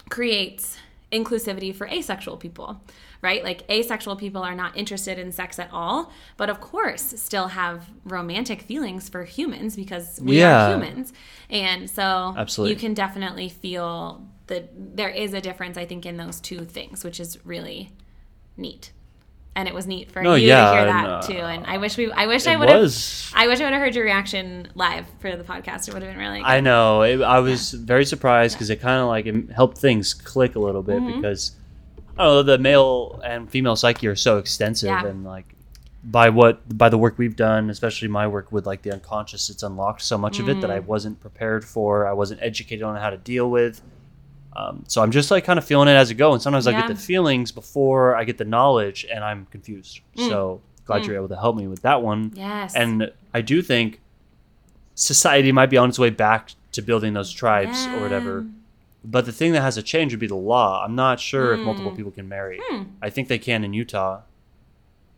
creates 0.09 0.77
inclusivity 1.11 1.73
for 1.73 1.87
asexual 1.87 2.37
people, 2.37 2.81
right? 3.21 3.43
Like 3.43 3.69
asexual 3.69 4.15
people 4.15 4.41
are 4.43 4.55
not 4.55 4.75
interested 4.77 5.17
in 5.19 5.31
sex 5.31 5.59
at 5.59 5.69
all, 5.71 6.11
but 6.37 6.49
of 6.49 6.59
course 6.61 7.01
still 7.19 7.47
have 7.49 7.85
romantic 8.03 8.61
feelings 8.61 9.09
for 9.09 9.23
humans 9.23 9.75
because 9.75 10.19
we 10.21 10.39
Yeah. 10.39 10.67
are 10.67 10.73
humans. 10.73 11.13
And 11.49 11.89
so 11.89 12.33
Absolutely. 12.37 12.73
you 12.73 12.79
can 12.79 12.93
definitely 12.93 13.49
feel 13.49 14.27
that 14.47 14.69
there 14.95 15.09
is 15.09 15.33
a 15.33 15.41
difference, 15.41 15.77
I 15.77 15.85
think, 15.85 16.05
in 16.05 16.17
those 16.17 16.39
two 16.39 16.65
things, 16.65 17.03
which 17.03 17.19
is 17.19 17.43
really 17.45 17.91
neat. 18.57 18.91
And 19.57 19.69
it 19.69 19.73
was 19.73 19.87
neat 19.87 20.11
for 20.11 20.21
No, 20.21 20.35
you 20.35 20.49
yeah, 20.49 20.65
to 20.65 20.71
hear 20.71 20.79
and, 20.81 20.89
that 20.89 21.09
uh, 21.09 21.21
too. 21.21 21.37
And 21.37 21.65
I 21.65 21.77
wish 21.77 21.95
we, 21.95 22.11
I 22.11 22.27
wish 22.27 22.45
I 22.45 22.57
would 22.57 22.67
have. 22.69 22.81
I 23.33 23.47
wish 23.47 23.61
I 23.61 23.63
would 23.63 23.71
have 23.73 23.81
heard 23.81 23.95
your 23.95 24.03
reaction 24.03 24.67
live 24.75 25.05
for 25.19 25.33
the 25.33 25.45
podcast. 25.45 25.87
It 25.87 25.93
would 25.93 26.03
have 26.03 26.11
been 26.11 26.19
really. 26.19 26.39
Good. 26.39 26.45
I 26.45 26.59
know. 26.59 27.03
It, 27.03 27.21
I 27.21 27.39
was 27.39 27.71
very 27.71 28.03
surprised 28.03 28.55
because 28.55 28.69
it 28.69 28.81
kind 28.81 28.99
of 29.01 29.07
like 29.07 29.25
it 29.27 29.49
helped 29.51 29.77
things 29.77 30.13
click 30.13 30.55
a 30.55 30.59
little 30.59 30.83
bit 30.83 30.99
Mhm. 31.01 31.15
because 31.15 31.53
I 32.17 32.41
the 32.41 32.57
male 32.57 33.19
and 33.23 33.49
female 33.49 33.75
psyche 33.75 34.07
are 34.07 34.15
so 34.15 34.37
extensive 34.37 34.87
Yeah. 34.89 35.05
and 35.05 35.23
like 35.23 35.45
by 36.03 36.29
what 36.29 36.77
by 36.77 36.89
the 36.89 36.97
work 36.97 37.17
we've 37.17 37.35
done, 37.35 37.69
especially 37.69 38.07
my 38.07 38.27
work 38.27 38.51
with 38.51 38.65
like 38.67 38.83
the 38.83 38.91
unconscious, 38.93 39.49
it's 39.49 39.63
unlocked 39.63 40.01
so 40.01 40.17
much 40.17 40.39
of 40.39 40.47
it 40.47 40.61
that 40.61 40.69
I 40.69 40.79
Mm. 40.79 40.85
wasn't 40.85 41.19
prepared 41.19 41.65
for. 41.65 42.07
I 42.07 42.13
wasn't 42.13 42.41
educated 42.43 42.83
on 42.83 42.95
how 42.95 43.09
to 43.09 43.17
deal 43.17 43.49
with. 43.49 43.81
Um, 44.55 44.83
so 44.87 45.01
I'm 45.01 45.11
just 45.11 45.31
like 45.31 45.43
kind 45.43 45.57
of 45.59 45.65
feeling 45.65 45.87
it 45.89 45.93
as 45.95 46.09
I 46.11 46.13
go, 46.13 46.31
and 46.31 46.41
sometimes 46.41 46.67
I 46.67 46.71
get 46.71 46.87
the 46.87 46.95
feelings 46.95 47.51
before 47.51 48.15
I 48.15 48.23
get 48.23 48.37
the 48.37 48.45
knowledge, 48.45 49.05
and 49.11 49.23
I'm 49.23 49.47
confused. 49.47 49.99
Mm. 50.15 50.29
So 50.29 50.61
glad 50.85 51.01
Mm. 51.01 51.07
you're 51.07 51.15
able 51.17 51.27
to 51.29 51.35
help 51.35 51.55
me 51.57 51.67
with 51.67 51.81
that 51.81 52.01
one. 52.03 52.31
Yes. 52.35 52.73
And 52.75 53.11
I 53.33 53.41
do 53.41 53.61
think 53.61 53.99
society 54.93 55.51
might 55.51 55.69
be 55.71 55.77
on 55.77 55.89
its 55.89 55.99
way 55.99 56.09
back 56.11 56.51
to 56.71 56.81
building 56.81 57.13
those 57.13 57.31
tribes 57.31 57.87
or 57.87 57.99
whatever. 57.99 58.45
But 59.07 59.25
the 59.27 59.31
thing 59.31 59.51
that 59.53 59.61
has 59.61 59.75
to 59.75 59.83
change 59.83 60.11
would 60.13 60.19
be 60.19 60.27
the 60.27 60.35
law. 60.35 60.83
I'm 60.83 60.95
not 60.95 61.19
sure 61.19 61.53
if 61.53 61.59
multiple 61.59 61.91
Hmm. 61.91 61.97
people 61.97 62.11
can 62.11 62.27
marry. 62.27 62.59
Hmm. 62.63 62.83
I 63.01 63.09
think 63.11 63.27
they 63.27 63.37
can 63.37 63.63
in 63.63 63.71
Utah 63.73 64.21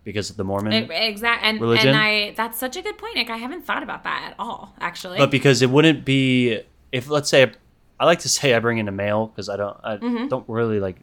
because 0.03 0.29
of 0.29 0.35
the 0.37 0.43
Mormon. 0.43 0.91
Exactly, 0.91 1.49
and 1.49 1.61
religion? 1.61 1.89
and 1.89 1.97
I 1.97 2.31
that's 2.35 2.57
such 2.59 2.75
a 2.75 2.81
good 2.81 2.97
point, 2.97 3.15
Nick. 3.15 3.29
I 3.29 3.37
haven't 3.37 3.65
thought 3.65 3.83
about 3.83 4.03
that 4.03 4.23
at 4.31 4.35
all, 4.39 4.73
actually. 4.79 5.17
but 5.17 5.31
because 5.31 5.61
it 5.61 5.69
wouldn't 5.69 6.03
be 6.05 6.61
if 6.91 7.09
let's 7.09 7.29
say 7.29 7.51
I 7.99 8.05
like 8.05 8.19
to 8.19 8.29
say 8.29 8.53
I 8.53 8.59
bring 8.59 8.77
in 8.77 8.87
a 8.87 8.91
male 8.91 9.27
because 9.27 9.47
I 9.49 9.55
don't 9.57 9.77
I 9.83 9.97
Mhm. 9.97 10.29
don't 10.29 10.47
really 10.49 10.79
like 10.79 10.97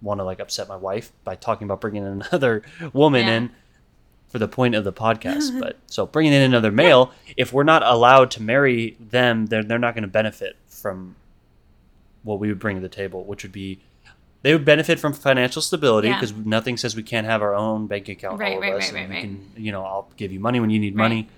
want 0.00 0.18
to 0.20 0.24
like 0.24 0.40
upset 0.40 0.68
my 0.68 0.76
wife 0.76 1.12
by 1.24 1.34
talking 1.36 1.64
about 1.66 1.80
bringing 1.80 2.04
in 2.04 2.22
another 2.30 2.62
woman 2.92 3.26
Yeah. 3.26 3.34
in 3.34 3.50
for 4.28 4.38
the 4.38 4.48
point 4.48 4.74
of 4.74 4.84
the 4.84 4.92
podcast. 4.92 5.58
but 5.60 5.76
so 5.86 6.06
bringing 6.06 6.32
in 6.32 6.42
another 6.42 6.70
male, 6.72 7.12
if 7.36 7.52
we're 7.52 7.62
not 7.64 7.82
allowed 7.82 8.30
to 8.32 8.42
marry 8.42 8.96
them, 9.00 9.46
they're 9.46 9.62
they're 9.64 9.78
not 9.78 9.94
going 9.94 10.02
to 10.02 10.08
benefit 10.08 10.56
from 10.68 11.16
what 12.22 12.38
we 12.38 12.48
would 12.48 12.58
bring 12.58 12.76
to 12.76 12.82
the 12.82 12.88
table, 12.88 13.24
which 13.24 13.42
would 13.42 13.52
be. 13.52 13.80
They 14.42 14.52
would 14.52 14.64
benefit 14.64 14.98
from 14.98 15.12
financial 15.12 15.62
stability 15.62 16.08
Yeah. 16.08 16.14
because 16.20 16.32
nothing 16.34 16.76
says 16.76 16.96
we 16.96 17.04
can't 17.04 17.26
have 17.28 17.42
our 17.42 17.54
own 17.54 17.86
bank 17.86 18.08
account. 18.08 18.40
Right, 18.40 18.58
right, 18.60 18.74
us, 18.74 18.92
right, 18.92 19.02
right, 19.02 19.10
right. 19.10 19.20
Can, 19.20 19.50
you 19.56 19.70
know, 19.70 19.84
I'll 19.84 20.08
give 20.16 20.32
you 20.32 20.40
money 20.40 20.58
when 20.58 20.68
you 20.70 20.80
need 20.80 20.96
Right. 20.96 21.04
money. 21.04 21.28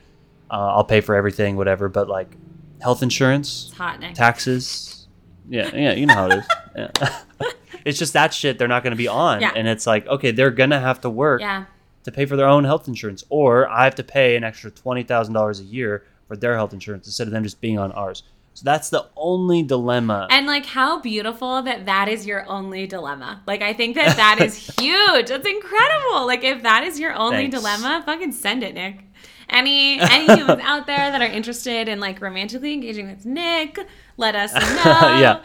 Uh, 0.51 0.75
I'll 0.75 0.85
pay 0.85 1.03
for 1.03 1.15
everything, 1.15 1.57
whatever. 1.57 1.91
But 1.91 2.09
like 2.09 2.35
health 2.81 3.03
insurance, 3.03 3.67
it's 3.69 3.77
hot, 3.77 4.01
Nick. 4.01 4.15
taxes. 4.15 5.07
Yeah, 5.51 5.69
yeah, 5.75 5.93
you 5.93 6.07
know 6.07 6.15
how 6.15 6.27
it 6.29 6.39
is. 6.39 6.47
Yeah. 6.77 7.21
it's 7.85 7.99
just 7.99 8.15
that 8.15 8.33
shit 8.35 8.59
they're 8.59 8.67
not 8.67 8.83
going 8.83 8.93
to 8.93 8.97
be 8.97 9.07
on, 9.07 9.41
Yeah. 9.43 9.53
and 9.55 9.69
it's 9.69 9.87
like 9.87 10.07
okay, 10.09 10.31
they're 10.33 10.51
gonna 10.51 10.81
have 10.81 11.01
to 11.03 11.11
work 11.11 11.41
yeah, 11.41 11.67
to 12.05 12.11
pay 12.11 12.25
for 12.27 12.35
their 12.37 12.49
own 12.49 12.65
health 12.65 12.89
insurance, 12.89 13.23
or 13.29 13.69
I 13.69 13.85
have 13.85 13.95
to 13.97 14.03
pay 14.03 14.35
an 14.35 14.43
extra 14.45 14.71
twenty 14.71 15.03
thousand 15.05 15.35
dollars 15.35 15.61
a 15.61 15.65
year 15.65 16.05
for 16.27 16.37
their 16.37 16.57
health 16.57 16.73
insurance 16.73 17.07
instead 17.07 17.27
of 17.29 17.33
them 17.33 17.43
just 17.45 17.61
being 17.61 17.79
on 17.79 17.93
ours. 17.93 18.23
So 18.55 18.63
that's 18.65 18.89
the 18.91 19.09
only 19.17 19.63
dilemma. 19.65 20.29
and 20.31 20.47
like 20.47 20.65
how 20.65 21.01
beautiful 21.01 21.63
that 21.63 21.87
that 21.87 22.09
is 22.09 22.25
your 22.25 22.49
only 22.49 22.87
dilemma. 22.87 23.43
Like 23.47 23.63
I 23.63 23.73
think 23.73 23.97
that 23.97 24.17
that 24.17 24.41
is 24.41 24.57
huge. 24.81 25.27
That's 25.29 25.47
incredible. 25.47 26.27
Like 26.27 26.45
if 26.45 26.63
that 26.63 26.85
is 26.85 26.99
your 27.01 27.13
only 27.15 27.49
Thanks. 27.49 27.57
dilemma, 27.57 28.03
fucking 28.07 28.31
send 28.33 28.63
it, 28.63 28.75
Nick. 28.75 29.01
Any 29.49 29.99
any 30.17 30.27
humans 30.37 30.63
out 30.65 30.87
there 30.87 31.11
that 31.11 31.21
are 31.21 31.27
interested 31.27 31.89
in 31.89 31.99
like 32.01 32.21
romantically 32.21 32.73
engaging 32.73 33.09
with 33.09 33.27
Nick, 33.27 33.79
let 34.17 34.35
us 34.37 34.55
know. 34.85 35.19
Yeah. 35.19 35.43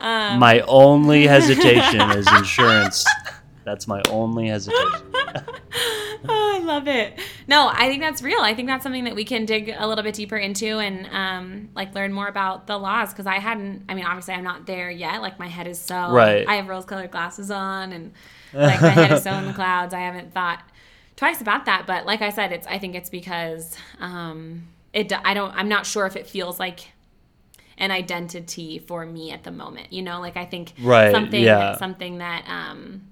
Um, 0.00 0.38
my 0.38 0.60
only 0.60 1.26
hesitation 1.26 2.00
is 2.12 2.30
insurance. 2.32 3.04
That's 3.64 3.88
my 3.88 4.00
only 4.10 4.48
hesitation. 4.48 5.12
Oh, 6.28 6.58
I 6.60 6.64
love 6.64 6.88
it. 6.88 7.18
No, 7.46 7.68
I 7.72 7.88
think 7.88 8.00
that's 8.00 8.22
real. 8.22 8.40
I 8.40 8.54
think 8.54 8.68
that's 8.68 8.82
something 8.82 9.04
that 9.04 9.14
we 9.14 9.24
can 9.24 9.44
dig 9.44 9.74
a 9.76 9.86
little 9.86 10.04
bit 10.04 10.14
deeper 10.14 10.36
into 10.36 10.78
and 10.78 11.06
um, 11.12 11.68
like 11.74 11.94
learn 11.94 12.12
more 12.12 12.28
about 12.28 12.66
the 12.66 12.78
laws 12.78 13.12
because 13.12 13.26
I 13.26 13.38
hadn't. 13.38 13.84
I 13.88 13.94
mean, 13.94 14.04
obviously, 14.04 14.34
I'm 14.34 14.44
not 14.44 14.66
there 14.66 14.90
yet. 14.90 15.22
Like 15.22 15.38
my 15.38 15.48
head 15.48 15.66
is 15.66 15.78
so. 15.78 16.10
Right. 16.12 16.46
I 16.46 16.56
have 16.56 16.68
rose-colored 16.68 17.10
glasses 17.10 17.50
on, 17.50 17.92
and 17.92 18.12
like 18.52 18.80
my 18.80 18.88
head 18.88 19.12
is 19.12 19.22
so 19.22 19.32
in 19.32 19.46
the 19.46 19.52
clouds. 19.54 19.94
I 19.94 20.00
haven't 20.00 20.32
thought 20.32 20.62
twice 21.16 21.40
about 21.40 21.66
that. 21.66 21.86
But 21.86 22.06
like 22.06 22.22
I 22.22 22.30
said, 22.30 22.52
it's. 22.52 22.66
I 22.66 22.78
think 22.78 22.94
it's 22.94 23.10
because 23.10 23.76
um, 24.00 24.68
it. 24.92 25.12
I 25.24 25.34
don't. 25.34 25.54
I'm 25.54 25.68
not 25.68 25.86
sure 25.86 26.06
if 26.06 26.16
it 26.16 26.26
feels 26.26 26.58
like 26.58 26.88
an 27.78 27.90
identity 27.90 28.78
for 28.78 29.04
me 29.04 29.32
at 29.32 29.42
the 29.42 29.50
moment. 29.50 29.92
You 29.92 30.02
know, 30.02 30.20
like 30.20 30.36
I 30.36 30.44
think 30.44 30.72
Right, 30.80 31.10
something 31.10 31.42
yeah. 31.42 31.76
something 31.76 32.18
that 32.18 32.44
um 32.48 33.02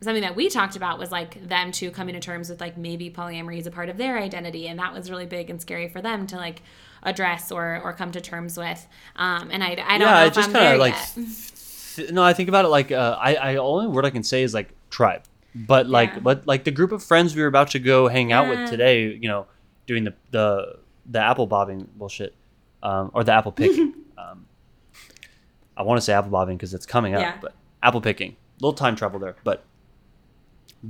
something 0.00 0.22
that 0.22 0.36
we 0.36 0.48
talked 0.48 0.76
about 0.76 0.98
was 0.98 1.10
like 1.10 1.48
them 1.48 1.72
to 1.72 1.90
coming 1.90 2.14
to 2.14 2.20
terms 2.20 2.48
with 2.50 2.60
like 2.60 2.76
maybe 2.76 3.10
polyamory 3.10 3.58
is 3.58 3.66
a 3.66 3.70
part 3.70 3.88
of 3.88 3.96
their 3.96 4.18
identity 4.18 4.68
and 4.68 4.78
that 4.78 4.92
was 4.92 5.10
really 5.10 5.26
big 5.26 5.48
and 5.50 5.60
scary 5.60 5.88
for 5.88 6.02
them 6.02 6.26
to 6.26 6.36
like 6.36 6.62
address 7.02 7.50
or 7.50 7.80
or 7.82 7.92
come 7.92 8.12
to 8.12 8.20
terms 8.20 8.56
with 8.58 8.86
um 9.16 9.50
and 9.50 9.62
i, 9.64 9.70
I 9.70 9.74
don't 9.98 10.00
yeah, 10.00 10.20
know 10.20 10.26
if 10.26 10.34
just 10.34 10.48
i'm 10.48 10.52
kind 10.54 10.64
there 10.66 10.74
of 10.74 10.80
like. 10.80 10.94
yet 10.94 12.12
no, 12.12 12.22
I 12.22 12.34
think 12.34 12.50
about 12.50 12.66
it 12.66 12.68
like 12.68 12.92
uh, 12.92 13.16
I. 13.18 13.36
I 13.36 13.56
only 13.56 13.86
word 13.86 14.04
I 14.04 14.10
can 14.10 14.22
say 14.22 14.42
is 14.42 14.52
like 14.52 14.68
tribe, 14.90 15.22
but 15.54 15.86
like 15.88 16.10
Yeah. 16.12 16.18
but 16.18 16.46
like 16.46 16.64
the 16.64 16.70
group 16.70 16.92
of 16.92 17.02
friends 17.02 17.34
we 17.34 17.40
were 17.40 17.48
about 17.48 17.70
to 17.70 17.78
go 17.78 18.08
hang 18.08 18.32
out 18.32 18.48
Yeah. 18.48 18.60
with 18.60 18.70
today. 18.70 19.14
You 19.14 19.28
know, 19.28 19.46
doing 19.86 20.04
the 20.04 20.12
the 20.30 20.78
the 21.06 21.20
apple 21.20 21.46
bobbing 21.46 21.88
bullshit, 21.96 22.34
um, 22.82 23.10
or 23.14 23.24
the 23.24 23.32
apple 23.32 23.50
picking. 23.50 23.94
um, 24.18 24.44
I 25.74 25.84
want 25.84 25.96
to 25.96 26.02
say 26.02 26.12
apple 26.12 26.30
bobbing 26.30 26.58
because 26.58 26.74
it's 26.74 26.84
coming 26.84 27.14
up, 27.14 27.40
but 27.40 27.54
apple 27.82 28.02
picking, 28.02 28.36
little 28.60 28.74
time 28.74 28.94
travel 28.94 29.18
there. 29.18 29.36
But 29.42 29.64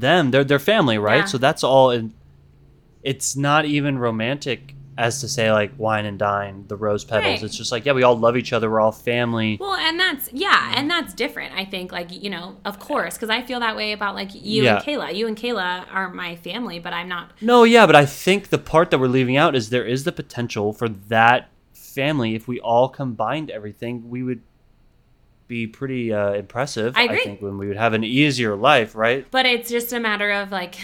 them, 0.00 0.30
they're 0.30 0.44
their 0.44 0.58
family, 0.58 0.98
right? 0.98 1.18
Yeah. 1.18 1.24
So 1.26 1.38
that's 1.38 1.64
all. 1.64 1.90
In, 1.90 2.14
it's 3.02 3.36
not 3.36 3.64
even 3.64 3.98
romantic 3.98 4.74
as 4.98 5.20
to 5.20 5.28
say 5.28 5.52
like 5.52 5.72
wine 5.76 6.06
and 6.06 6.18
dine, 6.18 6.64
the 6.68 6.76
rose 6.76 7.04
petals. 7.04 7.24
Right. 7.24 7.42
It's 7.42 7.56
just 7.56 7.70
like 7.70 7.84
yeah, 7.84 7.92
we 7.92 8.02
all 8.02 8.18
love 8.18 8.36
each 8.36 8.52
other. 8.52 8.70
We're 8.70 8.80
all 8.80 8.92
family. 8.92 9.58
Well, 9.60 9.74
and 9.74 10.00
that's 10.00 10.32
yeah, 10.32 10.72
and 10.74 10.90
that's 10.90 11.12
different. 11.14 11.54
I 11.54 11.64
think, 11.64 11.92
like 11.92 12.10
you 12.10 12.30
know, 12.30 12.56
of 12.64 12.78
course, 12.78 13.14
because 13.14 13.28
I 13.30 13.42
feel 13.42 13.60
that 13.60 13.76
way 13.76 13.92
about 13.92 14.14
like 14.14 14.30
you 14.34 14.64
Yeah. 14.64 14.76
and 14.76 14.84
Kayla. 14.84 15.14
You 15.14 15.26
and 15.26 15.36
Kayla 15.36 15.84
are 15.92 16.10
my 16.12 16.36
family, 16.36 16.78
but 16.78 16.92
I'm 16.92 17.08
not. 17.08 17.30
No, 17.40 17.64
yeah, 17.64 17.86
but 17.86 17.94
I 17.96 18.06
think 18.06 18.48
the 18.48 18.58
part 18.58 18.90
that 18.90 18.98
we're 18.98 19.06
leaving 19.08 19.36
out 19.36 19.54
is 19.54 19.70
there 19.70 19.84
is 19.84 20.04
the 20.04 20.12
potential 20.12 20.72
for 20.72 20.88
that 20.88 21.50
family. 21.74 22.34
If 22.34 22.48
we 22.48 22.58
all 22.60 22.88
combined 22.88 23.50
everything, 23.50 24.08
we 24.08 24.22
would 24.22 24.40
be 25.48 25.66
pretty 25.66 26.12
uh, 26.12 26.32
impressive. 26.32 26.94
I 26.96 27.04
agree. 27.04 27.22
think 27.24 27.42
when 27.42 27.58
we 27.58 27.68
would 27.68 27.76
have 27.76 27.92
an 27.92 28.04
easier 28.04 28.56
life, 28.56 28.94
right? 28.94 29.26
But 29.30 29.46
it's 29.46 29.70
just 29.70 29.92
a 29.92 30.00
matter 30.00 30.30
of 30.32 30.50
like, 30.50 30.76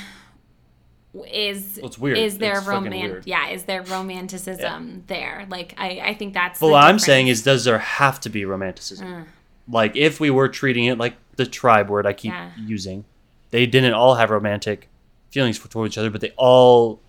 is 1.30 1.78
Well, 1.80 1.86
it's 1.88 1.98
weird. 1.98 2.18
is 2.18 2.38
there 2.38 2.52
It's 2.58 2.64
fucking 2.66 2.84
roman? 2.84 3.00
weird. 3.10 3.26
Yeah, 3.26 3.48
is 3.50 3.64
there 3.64 3.82
romanticism 3.82 5.04
there? 5.08 5.46
Like, 5.48 5.74
I 5.76 6.00
I 6.04 6.14
think 6.14 6.32
that's. 6.34 6.58
The 6.60 6.68
what 6.68 6.84
I'm 6.84 6.98
saying 6.98 7.28
is, 7.28 7.42
does 7.42 7.64
there 7.64 7.78
have 7.78 8.20
to 8.20 8.30
be 8.30 8.44
romanticism? 8.44 9.12
Uh, 9.12 9.24
Like, 9.68 9.94
if 9.96 10.20
we 10.20 10.30
were 10.30 10.48
treating 10.48 10.86
it 10.86 10.98
like 10.98 11.14
the 11.36 11.46
tribe 11.46 11.88
word 11.90 12.06
I 12.06 12.12
keep 12.14 12.32
Yeah. 12.32 12.50
using, 12.58 13.04
they 13.50 13.66
didn't 13.66 13.92
all 13.94 14.14
have 14.14 14.30
romantic 14.30 14.88
feelings 15.30 15.58
for 15.58 15.68
toward 15.68 15.90
each 15.90 15.98
other, 15.98 16.10
but 16.10 16.20
they 16.20 16.32
all. 16.36 17.00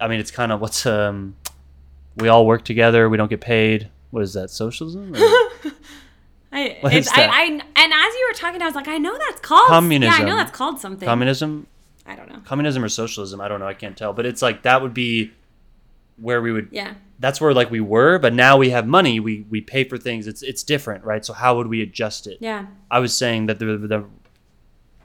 I 0.00 0.08
mean, 0.08 0.18
it's 0.20 0.30
kind 0.30 0.50
of 0.50 0.60
what's 0.62 0.86
um, 0.86 1.36
we 2.16 2.28
all 2.28 2.46
work 2.46 2.64
together. 2.64 3.08
We 3.10 3.16
don't 3.18 3.28
get 3.28 3.40
paid. 3.42 3.88
What 4.10 4.22
is 4.22 4.32
that? 4.32 4.48
Socialism? 4.50 5.14
I, 6.84 6.94
it's, 6.94 7.08
I. 7.12 7.26
I 7.26 7.44
and 7.44 7.60
as 7.92 8.14
you 8.14 8.26
were 8.30 8.34
talking, 8.34 8.62
I 8.62 8.66
was 8.66 8.74
like, 8.74 8.88
I 8.88 8.98
know 8.98 9.16
that's 9.28 9.40
called 9.40 9.70
Yeah, 9.70 10.12
I 10.12 10.24
know 10.24 10.36
that's 10.36 10.50
called 10.56 10.80
something. 10.80 11.06
communism? 11.06 11.66
I 12.06 12.16
don't 12.16 12.28
know. 12.28 12.40
Communism 12.44 12.82
or 12.84 12.88
socialism? 12.88 13.40
I 13.40 13.48
don't 13.48 13.60
know. 13.60 13.66
I 13.68 13.74
can't 13.74 13.96
tell. 13.96 14.12
But 14.12 14.26
it's 14.26 14.42
like 14.42 14.62
that 14.62 14.82
would 14.82 14.94
be 14.94 15.32
where 16.16 16.42
we 16.42 16.52
would. 16.52 16.68
Yeah. 16.72 16.94
That's 17.18 17.40
where 17.40 17.52
like 17.52 17.70
we 17.70 17.80
were, 17.80 18.18
but 18.18 18.32
now 18.32 18.56
we 18.56 18.70
have 18.70 18.86
money. 18.86 19.20
We 19.20 19.44
we 19.50 19.60
pay 19.60 19.84
for 19.84 19.98
things. 19.98 20.26
It's 20.26 20.42
it's 20.42 20.62
different, 20.62 21.04
right? 21.04 21.24
So 21.24 21.32
how 21.34 21.56
would 21.56 21.66
we 21.66 21.82
adjust 21.82 22.26
it? 22.26 22.38
Yeah. 22.40 22.66
I 22.90 22.98
was 22.98 23.16
saying 23.16 23.46
that 23.46 23.58
the, 23.58 23.76
the 23.76 24.04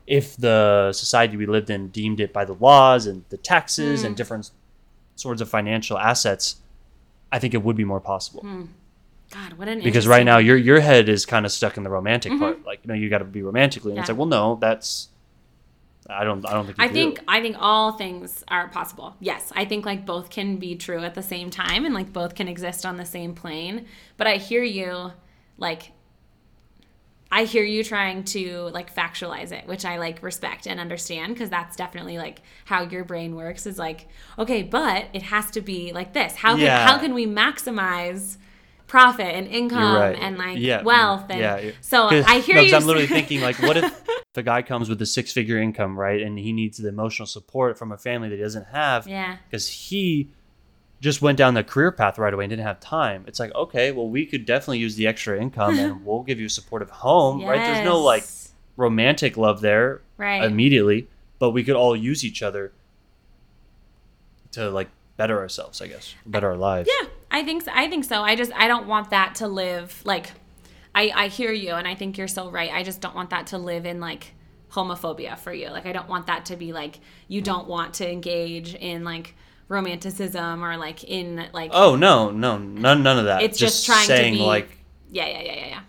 if 0.07 0.37
the 0.37 0.91
society 0.93 1.35
we 1.35 1.45
lived 1.45 1.69
in 1.69 1.89
deemed 1.89 2.19
it 2.19 2.31
by 2.31 2.45
the 2.45 2.53
laws 2.53 3.05
and 3.07 3.23
the 3.29 3.37
taxes 3.37 4.01
Hmm. 4.01 4.07
and 4.07 4.15
different 4.15 4.51
sorts 5.15 5.41
of 5.41 5.49
financial 5.49 5.97
assets, 5.97 6.57
I 7.31 7.39
think 7.39 7.53
it 7.53 7.63
would 7.63 7.75
be 7.75 7.85
more 7.85 7.99
possible. 7.99 8.45
God, 9.35 9.53
what 9.53 9.67
an 9.67 9.81
Because 9.81 10.07
right 10.07 10.25
now 10.25 10.37
your 10.37 10.57
your 10.57 10.79
head 10.79 11.09
is 11.09 11.25
kind 11.25 11.45
of 11.45 11.51
stuck 11.51 11.77
in 11.77 11.83
the 11.83 11.89
romantic 11.89 12.37
part. 12.39 12.65
Like, 12.65 12.79
you 12.83 12.87
know, 12.87 12.93
you 12.93 13.09
got 13.09 13.17
to 13.19 13.25
be 13.25 13.41
romantically. 13.41 13.91
And 13.91 13.99
it's 13.99 14.09
Mm-hmm. 14.09 14.19
Like, 14.19 14.31
well, 14.31 14.53
no, 14.53 14.57
that's 14.61 15.09
I 16.07 16.23
don't 16.23 16.45
I 16.47 16.53
don't 16.53 16.65
think 16.65 16.77
you 16.77 16.83
I 16.83 16.87
do. 16.87 16.93
think 16.93 17.19
I 17.27 17.41
think 17.41 17.55
all 17.59 17.93
things 17.93 18.43
are 18.47 18.69
possible. 18.69 19.15
Yes, 19.19 19.51
I 19.55 19.65
think 19.65 19.85
like 19.85 20.05
both 20.05 20.29
can 20.29 20.57
be 20.57 20.75
true 20.75 21.03
at 21.03 21.15
the 21.15 21.23
same 21.23 21.49
time 21.49 21.85
and 21.85 21.93
like 21.93 22.13
both 22.13 22.35
can 22.35 22.47
exist 22.47 22.85
on 22.85 22.97
the 22.97 23.05
same 23.05 23.33
plane. 23.33 23.87
But 24.17 24.27
I 24.27 24.35
hear 24.37 24.63
you 24.63 25.11
like 25.57 25.91
I 27.31 27.43
hear 27.45 27.63
you 27.63 27.83
trying 27.83 28.23
to 28.25 28.69
like 28.71 28.93
factualize 28.95 29.51
it, 29.51 29.67
which 29.67 29.83
I 29.83 29.97
like 29.97 30.21
respect 30.21 30.67
and 30.67 30.79
understand 30.79 31.33
because 31.33 31.49
that's 31.49 31.75
definitely 31.75 32.17
like 32.17 32.41
how 32.65 32.83
your 32.83 33.03
brain 33.03 33.35
works 33.35 33.65
is 33.65 33.77
like, 33.79 34.07
okay, 34.37 34.61
but 34.63 35.07
it 35.11 35.23
has 35.23 35.51
to 35.51 35.61
be 35.61 35.91
like 35.91 36.13
this. 36.13 36.35
How 36.35 36.55
can 36.55 36.67
how 36.67 36.99
can 36.99 37.13
we 37.13 37.25
maximize 37.25 38.37
profit 38.87 39.27
and 39.33 39.47
income 39.47 39.95
right. 39.95 40.17
and 40.19 40.37
like 40.37 40.57
Yeah, 40.59 40.83
wealth 40.83 41.25
and 41.29 41.39
yeah, 41.39 41.71
so 41.81 42.07
I 42.09 42.39
hear 42.39 42.55
no, 42.55 42.61
you 42.61 42.75
I'm 42.75 42.85
literally 42.85 43.07
thinking 43.07 43.41
like, 43.41 43.59
what 43.59 43.77
if 43.77 44.03
the 44.33 44.43
guy 44.43 44.61
comes 44.61 44.89
with 44.89 45.01
a 45.01 45.05
six 45.05 45.31
figure 45.31 45.57
income, 45.57 45.97
right, 45.97 46.21
and 46.21 46.37
he 46.37 46.53
needs 46.53 46.77
the 46.77 46.89
emotional 46.89 47.25
support 47.25 47.77
from 47.77 47.91
a 47.91 47.97
family 47.97 48.29
that 48.29 48.35
he 48.35 48.41
doesn't 48.41 48.67
have, 48.67 49.07
Yeah. 49.07 49.37
because 49.49 49.67
he 49.67 50.29
just 51.01 51.21
went 51.21 51.37
down 51.37 51.53
the 51.53 51.63
career 51.63 51.91
path 51.91 52.17
right 52.17 52.33
away 52.33 52.45
and 52.45 52.49
didn't 52.49 52.65
have 52.65 52.79
time. 52.79 53.25
It's 53.27 53.39
like, 53.39 53.53
okay, 53.53 53.91
well, 53.91 54.07
we 54.07 54.25
could 54.25 54.45
definitely 54.45 54.79
use 54.79 54.95
the 54.95 55.07
extra 55.07 55.39
income, 55.39 55.77
and 55.77 56.05
we'll 56.05 56.23
give 56.23 56.39
you 56.39 56.45
a 56.45 56.49
supportive 56.49 56.89
home, 56.89 57.43
right? 57.43 57.59
There's 57.59 57.85
no 57.85 57.99
like 57.99 58.23
romantic 58.77 59.37
love 59.37 59.61
there 59.61 60.01
right. 60.17 60.43
immediately, 60.43 61.07
but 61.39 61.51
we 61.51 61.63
could 61.63 61.75
all 61.75 61.95
use 61.95 62.23
each 62.23 62.41
other 62.43 62.71
to 64.51 64.69
like 64.69 64.89
better 65.17 65.39
ourselves, 65.39 65.81
I 65.81 65.87
guess, 65.87 66.13
better 66.25 66.49
our 66.49 66.57
lives. 66.57 66.89
Yeah, 67.01 67.07
I 67.35 67.43
think 67.43 67.63
so. 67.63 67.71
I 67.73 67.89
think 67.89 68.05
so. 68.05 68.21
I 68.23 68.35
just 68.35 68.51
I 68.55 68.67
don't 68.67 68.87
want 68.87 69.09
that 69.09 69.35
to 69.35 69.47
live 69.47 70.01
like 70.05 70.27
I 70.93 71.11
I 71.23 71.27
hear 71.27 71.51
you 71.51 71.71
and 71.73 71.87
I 71.87 71.93
think 71.95 72.17
you're 72.17 72.27
so 72.29 72.49
right. 72.49 72.71
I 72.71 72.81
just 72.83 73.01
don't 73.01 73.15
want 73.15 73.29
that 73.31 73.47
to 73.47 73.57
live 73.57 73.85
in 73.85 73.99
like 73.99 74.33
homophobia 74.71 75.37
for 75.37 75.53
you. 75.53 75.69
Like 75.69 75.85
I 75.85 75.91
don't 75.91 76.07
want 76.09 76.27
that 76.27 76.45
to 76.47 76.55
be 76.55 76.71
like 76.73 76.99
you 77.27 77.41
don't 77.41 77.67
want 77.67 77.95
to 77.95 78.09
engage 78.09 78.73
in 78.75 79.03
like 79.03 79.35
romanticism 79.67 80.63
or 80.63 80.77
like 80.77 81.03
in 81.03 81.45
like 81.53 81.71
Oh 81.73 81.95
no, 81.95 82.31
no, 82.31 82.57
none, 82.57 83.03
none 83.03 83.19
of 83.19 83.25
that. 83.25 83.41
It's 83.43 83.57
just 83.59 83.85
trying 83.85 84.07
to 84.07 84.31
be- 84.31 84.37
like 84.39 84.69
yeah, 85.11 85.27
yeah, 85.27 85.41
yeah, 85.41 85.53
yeah, 85.55 85.67
yeah. 85.67 85.79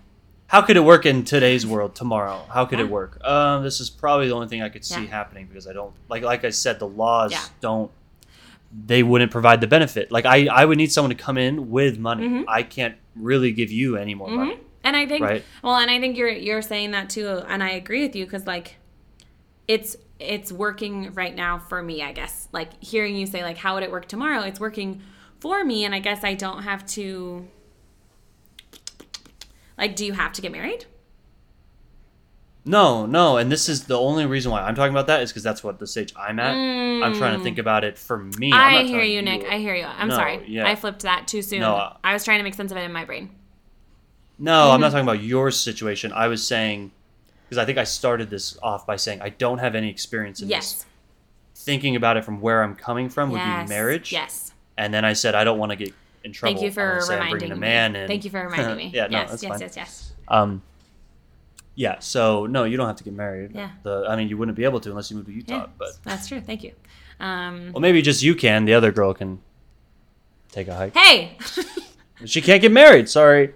how 0.49 0.63
could 0.63 0.77
it 0.77 0.85
work 0.85 1.07
in 1.07 1.25
today's 1.25 1.67
world 1.67 1.95
tomorrow? 1.95 2.45
How 2.53 2.65
could 2.65 2.79
Yeah. 2.79 2.85
it 2.87 2.91
work? 2.91 3.21
Um, 3.25 3.63
this 3.65 3.81
is 3.81 3.89
probably 3.91 4.29
the 4.29 4.35
only 4.35 4.49
thing 4.49 4.63
I 4.63 4.69
could 4.69 4.85
see 4.85 5.03
Yeah. 5.03 5.09
happening 5.11 5.47
because 5.47 5.67
I 5.67 5.73
don't 5.73 5.95
like 6.09 6.23
like 6.23 6.45
I 6.45 6.51
said, 6.51 6.79
the 6.79 6.89
laws 6.89 7.33
Yeah. 7.33 7.45
don't 7.61 7.91
they 8.73 9.03
wouldn't 9.03 9.31
provide 9.31 9.61
the 9.61 9.67
benefit. 9.67 10.11
Like 10.13 10.27
I, 10.27 10.47
I 10.47 10.65
would 10.65 10.79
need 10.79 10.93
someone 10.93 11.11
to 11.11 11.15
come 11.23 11.39
in 11.39 11.71
with 11.71 11.99
money. 11.99 12.29
Mhm. 12.29 12.45
I 12.49 12.63
can't 12.63 12.97
really 13.15 13.53
give 13.53 13.71
you 13.71 13.97
any 13.97 14.15
more 14.15 14.29
money. 14.29 14.55
Mhm. 14.55 14.61
And 14.85 14.97
I 14.97 15.07
think 15.07 15.23
Right. 15.25 15.45
well, 15.63 15.77
and 15.77 15.91
I 15.91 15.99
think 16.01 16.17
you're 16.17 16.29
you're 16.31 16.63
saying 16.63 16.91
that 16.93 17.11
too, 17.11 17.29
and 17.49 17.63
I 17.63 17.71
agree 17.71 18.03
with 18.07 18.15
you 18.15 18.25
because 18.25 18.47
like 18.47 18.77
it's 19.67 19.97
it's 20.19 20.51
working 20.53 21.13
right 21.15 21.35
now 21.35 21.59
for 21.59 21.83
me. 21.83 22.03
I 22.03 22.13
guess 22.13 22.49
like 22.53 22.83
hearing 22.83 23.17
you 23.17 23.27
say 23.27 23.43
like 23.43 23.57
how 23.59 23.75
would 23.75 23.83
it 23.83 23.91
work 23.91 24.07
tomorrow? 24.09 24.43
It's 24.43 24.61
working 24.61 25.03
for 25.41 25.65
me, 25.65 25.85
and 25.85 25.95
I 25.95 25.99
guess 25.99 26.23
I 26.25 26.35
don't 26.35 26.63
have 26.63 26.87
to. 26.89 27.47
Like, 29.79 29.95
do 29.97 30.07
you 30.07 30.15
have 30.15 30.33
to 30.33 30.43
get 30.43 30.53
married? 30.53 30.87
No, 32.69 33.07
no, 33.07 33.37
and 33.37 33.51
this 33.51 33.69
is 33.69 33.85
the 33.85 33.97
only 33.97 34.27
reason 34.27 34.51
why 34.51 34.61
I'm 34.61 34.75
talking 34.75 34.93
about 34.93 35.07
that 35.07 35.23
is 35.23 35.31
because 35.31 35.45
that's 35.45 35.63
what 35.63 35.79
the 35.79 35.87
stage 35.87 36.13
I'm 36.17 36.41
at. 36.41 36.53
I'm 36.53 37.15
trying 37.17 37.39
to 37.39 37.43
think 37.45 37.59
about 37.59 37.85
it 37.85 37.97
for 37.97 38.19
me. 38.19 38.53
I'm 38.53 38.75
Mm. 38.75 38.83
Not 38.83 38.87
hear 38.87 39.03
you, 39.05 39.23
Nick. 39.23 39.45
I 39.49 39.59
hear 39.59 39.75
you. 39.77 39.85
I'm 39.85 40.09
No, 40.09 40.17
sorry. 40.17 40.43
yeah. 40.49 40.67
I 40.67 40.75
flipped 40.75 41.03
that 41.03 41.29
too 41.29 41.43
soon. 41.43 41.61
No, 41.61 41.77
uh, 41.77 41.97
I 42.03 42.13
was 42.13 42.25
trying 42.25 42.39
to 42.39 42.43
make 42.43 42.55
sense 42.55 42.73
of 42.73 42.77
it 42.77 42.81
in 42.83 42.93
my 42.93 43.05
brain. 43.05 43.31
No, 44.39 44.71
I'm 44.71 44.75
Mm-hmm. 44.75 44.81
not 44.81 44.91
talking 44.91 45.05
about 45.05 45.23
your 45.23 45.51
situation. 45.53 46.13
I 46.13 46.27
was 46.27 46.45
saying 46.47 46.91
because 47.49 47.59
I 47.59 47.65
think 47.65 47.79
I 47.79 47.85
started 47.85 48.29
this 48.31 48.59
off 48.61 48.85
by 48.85 48.97
saying 48.97 49.23
I 49.23 49.29
don't 49.29 49.59
have 49.59 49.77
any 49.77 49.89
experience 49.89 50.43
in 50.43 50.49
Yes. 50.49 50.73
this. 51.55 51.65
Thinking 51.65 51.95
about 51.95 52.17
it 52.17 52.25
from 52.25 52.41
where 52.41 52.65
I'm 52.65 52.75
coming 52.75 53.09
from 53.09 53.31
would 53.31 53.39
yes. 53.39 53.69
be 53.69 53.75
marriage. 53.75 54.11
Yes. 54.13 54.53
And 54.77 54.93
then 54.93 55.05
I 55.05 55.13
said 55.13 55.37
I 55.37 55.45
don't 55.45 55.59
want 55.59 55.71
to 55.71 55.77
get 55.77 55.95
in 56.25 56.33
trouble. 56.33 56.55
Thank 56.57 56.65
you 56.65 56.73
for 56.73 56.99
I'm 57.01 57.09
reminding 57.27 57.51
me. 57.51 57.55
a 57.55 57.59
man 57.59 57.95
in. 57.97 58.09
Thank 58.09 58.25
you 58.25 58.31
for 58.31 58.43
reminding 58.51 58.77
me. 58.77 58.91
yeah, 58.93 59.07
no, 59.07 59.19
yes, 59.21 59.31
that's 59.31 59.43
yes, 59.45 59.51
fine. 59.53 59.61
yes, 59.61 59.77
yes. 59.77 60.13
Um, 60.27 60.63
yeah. 61.77 62.01
So 62.01 62.47
no, 62.47 62.65
you 62.65 62.77
don't 62.77 62.89
have 62.89 62.97
to 62.97 63.05
get 63.05 63.13
married. 63.15 63.53
Yeah. 63.55 63.71
The 63.85 64.07
I 64.09 64.17
mean, 64.17 64.29
you 64.29 64.37
wouldn't 64.37 64.57
be 64.57 64.65
able 64.65 64.81
to 64.81 64.91
unless 64.91 65.09
you 65.11 65.17
moved 65.17 65.29
to 65.29 65.33
Utah. 65.35 65.55
Yeah, 65.55 65.67
But 65.79 65.91
that's 66.03 66.27
true. 66.27 66.41
Thank 66.41 66.65
you. 66.65 66.73
Um, 67.21 67.71
well, 67.73 67.81
maybe 67.81 68.03
just 68.03 68.23
you 68.23 68.35
can. 68.35 68.65
The 68.65 68.75
other 68.75 68.91
girl 68.93 69.15
can 69.15 69.39
take 70.51 70.67
a 70.69 70.75
hike. 70.75 70.97
hey, 70.97 71.39
She 72.25 72.41
can't 72.41 72.63
get 72.63 72.73
married. 72.73 73.09
Sorry. 73.11 73.53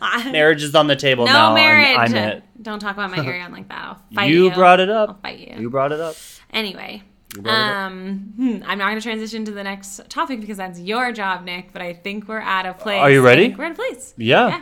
I- 0.00 0.30
marriage 0.32 0.62
is 0.62 0.74
on 0.74 0.86
the 0.86 0.94
table 0.96 1.26
no 1.26 1.32
now. 1.32 1.44
I'm- 1.46 1.54
marriage. 1.54 1.98
I'm, 1.98 2.14
it. 2.14 2.42
Don't 2.62 2.78
talk 2.80 2.94
about 2.94 3.10
my 3.10 3.24
area 3.24 3.48
like 3.50 3.68
that. 3.68 3.84
I'll 3.84 4.02
fight 4.14 4.30
you. 4.30 4.44
You 4.44 4.50
brought 4.52 4.80
it 4.80 4.88
up. 4.90 5.08
I'll 5.10 5.18
fight 5.20 5.38
you. 5.40 5.56
You 5.58 5.70
brought 5.70 5.92
it 5.92 6.00
up. 6.00 6.14
Anyway, 6.52 7.02
You 7.34 7.42
brought 7.42 7.54
it 7.54 7.70
up. 7.72 7.76
um, 7.92 8.32
hmm, 8.36 8.58
I'm 8.66 8.78
not 8.78 8.86
going 8.90 8.96
to 8.96 9.00
transition 9.02 9.44
to 9.46 9.50
the 9.52 9.64
next 9.64 10.00
topic 10.08 10.40
because 10.40 10.56
that's 10.56 10.78
your 10.80 11.12
job, 11.12 11.44
Nick. 11.44 11.72
But 11.72 11.82
I 11.82 11.92
think 11.92 12.28
we're 12.28 12.38
at 12.40 12.66
a 12.66 12.74
place. 12.74 13.00
Are 13.00 13.10
you 13.10 13.20
ready? 13.22 13.54
We're 13.54 13.64
at 13.64 13.72
a 13.72 13.74
place. 13.74 14.14
Yeah. 14.16 14.48
Yeah. 14.48 14.60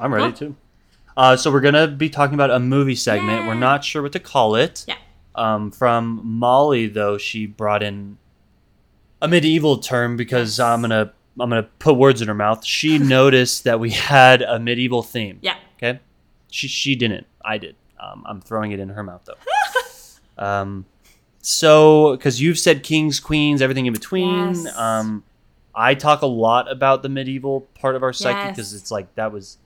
I'm 0.00 0.12
ready 0.12 0.30
Cool. 0.32 0.48
too. 0.50 0.56
Uh, 1.18 1.36
so 1.36 1.50
we're 1.50 1.60
gonna 1.60 1.88
be 1.88 2.08
talking 2.08 2.34
about 2.34 2.50
a 2.50 2.60
movie 2.60 2.94
segment. 2.94 3.46
We're 3.46 3.54
not 3.54 3.84
sure 3.84 4.02
what 4.02 4.12
to 4.12 4.20
call 4.20 4.54
it. 4.54 4.84
Yeah. 4.86 4.94
Um, 5.34 5.70
from 5.72 6.20
Molly 6.24 6.86
though, 6.86 7.18
she 7.18 7.44
brought 7.46 7.82
in 7.82 8.18
a 9.20 9.26
medieval 9.28 9.78
term 9.78 10.16
because. 10.16 10.60
I'm 10.60 10.80
gonna 10.80 11.12
I'm 11.40 11.48
gonna 11.50 11.64
put 11.80 11.94
words 11.96 12.22
in 12.22 12.28
her 12.28 12.34
mouth. 12.34 12.64
She 12.64 12.98
noticed 13.18 13.64
that 13.64 13.80
we 13.80 13.90
had 13.90 14.42
a 14.42 14.58
medieval 14.60 15.02
theme. 15.02 15.38
Yeah. 15.42 15.56
Okay. 15.76 15.98
She 16.50 16.68
she 16.68 16.94
didn't. 16.94 17.26
I 17.44 17.58
did. 17.58 17.74
Um, 18.00 18.24
I'm 18.26 18.40
throwing 18.40 18.70
it 18.72 18.78
in 18.78 18.88
her 18.90 19.02
mouth 19.02 19.24
though. 19.26 20.42
um, 20.44 20.86
so 21.40 22.12
because 22.16 22.40
you've 22.40 22.58
said 22.60 22.82
kings, 22.84 23.18
queens, 23.20 23.60
everything 23.60 23.86
in 23.86 23.92
between. 23.92 24.54
Yes. 24.54 24.76
Um, 24.76 25.24
I 25.74 25.94
talk 25.94 26.22
a 26.22 26.26
lot 26.26 26.70
about 26.70 27.02
the 27.02 27.08
medieval 27.08 27.62
part 27.80 27.96
of 27.96 28.02
our 28.04 28.12
psyche 28.12 28.50
because 28.50 28.72
Yes. 28.72 28.82
it's 28.82 28.90
like 28.90 29.14
that 29.16 29.32
was 29.32 29.58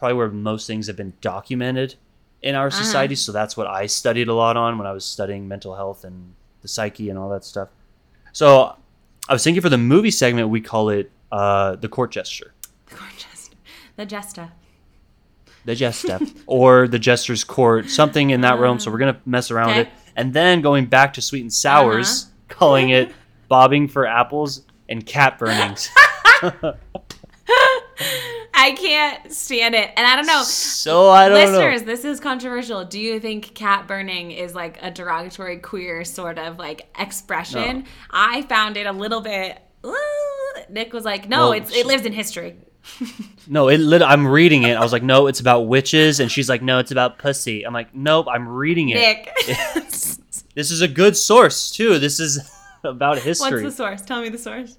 probably 0.00 0.14
where 0.16 0.28
most 0.30 0.66
things 0.66 0.88
have 0.88 0.96
been 0.96 1.12
documented 1.20 1.94
in 2.42 2.54
our 2.56 2.66
Uh-huh. 2.66 2.82
society. 2.82 3.14
So 3.14 3.30
that's 3.30 3.56
what 3.56 3.68
I 3.68 3.86
studied 3.86 4.26
a 4.28 4.34
lot 4.34 4.56
on 4.56 4.78
when 4.78 4.86
I 4.88 4.92
was 4.92 5.04
studying 5.04 5.46
mental 5.46 5.76
health 5.76 6.02
and 6.04 6.34
the 6.62 6.68
psyche 6.68 7.08
and 7.10 7.18
all 7.18 7.28
that 7.30 7.44
stuff. 7.44 7.68
So 8.32 8.74
I 9.28 9.32
was 9.32 9.44
thinking 9.44 9.60
for 9.62 9.68
the 9.68 9.78
movie 9.78 10.10
segment, 10.10 10.48
we 10.48 10.60
call 10.60 10.88
it 10.88 11.12
uh, 11.30 11.76
the 11.76 11.88
court 11.88 12.10
gesture, 12.10 12.54
Gorgeous. 12.88 13.50
The 13.96 14.04
Jesta. 14.06 14.50
the 15.66 15.74
jester, 15.76 16.18
or 16.46 16.88
the 16.88 16.98
jester's 16.98 17.44
court, 17.44 17.88
something 17.90 18.30
in 18.30 18.40
that 18.40 18.58
realm. 18.58 18.80
So 18.80 18.90
we're 18.90 18.98
gonna 18.98 19.20
mess 19.26 19.50
around 19.50 19.68
with 19.76 19.86
Uh-huh. 19.86 19.96
It, 20.06 20.12
and 20.16 20.32
then 20.34 20.60
going 20.62 20.86
back 20.86 21.12
to 21.14 21.22
sweet 21.22 21.42
and 21.42 21.52
sours, 21.52 22.26
calling 22.48 22.88
it 22.90 23.12
bobbing 23.48 23.86
for 23.88 24.06
apples 24.06 24.62
and 24.88 25.04
cat 25.04 25.38
burnings. 25.38 25.88
I 28.62 28.72
can't 28.72 29.32
stand 29.32 29.74
it. 29.74 29.90
And 29.96 30.06
I 30.06 30.16
don't 30.16 30.26
know. 30.26 30.42
so 30.42 31.08
I 31.10 31.28
don't 31.28 31.38
Listeners, 31.38 31.80
know. 31.82 31.86
this 31.86 32.04
is 32.04 32.20
controversial. 32.20 32.84
Do 32.84 33.00
you 33.00 33.18
think 33.20 33.54
cat 33.54 33.86
burning 33.88 34.30
is 34.32 34.54
like 34.54 34.78
a 34.82 34.90
derogatory 34.90 35.58
queer 35.58 36.04
sort 36.04 36.38
of 36.38 36.58
like 36.58 36.88
expression? 36.98 37.78
No. 37.80 37.84
I 38.10 38.42
found 38.42 38.76
it 38.76 38.86
a 38.86 38.92
little 38.92 39.20
bit. 39.20 39.58
uh, 39.82 39.90
Nick 40.68 40.92
was 40.92 41.04
like, 41.04 41.28
"No, 41.28 41.38
Well, 41.50 41.52
it's 41.52 41.74
it 41.74 41.86
lives 41.86 42.04
in 42.04 42.12
history." 42.12 42.56
No, 43.48 43.68
it. 43.68 43.78
Lit- 43.78 44.02
I'm 44.02 44.26
reading 44.26 44.62
it. 44.62 44.76
I 44.76 44.80
was 44.80 44.92
like, 44.92 45.02
no, 45.02 45.26
it's 45.26 45.40
about 45.40 45.62
witches, 45.62 46.20
and 46.20 46.30
she's 46.30 46.48
like, 46.48 46.62
no, 46.62 46.78
it's 46.78 46.92
about 46.92 47.18
pussy. 47.18 47.66
I'm 47.66 47.72
like, 47.72 47.92
nope, 47.94 48.26
I'm 48.30 48.46
reading 48.48 48.90
it. 48.90 48.94
Nick, 48.94 49.28
This 50.54 50.70
is 50.70 50.80
a 50.80 50.86
good 50.88 51.16
source 51.16 51.70
too. 51.72 51.98
This 51.98 52.20
is 52.20 52.38
about 52.84 53.18
history. 53.18 53.62
what's 53.62 53.76
the 53.76 53.82
source? 53.84 54.02
Tell 54.02 54.20
me 54.22 54.28
the 54.28 54.38
source. 54.38 54.76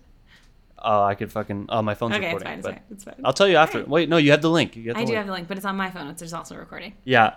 Oh, 0.83 1.03
I 1.03 1.15
could 1.15 1.31
fucking. 1.31 1.67
Oh, 1.69 1.81
my 1.81 1.93
phone's 1.93 2.15
Okay, 2.15 2.25
recording. 2.33 2.47
fine. 2.47 2.57
It's 2.59 2.67
fine. 2.67 2.79
It's 2.91 3.03
fine. 3.03 3.15
I'll 3.23 3.33
tell 3.33 3.47
you 3.47 3.57
after. 3.57 3.79
Alright. 3.79 3.89
Wait, 3.89 4.09
no, 4.09 4.17
you 4.17 4.31
have 4.31 4.41
the 4.41 4.49
link. 4.49 4.75
You 4.75 4.87
have 4.89 4.95
the 4.95 5.01
I 5.01 5.05
do 5.05 5.13
have 5.15 5.27
the 5.27 5.31
link, 5.33 5.47
but 5.47 5.57
it's 5.57 5.65
on 5.65 5.75
my 5.75 5.89
phone. 5.91 6.07
It's 6.07 6.33
also 6.33 6.55
recording. 6.55 6.93
Yeah. 7.03 7.35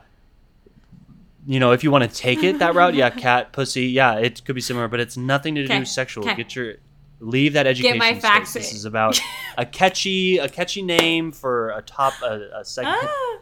You 1.47 1.61
know, 1.61 1.72
if 1.72 1.84
you 1.84 1.90
want 1.90 2.11
to 2.11 2.16
take 2.16 2.42
it 2.42 2.59
that 2.61 2.74
route, 2.74 2.95
yeah, 2.95 3.11
cat, 3.26 3.53
pussy, 3.53 3.86
yeah, 3.88 4.14
it 4.18 4.42
could 4.45 4.55
be 4.55 4.62
similar, 4.62 4.88
but 4.88 4.99
it's 5.01 5.16
nothing 5.16 5.55
to 5.57 5.66
do 5.66 5.78
with 5.78 5.88
sexual. 5.88 6.24
okay. 6.24 6.36
Get 6.36 6.57
your 6.57 6.74
leave 7.20 7.53
that 7.53 7.66
education. 7.66 7.99
Get 7.99 7.99
my 7.99 8.12
space. 8.12 8.22
facts 8.22 8.53
This 8.55 8.72
is 8.74 8.84
about 8.86 9.20
a 9.59 9.66
catchy, 9.66 10.38
a 10.38 10.49
catchy 10.49 10.80
name 10.82 11.32
for 11.32 11.70
a 11.70 11.82
top 11.82 12.14
a, 12.22 12.49
a 12.61 12.64
segment. 12.64 12.97
Ah, 13.03 13.38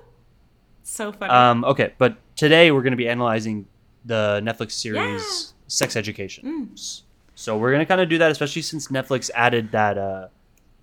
so 0.83 1.13
funny. 1.13 1.33
Um, 1.33 1.65
okay, 1.65 1.93
but 1.99 2.17
today 2.37 2.71
we're 2.73 2.83
going 2.83 2.93
to 2.93 2.97
be 2.97 3.09
analyzing 3.09 3.67
the 4.05 4.41
Netflix 4.45 4.73
series 4.73 5.01
Yeah. 5.23 5.53
Sex 5.69 5.95
Education. 5.97 6.69
Mm. 6.75 7.03
So 7.43 7.59
we're 7.59 7.71
going 7.73 7.81
to 7.81 7.87
kind 7.87 8.01
of 8.01 8.09
do 8.09 8.19
that, 8.19 8.31
especially 8.31 8.63
since 8.63 8.87
Netflix 8.87 9.29
added 9.35 9.73
that 9.73 9.99
uh, 9.99 10.29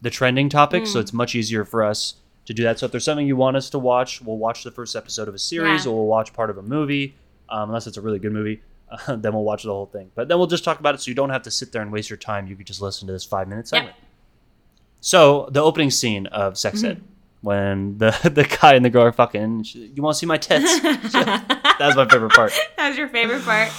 the 0.01 0.09
trending 0.09 0.49
topic. 0.49 0.83
Mm. 0.83 0.87
So 0.87 0.99
it's 0.99 1.13
much 1.13 1.33
easier 1.33 1.63
for 1.63 1.83
us 1.85 2.15
to 2.47 2.53
do 2.53 2.63
that. 2.63 2.79
So 2.79 2.85
if 2.85 2.91
there's 2.91 3.05
something 3.05 3.25
you 3.25 3.37
want 3.37 3.55
us 3.55 3.69
to 3.69 3.79
watch, 3.79 4.21
we'll 4.21 4.37
watch 4.37 4.65
the 4.65 4.71
first 4.71 4.93
episode 4.95 5.29
of 5.29 5.33
a 5.35 5.39
series, 5.39 5.85
Yeah. 5.85 5.91
or 5.91 5.95
we'll 5.95 6.07
watch 6.07 6.33
part 6.33 6.49
of 6.49 6.57
a 6.57 6.61
movie, 6.61 7.15
um, 7.47 7.69
unless 7.69 7.87
it's 7.87 7.95
a 7.95 8.01
really 8.01 8.19
good 8.19 8.33
movie. 8.33 8.61
Uh, 8.91 9.15
then 9.23 9.31
we'll 9.33 9.43
watch 9.45 9.63
the 9.63 9.69
whole 9.69 9.85
thing. 9.85 10.11
But 10.15 10.27
then 10.27 10.37
we'll 10.37 10.47
just 10.47 10.65
talk 10.65 10.79
about 10.81 10.95
it, 10.95 11.01
so 11.01 11.07
you 11.09 11.15
don't 11.15 11.29
have 11.29 11.43
to 11.43 11.51
sit 11.51 11.71
there 11.71 11.81
and 11.81 11.93
waste 11.93 12.09
your 12.09 12.17
time. 12.17 12.45
You 12.47 12.57
could 12.57 12.67
just 12.67 12.81
listen 12.81 13.07
to 13.07 13.13
this 13.13 13.23
five 13.23 13.47
minute 13.47 13.63
Yep. 13.71 13.79
segment. 13.79 13.95
So 14.99 15.47
the 15.51 15.61
opening 15.61 15.91
scene 15.91 16.27
of 16.27 16.57
Sex 16.57 16.79
Mm-hmm. 16.79 16.87
Ed, 16.87 17.01
when 17.41 17.97
the 17.99 18.11
the 18.33 18.43
guy 18.43 18.73
and 18.75 18.83
the 18.83 18.89
girl 18.89 19.03
are 19.03 19.13
fucking, 19.13 19.63
she- 19.63 19.93
you 19.95 20.03
want 20.03 20.15
to 20.15 20.19
see 20.19 20.25
my 20.25 20.37
tits? 20.37 20.81
that 20.81 21.77
was 21.79 21.95
my 21.95 22.05
favorite 22.07 22.33
part. 22.33 22.51
that 22.75 22.89
was 22.89 22.97
your 22.97 23.07
favorite 23.07 23.43
part. 23.43 23.69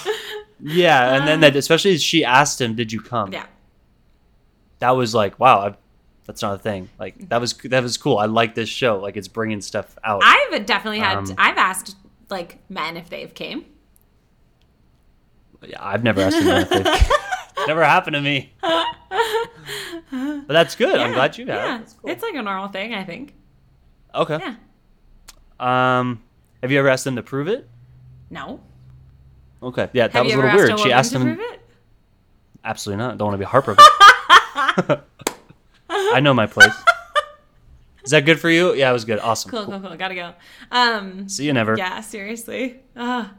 Yeah, 0.62 1.14
and 1.14 1.26
then 1.26 1.40
that, 1.40 1.56
especially 1.56 1.94
as 1.94 2.02
she 2.02 2.24
asked 2.24 2.60
him, 2.60 2.74
"Did 2.74 2.92
you 2.92 3.00
come?" 3.00 3.32
yeah. 3.32 3.46
that 4.80 4.90
was 4.90 5.14
like, 5.14 5.38
wow, 5.38 5.58
I, 5.60 5.74
that's 6.26 6.42
not 6.42 6.54
a 6.54 6.58
thing. 6.58 6.88
Like 6.98 7.28
that 7.28 7.40
was 7.40 7.54
that 7.54 7.82
was 7.82 7.96
cool. 7.96 8.18
I 8.18 8.26
like 8.26 8.54
this 8.54 8.68
show. 8.68 8.98
Like 8.98 9.16
it's 9.16 9.28
bringing 9.28 9.60
stuff 9.60 9.96
out. 10.04 10.22
I've 10.24 10.66
definitely 10.66 11.00
had. 11.00 11.18
Um, 11.18 11.34
I've 11.38 11.58
asked 11.58 11.96
like 12.28 12.58
men 12.68 12.96
if 12.96 13.08
they've 13.10 13.32
came. 13.34 13.64
yeah, 15.66 15.78
I've 15.80 16.04
never 16.04 16.20
asked 16.20 16.36
him 16.36 16.44
that. 16.46 16.70
They've- 16.70 17.16
never 17.66 17.84
happened 17.84 18.14
to 18.14 18.20
me. 18.22 18.52
But 20.10 20.48
that's 20.48 20.74
good. 20.74 20.98
I'm 20.98 21.12
glad 21.12 21.36
you 21.38 21.46
have. 21.46 21.56
Yeah, 21.56 21.82
cool. 22.00 22.10
it's 22.10 22.22
like 22.22 22.34
a 22.34 22.42
normal 22.42 22.68
thing. 22.68 22.94
I 22.94 23.04
think. 23.04 23.34
Okay. 24.14 24.38
Yeah. 24.40 24.54
Um, 26.00 26.22
have 26.62 26.70
you 26.72 26.78
ever 26.78 26.88
asked 26.88 27.04
them 27.04 27.16
to 27.16 27.22
prove 27.22 27.48
it? 27.48 27.68
No. 28.30 28.60
Okay. 29.62 29.88
Yeah, 29.92 30.08
that 30.08 30.12
Have 30.14 30.24
was 30.24 30.34
a 30.34 30.36
little 30.36 30.56
weird. 30.56 30.80
She 30.80 30.92
asked 30.92 31.12
him. 31.12 31.28
it? 31.28 31.60
Absolutely 32.64 33.04
not. 33.04 33.18
Don't 33.18 33.26
want 33.28 33.34
to 33.34 33.38
be 33.38 33.44
heartbroken. 33.44 33.84
I 35.88 36.20
know 36.20 36.34
my 36.34 36.46
place. 36.46 36.74
Is 38.04 38.10
that 38.12 38.24
good 38.24 38.40
for 38.40 38.48
you? 38.48 38.74
Yeah, 38.74 38.90
it 38.90 38.92
was 38.92 39.04
good. 39.04 39.18
Awesome. 39.18 39.50
Cool, 39.50 39.66
cool, 39.66 39.80
cool. 39.80 39.96
Gotta 39.96 40.14
go. 40.14 40.34
Um. 40.70 41.28
See 41.28 41.44
you 41.44 41.52
never. 41.52 41.76
Yeah. 41.76 42.00
Seriously. 42.00 42.80
Ah. 42.96 43.32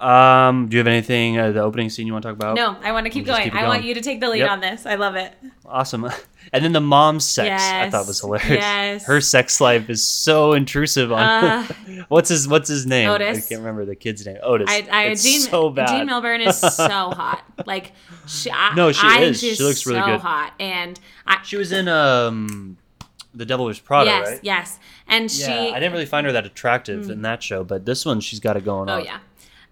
Um, 0.00 0.68
do 0.68 0.74
you 0.76 0.78
have 0.78 0.86
anything 0.88 1.38
uh, 1.38 1.52
the 1.52 1.62
opening 1.62 1.88
scene 1.88 2.06
you 2.06 2.12
want 2.12 2.24
to 2.24 2.28
talk 2.28 2.36
about? 2.36 2.56
no, 2.56 2.76
I 2.82 2.92
want 2.92 3.06
to 3.06 3.10
keep 3.10 3.24
going. 3.24 3.44
keep 3.44 3.54
I 3.54 3.66
want 3.68 3.84
you 3.84 3.94
to 3.94 4.00
take 4.00 4.20
the 4.20 4.28
lead 4.28 4.40
Yep. 4.40 4.50
on 4.50 4.60
this. 4.60 4.86
I 4.86 4.96
love 4.96 5.14
it. 5.16 5.32
Awesome. 5.64 6.08
And 6.52 6.62
then 6.62 6.72
the 6.72 6.80
mom's 6.80 7.24
sex 7.24 7.50
I 7.64 7.88
thought 7.88 8.06
was 8.06 8.20
hilarious. 8.20 8.50
yes. 8.50 9.06
Her 9.06 9.20
sex 9.22 9.62
life 9.62 9.88
is 9.88 10.06
so 10.06 10.52
intrusive 10.52 11.10
on 11.10 11.20
Uh, 11.20 11.66
what's 12.08 12.28
his 12.28 12.46
what's 12.46 12.68
his 12.68 12.84
name? 12.84 13.08
Otis. 13.08 13.38
I 13.38 13.48
can't 13.48 13.60
remember 13.62 13.86
the 13.86 13.96
kid's 13.96 14.26
name. 14.26 14.36
Otis. 14.42 14.68
I, 14.70 14.86
I 14.92 15.04
it's 15.06 15.22
Jean, 15.24 15.40
so 15.40 15.70
bad. 15.70 15.88
Jean 15.88 16.06
Milburn 16.06 16.42
is 16.42 16.60
so 16.60 16.84
hot. 16.86 17.42
Like, 17.64 17.92
she, 18.26 18.50
I, 18.50 18.74
No, 18.74 18.92
she 18.92 19.00
I 19.06 19.20
is. 19.22 19.40
She 19.40 19.56
looks 19.64 19.86
really 19.86 20.00
so 20.00 20.06
good. 20.06 20.20
hot, 20.20 20.52
and 20.60 21.00
I, 21.26 21.38
she 21.44 21.56
was 21.56 21.72
in 21.72 21.88
um 21.88 22.76
The 23.34 23.46
Devil 23.46 23.64
Wears 23.64 23.80
Prada, 23.80 24.10
yes, 24.10 24.28
right? 24.28 24.40
yes, 24.42 24.78
and 25.08 25.30
she. 25.30 25.40
Yeah, 25.50 25.72
I 25.74 25.80
didn't 25.80 25.92
really 25.92 26.04
find 26.06 26.26
her 26.26 26.32
that 26.32 26.44
attractive 26.44 27.08
in 27.08 27.22
that 27.22 27.42
show, 27.42 27.64
but 27.64 27.86
this 27.86 28.04
one 28.04 28.20
she's 28.20 28.38
got 28.38 28.58
it 28.58 28.66
going 28.66 28.90
Oh 28.90 28.96
on. 28.96 29.00
Oh 29.00 29.02
yeah, 29.04 29.18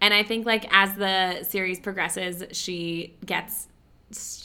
and 0.03 0.13
I 0.13 0.23
think 0.23 0.45
like 0.45 0.67
as 0.75 0.95
the 0.97 1.45
series 1.45 1.81
progresses, 1.81 2.45
she 2.55 3.15
gets 3.25 3.69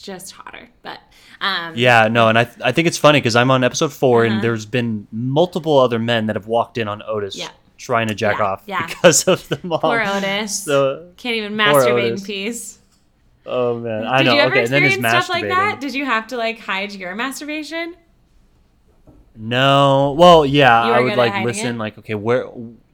just 0.02 0.32
hotter. 0.32 0.70
But 0.82 1.00
um, 1.42 1.74
Yeah, 1.76 2.08
no, 2.08 2.30
and 2.30 2.38
I 2.40 2.48
I 2.64 2.72
think 2.72 2.88
it's 2.88 2.98
funny 2.98 3.20
because 3.20 3.36
I'm 3.36 3.52
on 3.52 3.64
episode 3.66 3.92
4 3.92 4.26
Uh-huh. 4.26 4.34
and 4.36 4.42
there's 4.44 4.66
been 4.66 5.08
multiple 5.12 5.78
other 5.78 6.00
men 6.00 6.28
that 6.28 6.38
have 6.38 6.48
walked 6.48 6.78
in 6.78 6.88
on 6.88 7.02
Otis 7.06 7.36
Yeah. 7.36 7.50
trying 7.78 8.08
to 8.08 8.16
jack 8.16 8.38
Yeah, 8.40 8.46
off 8.46 8.64
yeah. 8.66 8.88
because 8.88 9.28
of 9.28 9.46
the 9.50 9.60
mom. 9.64 9.82
poor 9.82 10.02
Otis 10.02 10.64
So, 10.64 11.10
can't 11.18 11.36
even 11.36 11.54
masturbate 11.56 12.14
in 12.14 12.22
peace. 12.22 12.80
oh 13.46 13.78
man, 13.80 14.06
I 14.06 14.20
Did 14.20 14.26
know. 14.28 14.34
you 14.36 14.40
ever 14.40 14.52
okay, 14.54 14.62
experience 14.62 14.96
stuff 14.96 15.30
like 15.30 15.48
that? 15.50 15.82
Did 15.82 15.94
you 15.94 16.06
have 16.06 16.28
to 16.28 16.38
like 16.38 16.60
hide 16.60 16.94
your 16.94 17.14
masturbation? 17.16 17.96
No. 19.36 20.16
Well, 20.18 20.46
yeah, 20.46 20.82
I 20.82 21.00
would 21.02 21.16
like 21.16 21.44
listen 21.44 21.76
it? 21.76 21.80
like 21.80 21.98
okay, 22.00 22.16
where 22.16 22.48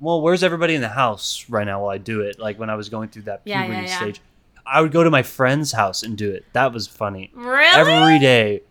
well, 0.04 0.22
where's 0.22 0.44
everybody 0.44 0.76
in 0.76 0.82
the 0.82 0.90
house 0.90 1.46
right 1.50 1.66
now 1.66 1.82
while 1.84 1.90
I 1.90 1.98
do 1.98 2.22
it? 2.22 2.40
Like 2.40 2.60
when 2.60 2.70
I 2.70 2.76
was 2.76 2.90
going 2.90 3.10
through 3.10 3.24
that 3.24 3.46
puberty 3.46 3.74
yeah, 3.74 3.82
yeah. 3.82 3.98
stage. 3.98 4.22
I 4.66 4.82
would 4.82 4.92
go 4.92 5.04
to 5.04 5.10
my 5.10 5.24
friend's 5.24 5.72
house 5.72 6.04
and 6.04 6.18
do 6.18 6.32
it. 6.32 6.46
That 6.54 6.74
was 6.74 6.88
funny. 6.88 7.32
Really? 7.34 7.66
Every 7.66 8.20
day. 8.20 8.64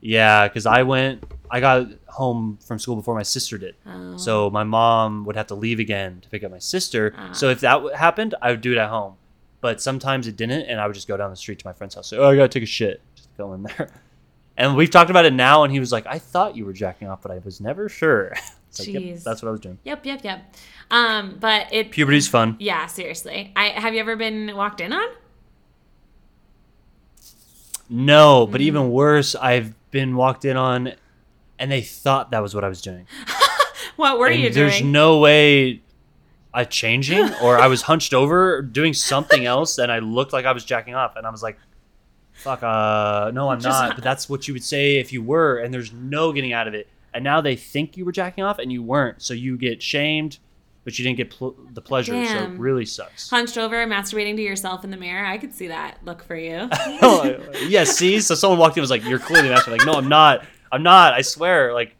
Yeah, 0.00 0.46
cuz 0.48 0.66
I 0.66 0.84
went 0.84 1.24
I 1.50 1.60
got 1.60 1.88
home 2.06 2.58
from 2.64 2.78
school 2.78 2.96
before 2.96 3.14
my 3.14 3.22
sister 3.22 3.58
did. 3.58 3.74
Oh. 3.86 4.16
So 4.16 4.50
my 4.50 4.64
mom 4.64 5.24
would 5.24 5.36
have 5.36 5.46
to 5.48 5.54
leave 5.54 5.78
again 5.80 6.20
to 6.20 6.28
pick 6.28 6.44
up 6.44 6.50
my 6.50 6.58
sister. 6.58 7.14
Ah. 7.16 7.32
So 7.32 7.50
if 7.50 7.60
that 7.60 7.94
happened, 7.94 8.34
I 8.40 8.50
would 8.50 8.60
do 8.60 8.72
it 8.72 8.78
at 8.78 8.88
home. 8.90 9.14
But 9.60 9.80
sometimes 9.80 10.28
it 10.28 10.36
didn't, 10.36 10.66
and 10.66 10.80
I 10.80 10.86
would 10.86 10.94
just 10.94 11.08
go 11.08 11.16
down 11.16 11.30
the 11.30 11.36
street 11.36 11.58
to 11.58 11.66
my 11.66 11.72
friend's 11.72 11.96
house. 11.96 12.10
Say, 12.10 12.16
oh, 12.16 12.28
I 12.28 12.36
gotta 12.36 12.48
take 12.48 12.62
a 12.62 12.66
shit. 12.66 13.00
Just 13.16 13.36
go 13.36 13.54
in 13.54 13.64
there. 13.64 13.90
And 14.58 14.74
we've 14.74 14.90
talked 14.90 15.08
about 15.08 15.24
it 15.24 15.32
now, 15.32 15.62
and 15.62 15.72
he 15.72 15.78
was 15.78 15.92
like, 15.92 16.04
"I 16.08 16.18
thought 16.18 16.56
you 16.56 16.64
were 16.64 16.72
jacking 16.72 17.06
off, 17.06 17.22
but 17.22 17.30
I 17.30 17.38
was 17.38 17.60
never 17.60 17.88
sure." 17.88 18.34
It's 18.70 18.78
like, 18.80 18.88
yep, 18.88 19.18
that's 19.20 19.42
what 19.42 19.48
I 19.48 19.52
was 19.52 19.60
doing. 19.60 19.78
Yep, 19.84 20.04
yep, 20.06 20.20
yep. 20.24 20.54
Um, 20.90 21.36
but 21.40 21.72
it. 21.72 21.90
Puberty's 21.90 22.28
fun. 22.28 22.56
Yeah, 22.58 22.86
seriously. 22.86 23.52
I 23.56 23.68
have 23.68 23.94
you 23.94 24.00
ever 24.00 24.16
been 24.16 24.54
walked 24.56 24.80
in 24.80 24.92
on? 24.92 25.08
No, 27.90 28.46
Mm. 28.46 28.52
but 28.52 28.60
even 28.60 28.90
worse, 28.90 29.34
I've 29.34 29.74
been 29.90 30.16
walked 30.16 30.44
in 30.44 30.56
on, 30.56 30.92
and 31.58 31.70
they 31.72 31.80
thought 31.80 32.30
that 32.32 32.40
was 32.42 32.54
what 32.54 32.64
I 32.64 32.68
was 32.68 32.80
doing. 32.82 33.06
What 33.96 34.18
were 34.20 34.28
and 34.28 34.36
you 34.40 34.50
doing? 34.50 34.54
there's 34.68 34.80
no 34.82 35.18
way 35.18 35.82
I 36.54 36.62
changing 36.64 37.32
or 37.42 37.58
I 37.58 37.66
was 37.66 37.82
hunched 37.82 38.14
over 38.14 38.62
doing 38.62 38.94
something 38.94 39.44
else 39.44 39.76
and 39.78 39.90
I 39.90 39.98
looked 39.98 40.32
like 40.32 40.44
I 40.44 40.52
was 40.52 40.64
jacking 40.64 40.94
off 40.94 41.16
and 41.16 41.26
I 41.26 41.30
was 41.30 41.42
like 41.42 41.58
fuck 42.32 42.62
uh 42.62 43.32
no 43.34 43.48
I'm 43.50 43.58
Just- 43.60 43.80
not 43.82 43.94
but 43.96 44.04
that's 44.04 44.28
what 44.28 44.46
you 44.46 44.54
would 44.54 44.62
say 44.62 44.98
if 44.98 45.12
you 45.12 45.20
were 45.20 45.58
and 45.58 45.74
there's 45.74 45.92
no 45.92 46.32
getting 46.32 46.52
out 46.52 46.68
of 46.68 46.74
it 46.74 46.86
and 47.14 47.24
now 47.24 47.40
they 47.40 47.56
think 47.56 47.96
you 47.96 48.04
were 48.04 48.12
jacking 48.12 48.44
off 48.44 48.58
and 48.58 48.70
you 48.72 48.82
weren't 48.82 49.22
so 49.22 49.34
you 49.34 49.56
get 49.56 49.82
shamed 49.82 50.38
but 50.84 50.98
you 50.98 51.04
didn't 51.04 51.16
get 51.18 51.30
pl- 51.30 51.56
the 51.72 51.82
pleasure 51.82 52.12
so 52.26 52.36
it 52.44 52.50
really 52.58 52.84
sucks 52.86 53.28
Hunched 53.28 53.58
over, 53.58 53.84
masturbating 53.86 54.36
to 54.36 54.42
yourself 54.42 54.84
in 54.84 54.90
the 54.90 54.96
mirror. 54.96 55.26
I 55.26 55.36
could 55.36 55.52
see 55.52 55.68
that 55.68 55.98
look 56.04 56.22
for 56.22 56.36
you. 56.36 56.68
oh, 57.02 57.36
yeah 57.66 57.84
see 57.84 58.20
so 58.20 58.34
someone 58.34 58.58
walked 58.58 58.76
in 58.76 58.80
and 58.80 58.82
was 58.84 58.90
like 58.90 59.04
you're 59.04 59.18
clearly 59.18 59.48
masturbating 59.48 59.78
like 59.78 59.86
no 59.86 59.94
I'm 59.94 60.08
not 60.08 60.44
I'm 60.72 60.82
not 60.82 61.12
I 61.14 61.22
swear 61.22 61.74
like 61.74 61.94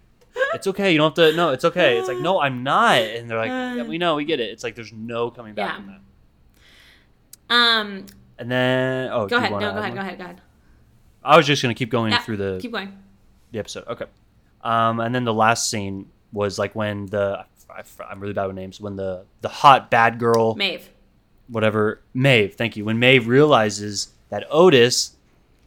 it's 0.55 0.67
okay 0.69 0.93
you 0.93 0.99
don't 0.99 1.17
have 1.19 1.31
to 1.33 1.37
no 1.37 1.51
it's 1.51 1.65
okay 1.65 1.99
it's 1.99 2.09
like 2.09 2.19
no 2.19 2.41
I'm 2.41 2.63
not 2.63 2.99
and 2.99 3.29
they're 3.29 3.39
like 3.39 3.49
yeah, 3.51 3.83
we 3.83 3.99
know 3.99 4.15
we 4.15 4.25
get 4.25 4.41
it 4.41 4.51
it's 4.51 4.63
like 4.65 4.75
there's 4.75 4.93
no 4.93 5.31
coming 5.31 5.55
back 5.55 5.71
Yeah. 5.71 5.77
from 5.77 5.87
that 5.87 7.55
Um, 7.55 8.07
And 8.39 8.51
then, 8.51 9.11
oh, 9.13 9.27
go 9.27 9.37
ahead. 9.39 9.51
No, 9.53 9.59
go 9.59 9.67
ahead. 9.79 9.95
Go 9.95 10.01
ahead. 10.01 10.19
Go 10.19 10.25
ahead. 10.25 10.41
I 11.25 11.37
was 11.37 11.47
just 11.47 11.61
gonna 11.63 11.75
keep 11.75 11.91
going 11.91 12.13
Yeah, 12.13 12.21
through 12.21 12.37
the 12.37 12.59
Keep 12.63 12.73
going. 12.73 12.97
the 13.53 13.59
episode. 13.59 13.85
Okay. 13.89 14.05
Um, 14.69 15.01
and 15.01 15.15
then 15.15 15.25
the 15.25 15.33
last 15.33 15.71
scene 15.71 16.11
was 16.31 16.59
like 16.59 16.75
when 16.75 17.07
the 17.07 17.47
I, 17.71 17.83
I'm 18.11 18.21
really 18.21 18.35
bad 18.35 18.47
with 18.47 18.57
names. 18.57 18.81
When 18.81 18.97
the 18.97 19.25
the 19.41 19.49
hot 19.49 19.91
bad 19.91 20.19
girl, 20.19 20.55
Maeve. 20.57 20.91
whatever 21.49 22.03
Maeve, 22.13 22.55
thank 22.55 22.77
you. 22.77 22.85
When 22.85 22.99
Maeve 22.99 23.29
realizes 23.29 24.09
that 24.29 24.45
Otis 24.51 25.17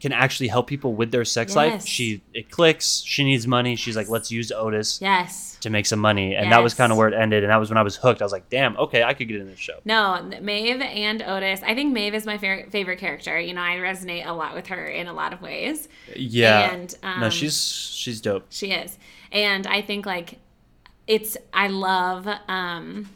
can 0.02 0.12
actually 0.12 0.48
help 0.48 0.68
people 0.68 0.94
with 0.94 1.12
their 1.12 1.24
sex 1.24 1.56
life. 1.56 1.86
She 1.86 2.22
it 2.34 2.50
clicks. 2.52 3.02
She 3.06 3.24
needs 3.24 3.46
money. 3.48 3.76
She's 3.76 3.96
like, 3.96 4.10
let's 4.10 4.32
use 4.32 4.52
Otis 4.52 5.00
Yes. 5.02 5.58
to 5.62 5.70
make 5.70 5.86
some 5.86 6.00
money, 6.00 6.36
and 6.36 6.52
that 6.52 6.64
was 6.64 6.74
kind 6.74 6.92
of 6.92 6.98
where 6.98 7.08
it 7.08 7.14
ended. 7.14 7.44
And 7.44 7.52
that 7.52 7.58
was 7.58 7.70
when 7.70 7.78
I 7.78 7.84
was 7.84 7.96
hooked. 7.96 8.22
I 8.22 8.26
was 8.26 8.32
like, 8.32 8.50
damn, 8.50 8.76
okay, 8.78 9.04
I 9.04 9.14
could 9.14 9.28
get 9.28 9.40
in 9.40 9.48
this 9.48 9.60
show. 9.60 9.80
No, 9.86 10.22
Maeve 10.42 10.82
and 10.82 11.22
Otis. 11.22 11.62
I 11.64 11.76
think 11.76 11.94
Maeve 11.94 12.16
is 12.16 12.26
my 12.26 12.38
favorite 12.38 12.72
favorite 12.72 12.98
character. 13.00 13.40
You 13.40 13.54
know, 13.54 13.62
I 13.62 13.76
resonate 13.76 14.26
a 14.26 14.34
lot 14.34 14.56
with 14.56 14.68
her 14.68 14.86
in 14.88 15.08
a 15.08 15.14
lot 15.14 15.34
of 15.34 15.42
ways. 15.42 15.88
Yeah, 16.16 16.72
And, 16.72 16.96
no, 17.04 17.26
um, 17.26 17.30
she's 17.32 17.62
she's 17.62 18.20
dope. 18.22 18.46
She 18.50 18.72
is. 18.72 18.98
And 19.32 19.68
I 19.68 19.82
think 19.82 20.06
like 20.06 20.40
it's 21.08 21.38
I 21.54 21.68
love 21.68 22.28
um 22.48 23.10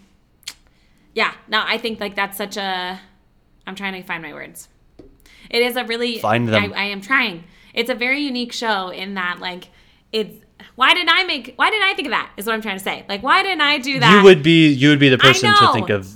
yeah, 1.14 1.34
no, 1.48 1.64
I 1.66 1.78
think 1.78 2.00
like 2.00 2.16
that's 2.16 2.38
such 2.38 2.58
a 2.58 3.00
I'm 3.68 3.76
trying 3.76 3.94
to 3.94 4.04
find 4.04 4.22
my 4.22 4.34
words. 4.34 4.68
It 5.50 5.62
is 5.62 5.76
a 5.76 5.84
really 5.86 6.20
Find 6.20 6.48
them. 6.48 6.74
I, 6.74 6.82
I 6.82 6.84
am 6.86 7.02
trying. 7.02 7.44
It's 7.74 7.90
a 7.90 7.96
very 7.96 8.22
unique 8.22 8.54
show 8.54 8.90
in 8.90 9.16
that 9.16 9.40
like 9.40 9.70
it's 10.12 10.38
why 10.76 10.94
did 10.94 11.08
I 11.10 11.24
make 11.26 11.54
why 11.58 11.70
did 11.72 11.82
I 11.84 11.94
think 11.94 12.08
of 12.08 12.12
that? 12.12 12.32
Is 12.38 12.46
what 12.46 12.54
I'm 12.54 12.62
trying 12.62 12.78
to 12.78 12.84
say. 12.84 13.06
Like 13.10 13.22
why 13.24 13.44
didn't 13.44 13.62
I 13.62 13.78
do 13.80 14.00
that? 14.00 14.18
You 14.18 14.24
would 14.24 14.42
be 14.44 14.70
you 14.70 14.90
would 14.90 15.00
be 15.00 15.10
the 15.10 15.18
person 15.18 15.54
to 15.54 15.74
think 15.74 15.90
of 15.90 16.08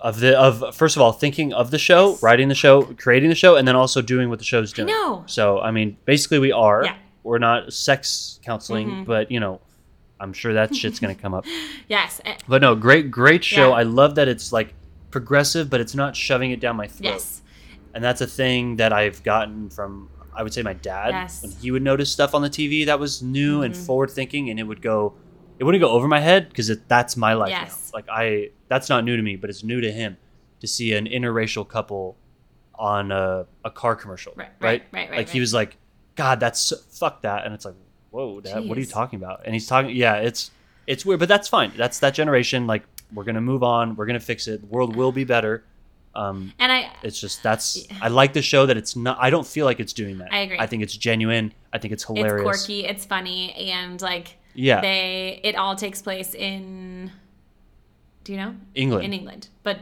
of 0.00 0.20
the 0.20 0.38
of 0.38 0.76
first 0.76 0.96
of 0.96 1.02
all 1.02 1.12
thinking 1.12 1.52
of 1.54 1.70
the 1.70 1.78
show, 1.78 2.18
writing 2.20 2.48
the 2.48 2.54
show, 2.54 2.82
creating 2.82 3.30
the 3.30 3.34
show, 3.34 3.56
and 3.56 3.66
then 3.66 3.74
also 3.76 4.02
doing 4.02 4.28
what 4.28 4.38
the 4.38 4.44
show's 4.44 4.72
doing. 4.72 4.88
No. 4.88 5.24
So 5.26 5.60
I 5.60 5.70
mean, 5.70 5.96
basically, 6.04 6.38
we 6.38 6.52
are. 6.52 6.84
Yeah. 6.84 6.96
We're 7.22 7.38
not 7.38 7.72
sex 7.72 8.38
counseling, 8.44 8.88
Mhm. 8.90 9.04
but 9.06 9.30
you 9.30 9.40
know, 9.40 9.62
I'm 10.20 10.34
sure 10.34 10.52
that 10.52 10.76
shit's 10.76 11.00
gonna 11.00 11.14
come 11.14 11.32
up. 11.32 11.46
Yes. 11.88 12.20
But 12.46 12.60
no, 12.60 12.74
great, 12.74 13.10
great 13.10 13.42
show. 13.44 13.68
Yeah. 13.70 13.76
I 13.76 13.82
love 13.84 14.14
that 14.16 14.28
it's 14.28 14.52
like 14.52 14.74
progressive, 15.10 15.70
but 15.70 15.80
it's 15.80 15.94
not 15.94 16.14
shoving 16.16 16.50
it 16.50 16.60
down 16.60 16.76
my 16.76 16.86
throat. 16.86 17.04
Yes. 17.04 17.40
And 17.94 18.02
that's 18.02 18.20
a 18.20 18.26
thing 18.26 18.76
that 18.76 18.92
I've 18.92 19.22
gotten 19.22 19.70
from, 19.70 20.10
I 20.34 20.42
would 20.42 20.52
say, 20.52 20.62
my 20.62 20.72
dad. 20.72 21.10
Yes. 21.10 21.42
When 21.42 21.52
he 21.52 21.70
would 21.70 21.82
notice 21.82 22.10
stuff 22.10 22.34
on 22.34 22.42
the 22.42 22.50
TV 22.50 22.84
that 22.86 22.98
was 22.98 23.22
new 23.22 23.62
and 23.62 23.72
Mhm. 23.74 23.86
forward 23.86 24.10
thinking, 24.10 24.50
and 24.50 24.58
it 24.58 24.64
would 24.64 24.82
go, 24.82 25.14
it 25.58 25.64
wouldn't 25.64 25.80
go 25.80 25.90
over 25.90 26.08
my 26.08 26.20
head 26.20 26.48
because 26.48 26.70
that's 26.88 27.16
my 27.16 27.34
life 27.34 27.50
Yes. 27.50 27.90
now. 27.92 27.98
Like 27.98 28.06
I, 28.08 28.50
that's 28.68 28.88
not 28.88 29.04
new 29.04 29.16
to 29.16 29.22
me, 29.22 29.36
but 29.36 29.48
it's 29.48 29.62
new 29.62 29.80
to 29.80 29.92
him 29.92 30.16
to 30.60 30.66
see 30.66 30.92
an 30.94 31.06
interracial 31.06 31.66
couple 31.66 32.16
on 32.74 33.12
a, 33.12 33.46
a 33.64 33.70
car 33.70 33.94
commercial. 33.94 34.32
Right, 34.36 34.48
Right. 34.58 34.60
right, 34.60 34.82
right, 34.92 35.10
right, 35.10 35.16
Like 35.18 35.28
he 35.28 35.38
was 35.38 35.54
like, 35.54 35.76
God, 36.16 36.40
that's 36.40 36.58
so, 36.60 36.76
fuck 36.90 37.22
that, 37.22 37.44
and 37.44 37.54
it's 37.54 37.64
like, 37.64 37.74
whoa, 38.10 38.40
dad, 38.40 38.68
what 38.68 38.76
are 38.76 38.80
you 38.80 38.86
talking 38.86 39.20
about? 39.20 39.42
And 39.44 39.54
he's 39.54 39.66
talking, 39.66 39.94
yeah, 39.94 40.16
it's 40.16 40.50
it's 40.86 41.06
weird, 41.06 41.18
but 41.20 41.28
that's 41.28 41.48
fine. 41.48 41.72
That's 41.76 41.98
that 42.00 42.12
generation. 42.14 42.66
Like 42.66 42.82
we're 43.12 43.24
gonna 43.24 43.40
move 43.40 43.62
on. 43.62 43.96
We're 43.96 44.04
gonna 44.06 44.20
fix 44.20 44.46
it. 44.48 44.60
The 44.60 44.66
world 44.66 44.94
will 44.96 45.12
be 45.12 45.24
better. 45.24 45.64
Um, 46.16 46.52
And 46.58 46.70
I 46.70 46.90
it's 47.02 47.20
just 47.20 47.42
that's 47.42 47.86
I 48.00 48.08
like 48.08 48.32
the 48.34 48.42
show 48.42 48.66
that 48.66 48.76
it's 48.76 48.94
not. 48.96 49.18
I 49.20 49.30
don't 49.30 49.46
feel 49.46 49.66
like 49.66 49.80
it's 49.80 49.92
doing 49.92 50.18
that. 50.18 50.32
I 50.32 50.38
agree. 50.38 50.58
I 50.58 50.66
think 50.66 50.82
it's 50.82 50.96
genuine. 50.96 51.52
I 51.72 51.78
think 51.78 51.92
it's 51.92 52.04
hilarious. 52.04 52.48
it's 52.56 52.66
quirky, 52.66 52.84
it's 52.86 53.04
funny, 53.04 53.52
and 53.54 54.00
like 54.00 54.36
Yeah, 54.54 54.80
they 54.80 55.40
it 55.42 55.56
all 55.56 55.74
takes 55.76 56.00
place 56.02 56.34
in 56.34 57.10
do 58.22 58.32
you 58.32 58.38
know? 58.38 58.54
England. 58.74 59.04
In 59.04 59.12
England. 59.12 59.48
But 59.62 59.80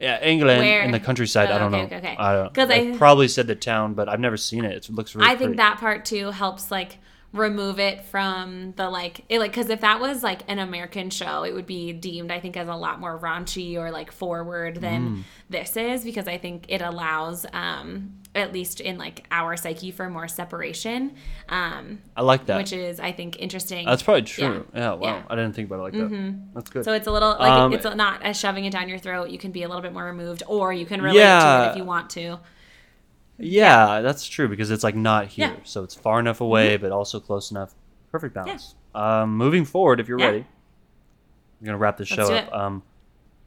yeah, 0.00 0.22
England 0.24 0.60
Where- 0.60 0.82
in 0.82 0.90
the 0.92 1.00
countryside. 1.00 1.50
Oh, 1.50 1.54
I 1.54 1.58
don't 1.58 1.74
okay, 1.74 1.80
know. 1.82 1.86
okay, 1.86 1.96
okay. 1.98 2.16
I 2.18 2.34
don't. 2.34 2.54
'Cause 2.54 2.70
I, 2.70 2.74
I- 2.92 2.96
probably 2.96 3.28
said 3.28 3.46
the 3.46 3.54
town, 3.54 3.94
but 3.94 4.08
I've 4.08 4.20
never 4.20 4.36
seen 4.36 4.64
it. 4.64 4.72
It 4.72 4.90
looks 4.90 5.14
really. 5.14 5.26
I 5.26 5.30
think 5.30 5.40
pretty. 5.50 5.56
that 5.58 5.78
part 5.78 6.04
too 6.04 6.30
helps 6.30 6.70
like 6.70 6.98
remove 7.32 7.78
it 7.78 8.04
from 8.04 8.72
the 8.76 8.90
like 8.90 9.24
it 9.30 9.38
like 9.38 9.50
because 9.52 9.70
if 9.70 9.80
that 9.80 10.00
was 10.00 10.22
like 10.22 10.42
an 10.48 10.58
American 10.58 11.08
show, 11.08 11.44
it 11.44 11.54
would 11.54 11.66
be 11.66 11.92
deemed 11.92 12.30
I 12.30 12.40
think 12.40 12.56
as 12.56 12.68
a 12.68 12.74
lot 12.74 13.00
more 13.00 13.18
raunchy 13.18 13.76
or 13.76 13.90
like 13.90 14.12
forward 14.12 14.76
than 14.82 15.02
Mm. 15.02 15.22
this 15.48 15.76
is 15.76 16.04
because 16.04 16.28
I 16.28 16.36
think 16.38 16.66
it 16.68 16.82
allows 16.82 17.46
um 17.54 18.14
at 18.34 18.52
least 18.52 18.80
in 18.80 18.96
like 18.98 19.26
our 19.30 19.56
psyche 19.56 19.90
for 19.90 20.08
more 20.10 20.26
separation 20.28 21.14
um 21.48 22.00
I 22.16 22.22
like 22.22 22.46
that. 22.46 22.56
which 22.58 22.72
is 22.72 23.00
I 23.00 23.12
think 23.12 23.38
interesting. 23.38 23.86
That's 23.86 24.02
probably 24.02 24.22
true. 24.22 24.66
Yeah. 24.74 24.92
wow. 24.92 24.98
Yeah. 25.02 25.12
Mm-hmm. 25.20 25.32
I 25.32 25.36
didn't 25.36 25.52
think 25.54 25.68
about 25.68 25.80
it 25.80 25.82
like 25.82 25.92
that. 25.94 26.38
That's 26.54 26.70
good. 26.70 26.84
so 26.84 26.92
it's 26.92 27.06
a 27.06 27.12
little 27.12 27.30
like 27.38 27.50
Um, 27.50 27.72
it's 27.72 27.84
not 27.84 28.22
as 28.22 28.38
shoving 28.38 28.64
it 28.66 28.72
down 28.72 28.88
your 28.88 28.98
throat. 28.98 29.30
You 29.30 29.38
can 29.38 29.52
be 29.52 29.62
a 29.62 29.68
little 29.68 29.82
bit 29.82 29.92
more 29.94 30.04
removed, 30.04 30.42
or 30.46 30.72
you 30.72 30.84
can 30.86 31.00
relate 31.00 31.14
to 31.18 31.64
it 31.68 31.70
if 31.70 31.76
you 31.76 31.84
want 31.84 32.10
to. 32.10 32.38
Yeah, 33.38 34.00
that's 34.02 34.26
true 34.28 34.48
because 34.48 34.70
it's 34.70 34.84
like 34.84 34.94
not 34.94 35.26
here, 35.28 35.46
Yeah. 35.48 35.52
Mm-hmm. 35.54 35.64
so 35.64 35.82
it's 35.82 35.94
far 35.94 36.20
enough 36.20 36.40
away, 36.40 36.76
but 36.76 36.92
also 36.92 37.18
close 37.20 37.50
enough. 37.50 37.74
Perfect 38.10 38.34
balance. 38.34 38.74
Um, 38.94 39.36
moving 39.36 39.64
forward, 39.64 40.00
if 40.00 40.08
you're 40.08 40.18
Yeah. 40.18 40.26
ready, 40.26 40.46
we're 41.60 41.66
gonna 41.66 41.78
wrap 41.78 41.96
this 41.96 42.10
Let's 42.10 42.28
show 42.28 42.34
up. 42.34 42.52
Um, 42.52 42.82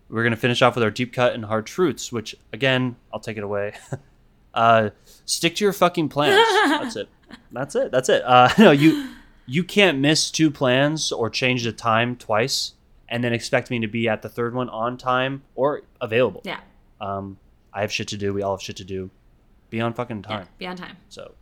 we're 0.09 0.23
gonna 0.23 0.35
finish 0.35 0.61
off 0.61 0.75
with 0.75 0.83
our 0.83 0.91
deep 0.91 1.13
cut 1.13 1.33
and 1.33 1.45
hard 1.45 1.65
truths, 1.65 2.11
which 2.11 2.35
again, 2.51 2.95
I'll 3.13 3.19
take 3.19 3.37
it 3.37 3.43
away. 3.43 3.73
uh, 4.53 4.89
stick 5.25 5.55
to 5.57 5.63
your 5.63 5.73
fucking 5.73 6.09
plans. 6.09 6.35
that's 6.81 6.95
it. 6.95 7.09
That's 7.51 7.75
it. 7.75 7.91
That's 7.91 8.09
it. 8.09 8.23
Uh, 8.25 8.49
no, 8.57 8.71
you 8.71 9.09
you 9.45 9.63
can't 9.63 9.99
miss 9.99 10.31
two 10.31 10.49
plans 10.49 11.11
or 11.11 11.29
change 11.29 11.63
the 11.63 11.71
time 11.71 12.15
twice 12.15 12.73
and 13.07 13.23
then 13.23 13.31
expect 13.33 13.69
me 13.69 13.79
to 13.79 13.87
be 13.87 14.09
at 14.09 14.23
the 14.23 14.29
third 14.29 14.55
one 14.55 14.67
on 14.69 14.97
time 14.97 15.43
or 15.53 15.83
available. 16.01 16.41
Yeah, 16.43 16.59
Um, 16.99 17.37
I 17.71 17.81
have 17.81 17.91
shit 17.91 18.07
to 18.09 18.17
do. 18.17 18.33
We 18.33 18.41
all 18.41 18.55
have 18.57 18.63
shit 18.63 18.77
to 18.77 18.83
do. 18.83 19.11
Be 19.69 19.81
on 19.81 19.93
fucking 19.93 20.25
yeah, 20.29 20.37
time. 20.37 20.47
be 20.57 20.67
on 20.67 20.75
time. 20.75 20.97
So, 21.09 21.33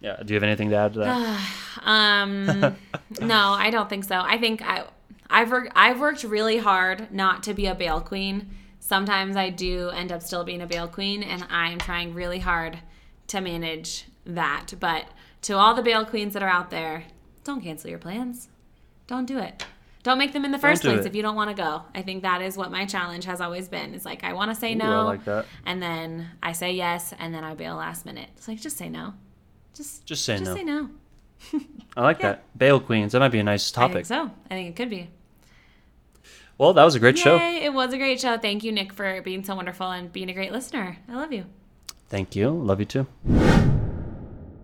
yeah. 0.00 0.16
Do 0.22 0.32
you 0.32 0.36
have 0.36 0.42
anything 0.42 0.70
to 0.70 0.76
add 0.76 0.92
to 0.94 0.98
that? 1.00 1.40
Um, 1.82 2.46
no, 3.20 3.50
I 3.50 3.70
don't 3.70 3.88
think 3.88 4.04
so. 4.04 4.18
I 4.18 4.38
think 4.38 4.62
I, 4.62 4.84
I've 5.28 5.52
worked, 5.52 5.72
I've 5.76 6.00
worked 6.00 6.24
really 6.24 6.56
hard 6.56 7.12
not 7.12 7.42
to 7.44 7.54
be 7.54 7.66
a 7.66 7.74
bail 7.74 8.00
queen. 8.00 8.50
Sometimes 8.80 9.36
I 9.36 9.50
do 9.50 9.90
end 9.90 10.10
up 10.10 10.22
still 10.22 10.42
being 10.42 10.62
a 10.62 10.66
bail 10.66 10.88
queen, 10.88 11.22
and 11.22 11.46
I 11.50 11.70
am 11.70 11.78
trying 11.78 12.14
really 12.14 12.38
hard 12.38 12.78
to 13.28 13.40
manage 13.40 14.06
that. 14.24 14.72
But 14.80 15.04
to 15.42 15.56
all 15.56 15.74
the 15.74 15.82
bail 15.82 16.04
queens 16.04 16.32
that 16.32 16.42
are 16.42 16.48
out 16.48 16.70
there, 16.70 17.04
don't 17.44 17.60
cancel 17.60 17.90
your 17.90 17.98
plans. 17.98 18.48
Don't 19.06 19.26
do 19.26 19.38
it. 19.38 19.64
Don't 20.06 20.18
make 20.18 20.32
them 20.32 20.44
in 20.44 20.52
the 20.52 20.58
first 20.58 20.82
do 20.82 20.88
place 20.90 21.00
it. 21.00 21.08
if 21.08 21.16
you 21.16 21.22
don't 21.22 21.34
want 21.34 21.50
to 21.50 21.60
go. 21.60 21.82
I 21.92 22.02
think 22.02 22.22
that 22.22 22.40
is 22.40 22.56
what 22.56 22.70
my 22.70 22.86
challenge 22.86 23.24
has 23.24 23.40
always 23.40 23.68
been. 23.68 23.92
It's 23.92 24.04
like 24.04 24.22
I 24.22 24.34
want 24.34 24.52
to 24.52 24.54
say 24.54 24.72
Ooh, 24.74 24.76
no, 24.76 25.00
I 25.00 25.02
like 25.02 25.24
that. 25.24 25.46
and 25.64 25.82
then 25.82 26.28
I 26.40 26.52
say 26.52 26.74
yes, 26.74 27.12
and 27.18 27.34
then 27.34 27.42
I 27.42 27.54
bail 27.56 27.74
last 27.74 28.06
minute. 28.06 28.28
It's 28.36 28.46
like 28.46 28.60
just 28.60 28.76
say 28.76 28.88
no. 28.88 29.14
Just 29.74 30.06
Just 30.06 30.24
say 30.24 30.38
just 30.38 30.48
no. 30.48 30.54
say 30.54 30.62
no. 30.62 30.90
I 31.96 32.02
like 32.02 32.20
that. 32.26 32.44
Bail 32.56 32.78
Queens. 32.78 33.10
That 33.12 33.18
might 33.18 33.32
be 33.32 33.40
a 33.40 33.42
nice 33.42 33.76
I 33.76 33.80
think 33.80 33.92
topic. 33.94 34.06
so. 34.06 34.30
I 34.48 34.54
think 34.54 34.68
it 34.70 34.76
could 34.76 34.90
be. 34.90 35.10
Well, 36.56 36.72
that 36.72 36.84
was 36.84 36.94
a 36.94 37.00
great 37.00 37.18
show. 37.18 37.36
It 37.36 37.74
was 37.74 37.92
a 37.92 37.98
great 37.98 38.20
show. 38.20 38.38
Thank 38.38 38.62
you, 38.62 38.70
Nick, 38.70 38.92
for 38.92 39.20
being 39.22 39.42
so 39.44 39.56
wonderful 39.56 39.90
and 39.90 40.12
being 40.12 40.30
a 40.30 40.34
great 40.34 40.52
listener. 40.52 40.98
I 41.08 41.16
love 41.16 41.32
you. 41.32 41.46
Thank 42.08 42.36
you. 42.36 42.48
Love 42.50 42.78
you 42.78 42.86
too. 42.86 43.06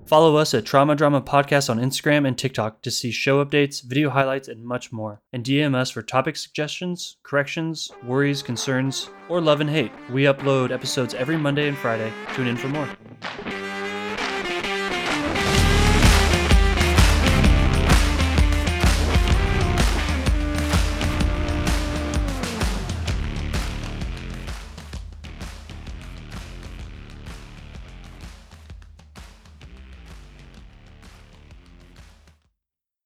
Follow 0.07 0.37
us 0.37 0.53
at 0.53 0.65
Trauma 0.65 0.95
Drama 0.95 1.23
Podcast 1.23 1.71
on 1.71 1.79
Instagram 1.79 2.27
and 2.27 2.37
TikTok 2.37 2.83
to 2.83 2.91
see 2.91 3.11
show 3.11 3.45
updates, 3.45 3.83
video 3.83 4.11
highlights, 4.11 4.49
and 4.49 4.65
much 4.65 4.93
more. 4.93 5.23
And 5.33 5.45
DM 5.45 5.75
us 5.75 5.91
for 5.91 6.03
topic 6.03 6.37
suggestions, 6.37 7.17
corrections, 7.23 7.91
worries, 8.05 8.43
concerns, 8.43 9.09
or 9.29 9.41
love 9.41 9.61
and 9.61 9.71
hate. 9.71 9.93
We 10.11 10.25
upload 10.25 10.71
episodes 10.71 11.15
every 11.15 11.37
Monday 11.37 11.69
and 11.69 11.79
Friday. 11.79 12.13
Tune 12.35 12.49
in 12.49 12.57
for 12.57 12.69
more. 12.69 13.82